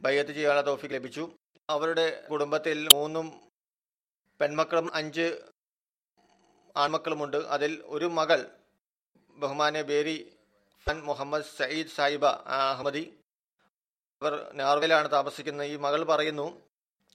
ബയ്യത്ത് 0.01 0.31
ചെയ്യാനുള്ള 0.31 0.65
തോഫിക്ക് 0.65 0.95
ലഭിച്ചു. 0.95 1.31
അവരുടെ 1.69 2.27
കുടുംബത്തിൽ 2.31 2.89
മൂന്നും 2.89 3.27
പെൺമക്കളും 4.41 4.95
അഞ്ച് 4.95 5.41
ആൺമക്കളുമുണ്ട്. 6.77 7.38
അതിൽ 7.38 7.83
ഒരു 7.86 8.05
മകൾ 8.05 8.49
ബഹുമാനെ 9.29 9.81
ബേരി 9.81 10.38
ഫൻ 10.86 11.03
മുഹമ്മദ് 11.03 11.43
സയ്യിദ് 11.57 11.88
സാഹിബ 11.88 12.25
അഹമ്മദി. 12.25 13.13
അവർ 14.21 14.51
നോർവേയിലാണ് 14.53 15.11
താമസിക്കുന്നത്. 15.11 15.67
ഈ 15.67 15.75
മകൾ 15.75 16.03
പറയുന്നു 16.03 16.61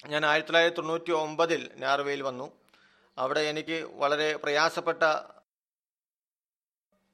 ഞാൻ 0.07 0.27
ആയിരത്തി 0.27 0.49
തൊള്ളായിരത്തി 0.49 0.77
തൊണ്ണൂറ്റി 0.77 1.11
ഒമ്പതിൽ 1.11 1.71
നോർവേയിൽ 1.77 2.23
വന്നു. 2.23 2.53
അവിടെ 3.18 3.41
എനിക്ക് 3.41 3.85
വളരെ 3.85 4.37
പ്രയാസപ്പെട്ട 4.37 5.03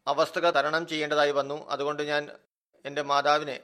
അവസ്ഥകൾ 0.07 0.51
തരണം 0.51 0.87
ചെയ്യേണ്ടതായി 0.87 1.31
വന്നു. 1.31 1.71
അതുകൊണ്ട് 1.71 2.03
ഞാൻ 2.03 2.31
എന്റെ 2.85 3.03
മാതാവിനെ 3.03 3.61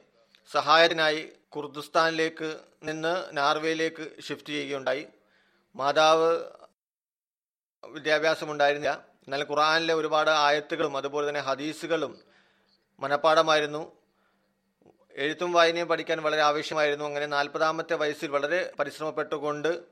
സഹായത്തിനായി 0.52 1.32
കുർദിസ്ഥാനിലേക്ക് 1.48 2.60
നിന്ന് 2.82 3.36
നാർവേയിലേക്ക് 3.36 4.22
ഷിഫ്റ്റ് 4.22 4.50
ചെയ്യുകയുണ്ടായി. 4.50 5.06
മാതാവ് 5.76 6.44
വിദ്യാഭ്യാസം 7.86 8.50
ഉണ്ടായിരുന്നില്ല 8.50 8.94
എന്നാൽ 8.94 9.42
ഖുറാനിലെ 9.42 9.94
ഒരുപാട് 9.94 10.30
ആയത്തുകളും 10.30 10.96
അതുപോലെ 10.96 11.28
തന്നെ 11.28 11.40
ഹദീസുകളും 11.40 12.20
മനഃപ്പാടമായിരുന്നു 13.00 13.92
എഴുത്തും 15.10 15.52
വായനയും 15.52 15.88
പഠിക്കാൻ 15.88 16.22
വളരെ 16.22 16.40
ആവശ്യമായിരുന്നു. 16.40 17.04
അങ്ങനെ 17.04 17.26
നാൽപ്പതാമത്തെ 17.26 17.94
വയസ്സിൽ 17.94 18.30
വളരെ 18.30 18.72
പരിശ്രമപ്പെട്ടുകൊണ്ട് 18.80 19.82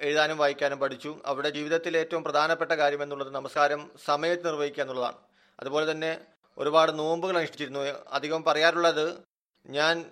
എഴുതാനും 0.00 0.38
വായിക്കാനും 0.38 0.80
പഠിച്ചു. 0.80 1.22
അവരുടെ 1.26 1.50
ജീവിതത്തിലെ 1.50 1.98
ഏറ്റവും 2.00 2.24
പ്രധാനപ്പെട്ട 2.24 2.72
കാര്യം 2.72 3.02
എന്നുള്ളത് 3.02 3.30
നമസ്കാരം 3.30 3.90
സമയത്ത് 4.04 4.46
നിർവഹിക്കുക 4.46 4.82
എന്നുള്ളതാണ്. 4.82 5.16
അതുപോലെ 5.60 5.90
തന്നെ 5.90 6.20
ഒരുപാട് 6.58 6.98
നോമ്പുകൾ 6.98 7.38
അനുഷ്ഠിച്ചിരുന്നു. 7.38 7.80
അധികം 8.08 8.44
പറയാറുള്ളത് 8.44 9.22
ഞാൻ 9.66 10.10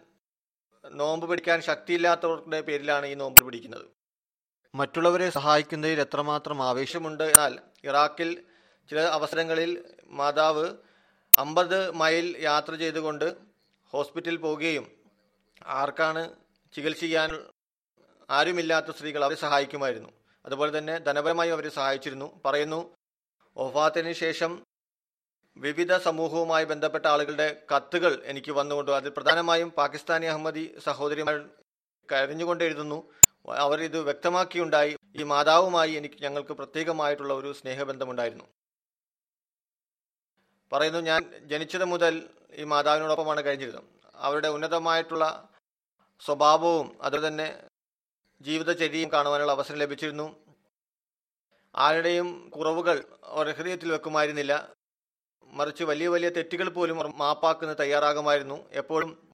നോമ്പ് 0.90 1.28
പിടിക്കാൻ 1.28 1.60
ശക്തിയില്ലാത്തവരുടെ 1.60 2.60
പേരിലാണ് 2.60 3.06
ഈ 3.06 3.14
നോമ്പ് 3.14 3.44
പിടിക്കുന്നത്. 3.44 4.01
മറ്റുള്ളവരെ 4.74 5.30
സഹായിക്കുന്നതിൽ 5.30 6.00
എത്രമാത്രം 6.00 6.62
ആവേശമുണ്ട് 6.62 7.24
എന്നാൽ 7.24 7.54
ഇറാഖിൽ 7.84 8.30
ചില 8.90 9.00
അവസരങ്ങളിൽ 9.16 9.70
മാതാവ് 10.20 10.66
അമ്പത് 11.38 11.78
മൈൽ 12.00 12.26
യാത്ര 12.40 12.74
ചെയ്തുകൊണ്ട് 12.74 13.26
ഹോസ്പിറ്റലിൽ 13.92 14.36
പോവുകയും 14.36 14.86
ആർക്കാണ് 15.80 16.22
ചികിത്സിക്കാൻ 16.74 17.30
ആരുമില്ലാത്ത 18.30 18.90
സ്ത്രീകൾ 18.90 19.24
അവരെ 19.24 19.36
സഹായിക്കുമായിരുന്നു. 19.36 20.10
അതുപോലെ 20.46 20.78
തന്നെ 20.78 20.98
ധനപരമായി 20.98 21.50
അവരെ 21.50 21.68
സഹായിച്ചിരുന്നു. 21.68 22.40
പറയുന്നു 22.44 22.80
ഒഫാത്തിന് 23.56 24.12
ശേഷം 24.12 24.52
വിവിധ 25.56 25.92
സമൂഹവുമായി 25.96 26.64
ബന്ധപ്പെട്ട 26.64 27.06
ആളുകളുടെ 27.06 27.48
കത്തുകൾ 27.72 28.12
എനിക്ക് 28.24 28.52
വന്നുകൊണ്ട് 28.52 28.90
അതിൽ 28.90 29.12
പ്രധാനമായും 29.16 29.70
പാകിസ്ഥാനി 29.80 30.26
അഹമ്മദി 30.26 30.64
സഹോദരിമാർ 30.86 31.36
കരഞ്ഞുകൊണ്ട് 32.08 32.64
എഴുതുന്നു. 32.64 32.98
അവർ 33.48 33.82
ഇത് 33.82 34.00
വ്യക്തമാക്കിയുണ്ടായി. 34.00 34.96
ഈ 35.16 35.22
മാതാവുമായി 35.22 35.92
എനിക്ക് 35.92 36.22
ഞങ്ങൾക്ക് 36.22 36.52
പ്രത്യേകമായിട്ടുള്ള 36.52 37.34
ഒരു 37.34 37.52
സ്നേഹബന്ധമുണ്ടായിരുന്നു. 37.52 38.44
പറയുന്നു 40.72 40.98
ഞാൻ 40.98 41.40
ജനിച്ചത് 41.46 41.84
മുതൽ 41.84 42.30
ഈ 42.52 42.64
മാതാവിനോടൊപ്പമാണ് 42.64 43.44
കഴിഞ്ഞിരുന്നത്. 43.44 43.84
അവരുടെ 44.14 44.48
ഉന്നതമായിട്ടുള്ള 44.48 45.48
സ്വഭാവവും 46.20 46.98
അതുപോലെ 47.02 47.28
തന്നെ 47.28 47.68
ജീവിതചര്യയും 48.42 49.12
കാണുവാനുള്ള 49.12 49.52
അവസരം 49.52 49.78
ലഭിച്ചിരുന്നു. 49.78 50.36
ആരുടെയും 51.76 52.50
കുറവുകൾ 52.50 53.18
അവർ 53.24 53.50
ഹൃദയത്തിൽ 53.50 53.92
വെക്കുമായിരുന്നില്ല. 53.92 54.68
മറിച്ച് 55.44 55.84
വലിയ 55.84 56.08
വലിയ 56.08 56.28
തെറ്റുകൾ 56.28 56.68
പോലും 56.68 57.18
മാപ്പാക്കുന്ന 57.18 57.74
തയ്യാറാകുമായിരുന്നു. 57.74 58.68
എപ്പോഴും 58.72 59.31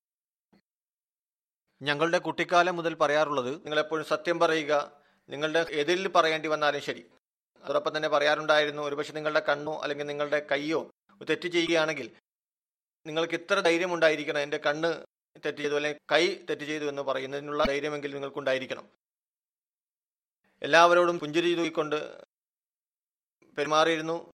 ഞങ്ങളുടെ 1.83 2.18
കുട്ടിക്കാലം 2.18 2.76
മുതൽ 2.76 2.95
പറയാറുള്ളത് 2.95 3.55
നിങ്ങൾ 3.64 3.79
എപ്പോഴും 3.79 4.07
സത്യം 4.07 4.39
പറയുക 4.39 5.03
നിങ്ങളുടെ 5.29 5.66
എതിരിൽ 5.70 6.09
പറയേണ്ടി 6.09 6.49
വന്നാലും 6.49 6.81
ശരി. 6.81 7.03
അതോടൊപ്പം 7.64 7.97
തന്നെ 7.97 8.09
പറയാറുണ്ടായിരുന്നു 8.09 8.83
ഒരുപക്ഷെ 8.83 9.12
നിങ്ങളുടെ 9.12 9.41
കണ്ണോ 9.49 9.81
അല്ലെങ്കിൽ 9.83 10.07
നിങ്ങളുടെ 10.07 10.47
കൈയോ 10.53 10.91
തെറ്റ് 11.29 11.49
ചെയ്യുകയാണെങ്കിൽ 11.49 12.16
നിങ്ങൾക്ക് 13.07 13.35
ഇത്ര 13.35 13.61
ധൈര്യം 13.61 13.95
ഉണ്ടായിരിക്കണം 13.95 14.41
എന്റെ 14.41 14.59
കണ്ണ് 14.59 14.91
തെറ്റ് 15.47 15.59
ചെയ്തു 15.59 15.74
അല്ലെങ്കിൽ 15.74 16.01
കൈ 16.12 16.35
തെറ്റ് 16.51 16.62
ചെയ്തു 16.62 16.85
എന്ന് 16.85 17.03
പറയുന്നതിനുള്ള 17.03 17.64
ധൈര്യമെങ്കിൽ 17.64 18.14
നിങ്ങൾക്കുണ്ടായിരിക്കണം. 18.14 18.87
എല്ലാവരോടും 20.62 21.18
പുഞ്ചിരി 21.18 21.55
തൂക്കിക്കൊണ്ട് 21.55 21.99
പെരുമാറിയിരുന്നു. 23.59 24.33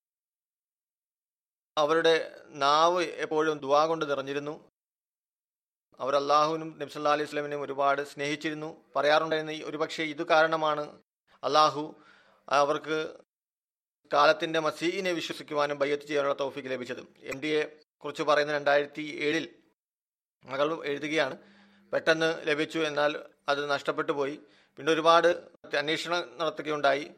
അവരുടെ 1.77 2.43
നാവ് 2.47 3.03
എപ്പോഴും 3.03 3.57
ദുവാ 3.57 3.85
കൊണ്ട് 3.85 4.09
നിറഞ്ഞിരുന്നു. 4.09 4.74
അവർ 5.99 6.15
അള്ളാഹുവിനും 6.15 6.79
നബ്സല്ലാ 6.81 7.11
അലൈഹി 7.11 7.29
സ്വലമിനും 7.29 7.61
ഒരുപാട് 7.61 8.01
സ്നേഹിച്ചിരുന്നു. 8.01 8.83
പറയാറുണ്ടായിരുന്നു 8.95 9.53
ഈ 9.53 9.63
ഒരുപക്ഷെ 9.63 10.03
ഇത് 10.03 10.27
കാരണമാണ് 10.27 10.99
അള്ളാഹു 11.43 11.95
അവർക്ക് 12.49 13.13
കാലത്തിന്റെ 14.13 14.59
മസീനെ 14.59 15.11
വിശ്വസിക്കുവാനും 15.11 15.77
ബയ്യത്ത് 15.79 16.03
ചെയ്യാനുള്ള 16.03 16.35
തോഫിക്ക് 16.39 16.69
ലഭിച്ചത്. 16.69 16.99
എം 17.19 17.39
ഡിയെ 17.39 17.63
കുറിച്ച് 17.99 18.23
പറയുന്ന 18.23 18.53
രണ്ടായിരത്തി 18.53 19.01
ഏഴിൽ 19.01 19.49
മകൾ 20.45 20.85
എഴുതുകയാണ് 20.85 21.37
പെട്ടെന്ന് 21.93 22.47
ലഭിച്ചു 22.47 22.79
എന്നാൽ 22.79 23.19
അത് 23.49 23.69
നഷ്ടപ്പെട്ടു 23.69 24.11
പോയി. 24.11 24.39
പിന്നെ 24.77 24.93
ഒരുപാട് 24.93 25.27
അന്വേഷണം 25.77 26.37
നടത്തുകയുണ്ടായി. 26.37 27.11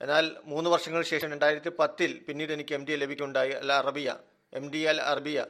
എന്നാൽ 0.00 0.36
മൂന്ന് 0.44 0.70
വർഷങ്ങൾക്ക് 0.70 1.10
ശേഷം 1.10 1.30
രണ്ടായിരത്തി 1.30 1.68
പത്തിൽ 1.68 2.24
പിന്നീട് 2.28 2.52
എനിക്ക് 2.52 2.74
എം 2.74 2.86
ഡി 2.86 2.92
എ 2.92 2.96
ലഭിക്കുകയുണ്ടായി. 2.96 3.50
Al 3.50 3.72
Arabiya 3.72 4.16
M 4.54 4.70
D 4.70 4.78
Arabiya. 4.78 5.44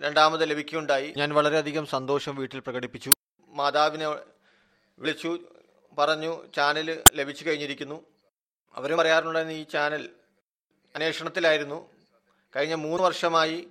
രണ്ടാമത് 0.00 0.50
ലഭിക്കുകയുണ്ടായി. 0.50 1.14
ഞാൻ 1.16 1.34
വളരെയധികം 1.34 1.86
സന്തോഷം 1.86 2.36
വീട്ടിൽ 2.36 2.60
പ്രകടിപ്പിച്ചു. 2.60 3.12
മാതാവിനെ 3.48 4.08
വിളിച്ചു 4.98 5.38
പറഞ്ഞു 5.98 6.46
ചാനൽ 6.56 7.04
ലഭിച്ചു 7.12 7.46
കഴിഞ്ഞിരിക്കുന്നു. 7.46 8.04
അവരും 8.74 8.98
പറയാറുണ്ടായിരുന്നു 8.98 9.58
ഈ 9.58 9.64
ചാനൽ 9.64 10.10
അന്വേഷണത്തിലായിരുന്നു. 10.94 11.90
കഴിഞ്ഞ 12.56 12.74
മൂന്ന് 12.74 13.02
വർഷമായി 13.02 13.68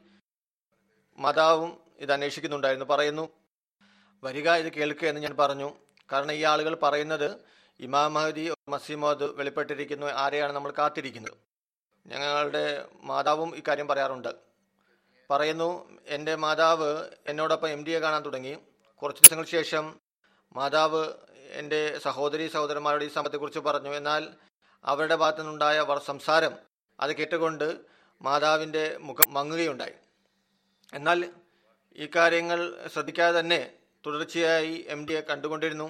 മാതാവും 1.17 1.81
ഇത് 1.97 2.11
അന്വേഷിക്കുന്നുണ്ടായിരുന്നു. 2.11 2.85
പറയുന്നു 2.85 3.29
വരിക 4.23 4.49
ഇത് 4.49 4.73
കേൾക്കുക 4.73 5.07
എന്ന് 5.07 5.21
ഞാൻ 5.21 5.35
പറഞ്ഞു. 5.37 5.73
കാരണം 6.11 6.31
ഈ 6.31 6.43
ആളുകൾ 6.43 6.75
പറയുന്നത് 6.83 7.37
ഇമാം 7.79 8.13
മഹദി 8.13 8.53
മസീമോദ് 8.69 9.23
വെളിപ്പെട്ടിരിക്കുന്നു 9.23 10.07
ആരെയാണ് 10.07 10.51
നമ്മൾ 10.51 10.73
കാത്തിരിക്കുന്നത്? 10.77 11.33
ഞങ്ങളുടെ 12.07 12.89
മാതാവും 13.01 13.55
ഇക്കാര്യം 13.55 13.87
പറയാറുണ്ട്. 13.87 14.48
പറയുന്നു 15.31 15.99
എന്റെ 16.07 16.35
മാതാവ് 16.35 17.07
എന്നോടൊപ്പം 17.27 17.69
എം 17.69 17.85
ഡിയെ 17.85 17.99
കാണാൻ 17.99 18.21
തുടങ്ങി. 18.25 18.57
കുറച്ച് 19.01 19.21
ദിവസങ്ങൾക്ക് 19.21 19.51
ശേഷം 19.51 19.99
മാതാവ് 20.55 21.03
എന്റെ 21.51 21.99
സഹോദരി 21.99 22.47
സഹോദരന്മാരുടെ 22.47 23.05
ഈ 23.05 23.09
സംഭവത്തെക്കുറിച്ച് 23.09 23.59
പറഞ്ഞു. 23.59 23.89
എന്നാൽ 23.89 24.27
അവരുടെ 24.85 25.15
ഭാഗത്തു 25.15 25.37
നിന്നുണ്ടായ 25.37 25.85
സംസാരം 26.05 26.53
അത് 26.99 27.15
കേട്ടുകൊണ്ട് 27.15 27.77
മാതാവിന്റെ 28.21 28.97
മുഖം 29.01 29.33
മങ്ങുകയുണ്ടായി. 29.33 29.93
എന്നാൽ 30.93 31.19
ഈ 31.97 32.09
കാര്യങ്ങൾ 32.15 32.59
ശ്രദ്ധിക്കാതെ 32.93 33.39
തന്നെ 33.39 33.71
തുടർച്ചയായി 34.05 34.85
എം 34.87 35.05
ഡിയെ 35.05 35.21
കണ്ടുകൊണ്ടിരുന്നു. 35.21 35.87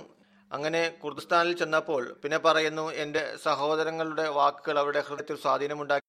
അങ്ങനെ 0.52 0.90
കുർദിസ്ഥാനിൽ 1.04 1.58
ചെന്നപ്പോൾ 1.58 2.14
പിന്നെ 2.24 2.38
പറയുന്നു 2.38 2.92
എന്റെ 2.92 3.38
സഹോദരങ്ങളുടെ 3.44 4.30
വാക്കുകൾ 4.30 4.80
അവരുടെ 4.80 5.02
ഹൃദയത്തിൽ 5.02 5.38
സ്വാധീനമുണ്ടാക്കി 5.42 6.09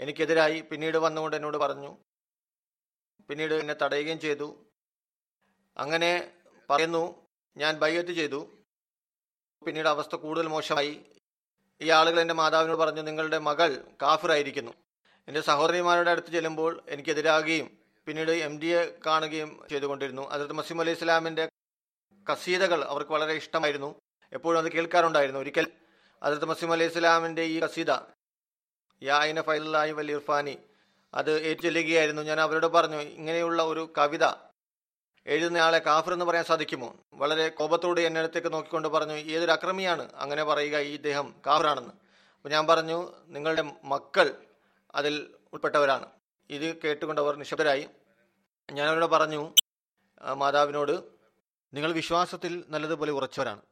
എനിക്കെതിരായി 0.00 0.60
പിന്നീട് 0.60 0.98
വന്നുകൊണ്ട് 0.98 1.36
എന്നോട് 1.36 1.56
പറഞ്ഞു. 1.56 1.96
പിന്നീട് 3.28 3.54
എന്നെ 3.54 3.74
തടയുകയും 3.74 4.20
ചെയ്തു. 4.20 4.66
അങ്ങനെ 5.76 6.32
പറയുന്നു 6.70 7.26
ഞാൻ 7.56 7.78
ബയ്യത്ത് 7.78 8.10
ചെയ്തു. 8.10 8.48
പിന്നീട് 9.66 9.88
അവസ്ഥ 9.88 10.16
കൂടുതൽ 10.16 10.46
മോശമായി. 10.46 11.00
ഈ 11.80 11.90
ആളുകൾ 11.90 12.20
എന്റെ 12.20 12.34
മാതാവിനോട് 12.34 12.78
പറഞ്ഞു 12.78 13.02
നിങ്ങളുടെ 13.02 13.38
മകൾ 13.38 13.84
കാഫിറായിരിക്കുന്നു. 14.02 14.74
എന്റെ 15.28 15.40
സഹോദരിമാരുടെ 15.40 16.10
അടുത്ത് 16.10 16.28
ചെല്ലുമ്പോൾ 16.28 16.82
എനിക്കെതിരാകുകയും 16.88 17.78
പിന്നീട് 18.06 18.30
എം 18.30 18.60
ഡിയെ 18.60 18.98
കാണുകയും 19.06 19.66
ചെയ്തുകൊണ്ടിരുന്നു. 19.70 20.28
അതിർത്ത് 20.28 20.54
മസീം 20.54 20.80
അലൈഹി 20.80 20.98
ഇസ്ലാമിന്റെ 20.98 21.48
കസീതകൾ 22.32 22.84
അവർക്ക് 22.84 23.10
വളരെ 23.10 23.32
ഇഷ്ടമായിരുന്നു. 23.32 24.00
എപ്പോഴും 24.32 24.58
അത് 24.60 24.72
കേൾക്കാറുണ്ടായിരുന്നു. 24.72 25.40
ഒരിക്കൽ 25.40 25.72
അതിർത്ത് 26.22 26.44
മസീം 26.44 26.72
അലൈഹി 26.72 26.90
ഇസ്ലാമിന്റെ 26.90 27.42
ഈ 27.42 27.60
കസീത 27.60 28.15
യായിന 29.02 29.40
ഫൈലായി 29.40 29.92
വൽ 29.92 30.10
ഇർഫാനി 30.10 30.58
അത് 31.14 31.40
ഏറ്റുചൊല്ലുകയായിരുന്നു. 31.40 32.22
ഞാൻ 32.22 32.40
അവരോട് 32.40 32.66
പറഞ്ഞു 32.66 32.96
ഇങ്ങനെയുള്ള 32.96 33.62
ഒരു 33.62 33.92
കവിത 33.98 34.24
എഴുതുന്നയാളെ 35.26 35.78
കാഫർ 35.78 36.12
എന്ന് 36.12 36.24
പറയാൻ 36.24 36.44
സാധിക്കുമോ? 36.44 36.96
വളരെ 37.14 37.48
കോപത്തോടെ 37.48 38.00
എന്നെ 38.00 38.18
അടുത്തേക്ക് 38.18 38.52
നോക്കിക്കൊണ്ട് 38.52 38.88
പറഞ്ഞു 38.88 39.12
ഏതൊരു 39.12 39.50
അക്രമിയാണ് 39.50 40.12
അങ്ങനെ 40.14 40.44
പറയുക 40.44 40.78
ഈ 40.78 40.94
ഇദ്ദേഹം 40.94 41.34
കാഫറാണെന്ന്? 41.46 41.90
അപ്പോൾ 41.90 42.48
ഞാൻ 42.48 42.66
പറഞ്ഞു 42.66 43.12
നിങ്ങളുടെ 43.26 43.62
മക്കൾ 43.84 44.34
അതിൽ 44.94 45.34
ഉൾപ്പെട്ടവരാണ്. 45.52 46.06
ഇത് 46.50 46.76
കേട്ടുകൊണ്ട് 46.76 47.20
അവർ 47.20 47.36
നിശബ്ദരായി. 47.36 47.88
ഞാൻ 48.72 48.88
അവരോട് 48.88 49.06
പറഞ്ഞു 49.06 49.54
മാതാവിനോട് 50.34 51.04
നിങ്ങൾ 51.74 51.92
വിശ്വാസത്തിൽ 51.92 52.64
നല്ലതുപോലെ 52.68 53.12
ഉറച്ചവരാണ്. 53.12 53.62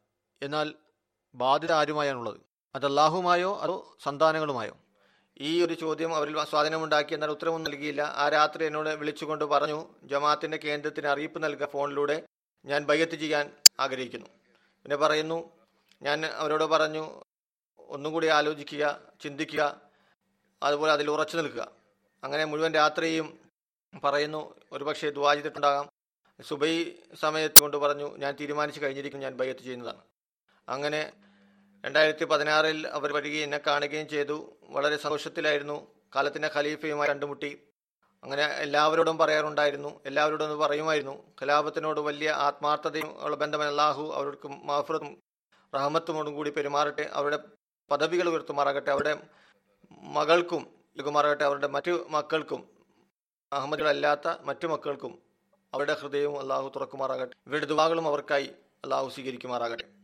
എന്നാൽ 0.42 0.74
ബാധ്യത 1.34 1.72
ആരുമായാണുള്ളത്? 1.72 2.40
അത് 2.74 2.86
അള്ളാഹുമായോ 2.86 3.58
അതോ 3.60 3.96
സന്താനങ്ങളുമായോ? 4.02 4.76
ഈ 5.40 5.64
ഒരു 5.64 5.74
ചോദ്യം 5.74 6.16
അവരിൽ 6.16 6.44
സ്വാധീനമുണ്ടാക്കി 6.44 7.14
എന്നാൽ 7.14 7.30
ഉത്തരവൊന്നും 7.30 7.72
നൽകിയില്ല. 7.72 8.02
ആ 8.02 8.28
രാത്രി 8.28 8.64
എന്നോട് 8.64 8.88
വിളിച്ചുകൊണ്ട് 8.88 9.44
പറഞ്ഞു 9.44 9.86
ജമാഅത്തിന്റെ 10.04 10.56
കേന്ദ്രത്തിന് 10.56 11.06
അറിയിപ്പ് 11.06 11.44
നൽകുക 11.44 11.66
ഫോണിലൂടെ. 11.66 12.22
ഞാൻ 12.64 12.84
ബയ്യത്ത് 12.84 13.12
ചെയ്യാൻ 13.12 13.52
ആഗ്രഹിക്കുന്നു. 13.80 14.26
പിന്നെ 14.82 14.96
പറയുന്നു 14.96 15.50
ഞാൻ 16.02 16.26
അവരോട് 16.26 16.64
പറഞ്ഞു 16.64 17.22
ഒന്നും 17.78 18.12
കൂടി 18.12 18.26
ആലോചിക്കുക 18.26 19.00
ചിന്തിക്കുക 19.20 19.80
അതുപോലെ 20.62 20.92
അതിൽ 20.92 21.10
ഉറച്ചു 21.10 21.36
നിൽക്കുക. 21.36 21.72
അങ്ങനെ 22.24 22.44
മുഴുവൻ 22.44 22.72
രാത്രിയും 22.72 23.38
പറയുന്നു 24.04 24.54
ഒരുപക്ഷെ 24.72 25.10
ദുവാ 25.10 25.34
ചെയ്തിട്ടുണ്ടാകാം. 25.34 25.88
സുബൈ 26.42 26.92
സമയത്ത് 27.20 27.60
കൊണ്ട് 27.60 27.76
പറഞ്ഞു 27.76 28.16
ഞാൻ 28.16 28.36
തീരുമാനിച്ചു 28.40 28.80
കഴിഞ്ഞിരിക്കും 28.84 29.20
ഞാൻ 29.20 29.34
ബയ്യത്ത് 29.34 29.60
ചെയ്യുന്നതാണ്. 29.60 30.02
അങ്ങനെ 30.68 31.12
രണ്ടായിരത്തി 31.84 32.24
പതിനാറിൽ 32.24 32.88
അവർ 32.88 33.12
വരികയും 33.12 33.44
എന്നെ 33.44 33.58
കാണുകയും 33.58 34.08
ചെയ്തു. 34.08 34.56
വളരെ 34.62 34.96
സന്തോഷത്തിലായിരുന്നു. 34.96 35.86
കാലത്തിന്റെ 36.16 36.50
ഖലീഫയുമായി 36.54 37.08
കണ്ടുമുട്ടി. 37.08 37.60
അങ്ങനെ 38.22 38.44
എല്ലാവരോടും 38.44 39.18
പറയാറുണ്ടായിരുന്നു. 39.18 40.00
എല്ലാവരോടും 40.06 40.58
പറയുമായിരുന്നു. 40.58 41.22
കലാപത്തിനോട് 41.42 42.00
വലിയ 42.00 42.30
ആത്മാർത്ഥതയും 42.30 43.24
ഉള്ള 43.24 43.66
അല്ലാഹു 43.66 44.12
അവർക്ക് 44.14 44.48
മാഫറത്തും 44.48 45.22
റഹമത്തുമോടും 45.74 46.34
കൂടി 46.34 46.50
പെരുമാറട്ടെ. 46.50 47.10
അവരുടെ 47.12 47.38
പദവികൾ 47.90 48.28
ഉയർത്തുമാറാകട്ടെ. 48.28 48.90
അവരുടെ 48.90 49.22
മകൾക്കും 49.92 50.66
ലഘുമാറാകട്ടെ 50.98 51.44
അവരുടെ 51.44 51.66
മറ്റു 51.66 52.06
മക്കൾക്കും 52.10 52.68
അഹമ്മദികളല്ലാത്ത 53.52 54.28
മറ്റു 54.40 54.66
മക്കൾക്കും 54.66 55.22
അവരുടെ 55.74 55.94
ഹൃദയവും 55.94 56.40
അള്ളാഹു 56.40 56.72
തുറക്കുമാറാകട്ടെ. 56.76 57.34
ഇവരുടെ 57.46 57.66
ദുവാകളും 57.66 58.08
അവർക്കായി 58.08 58.50
അള്ളാഹു 58.84 59.08
സ്വീകരിക്കുമാറാകട്ടെ. 59.08 60.03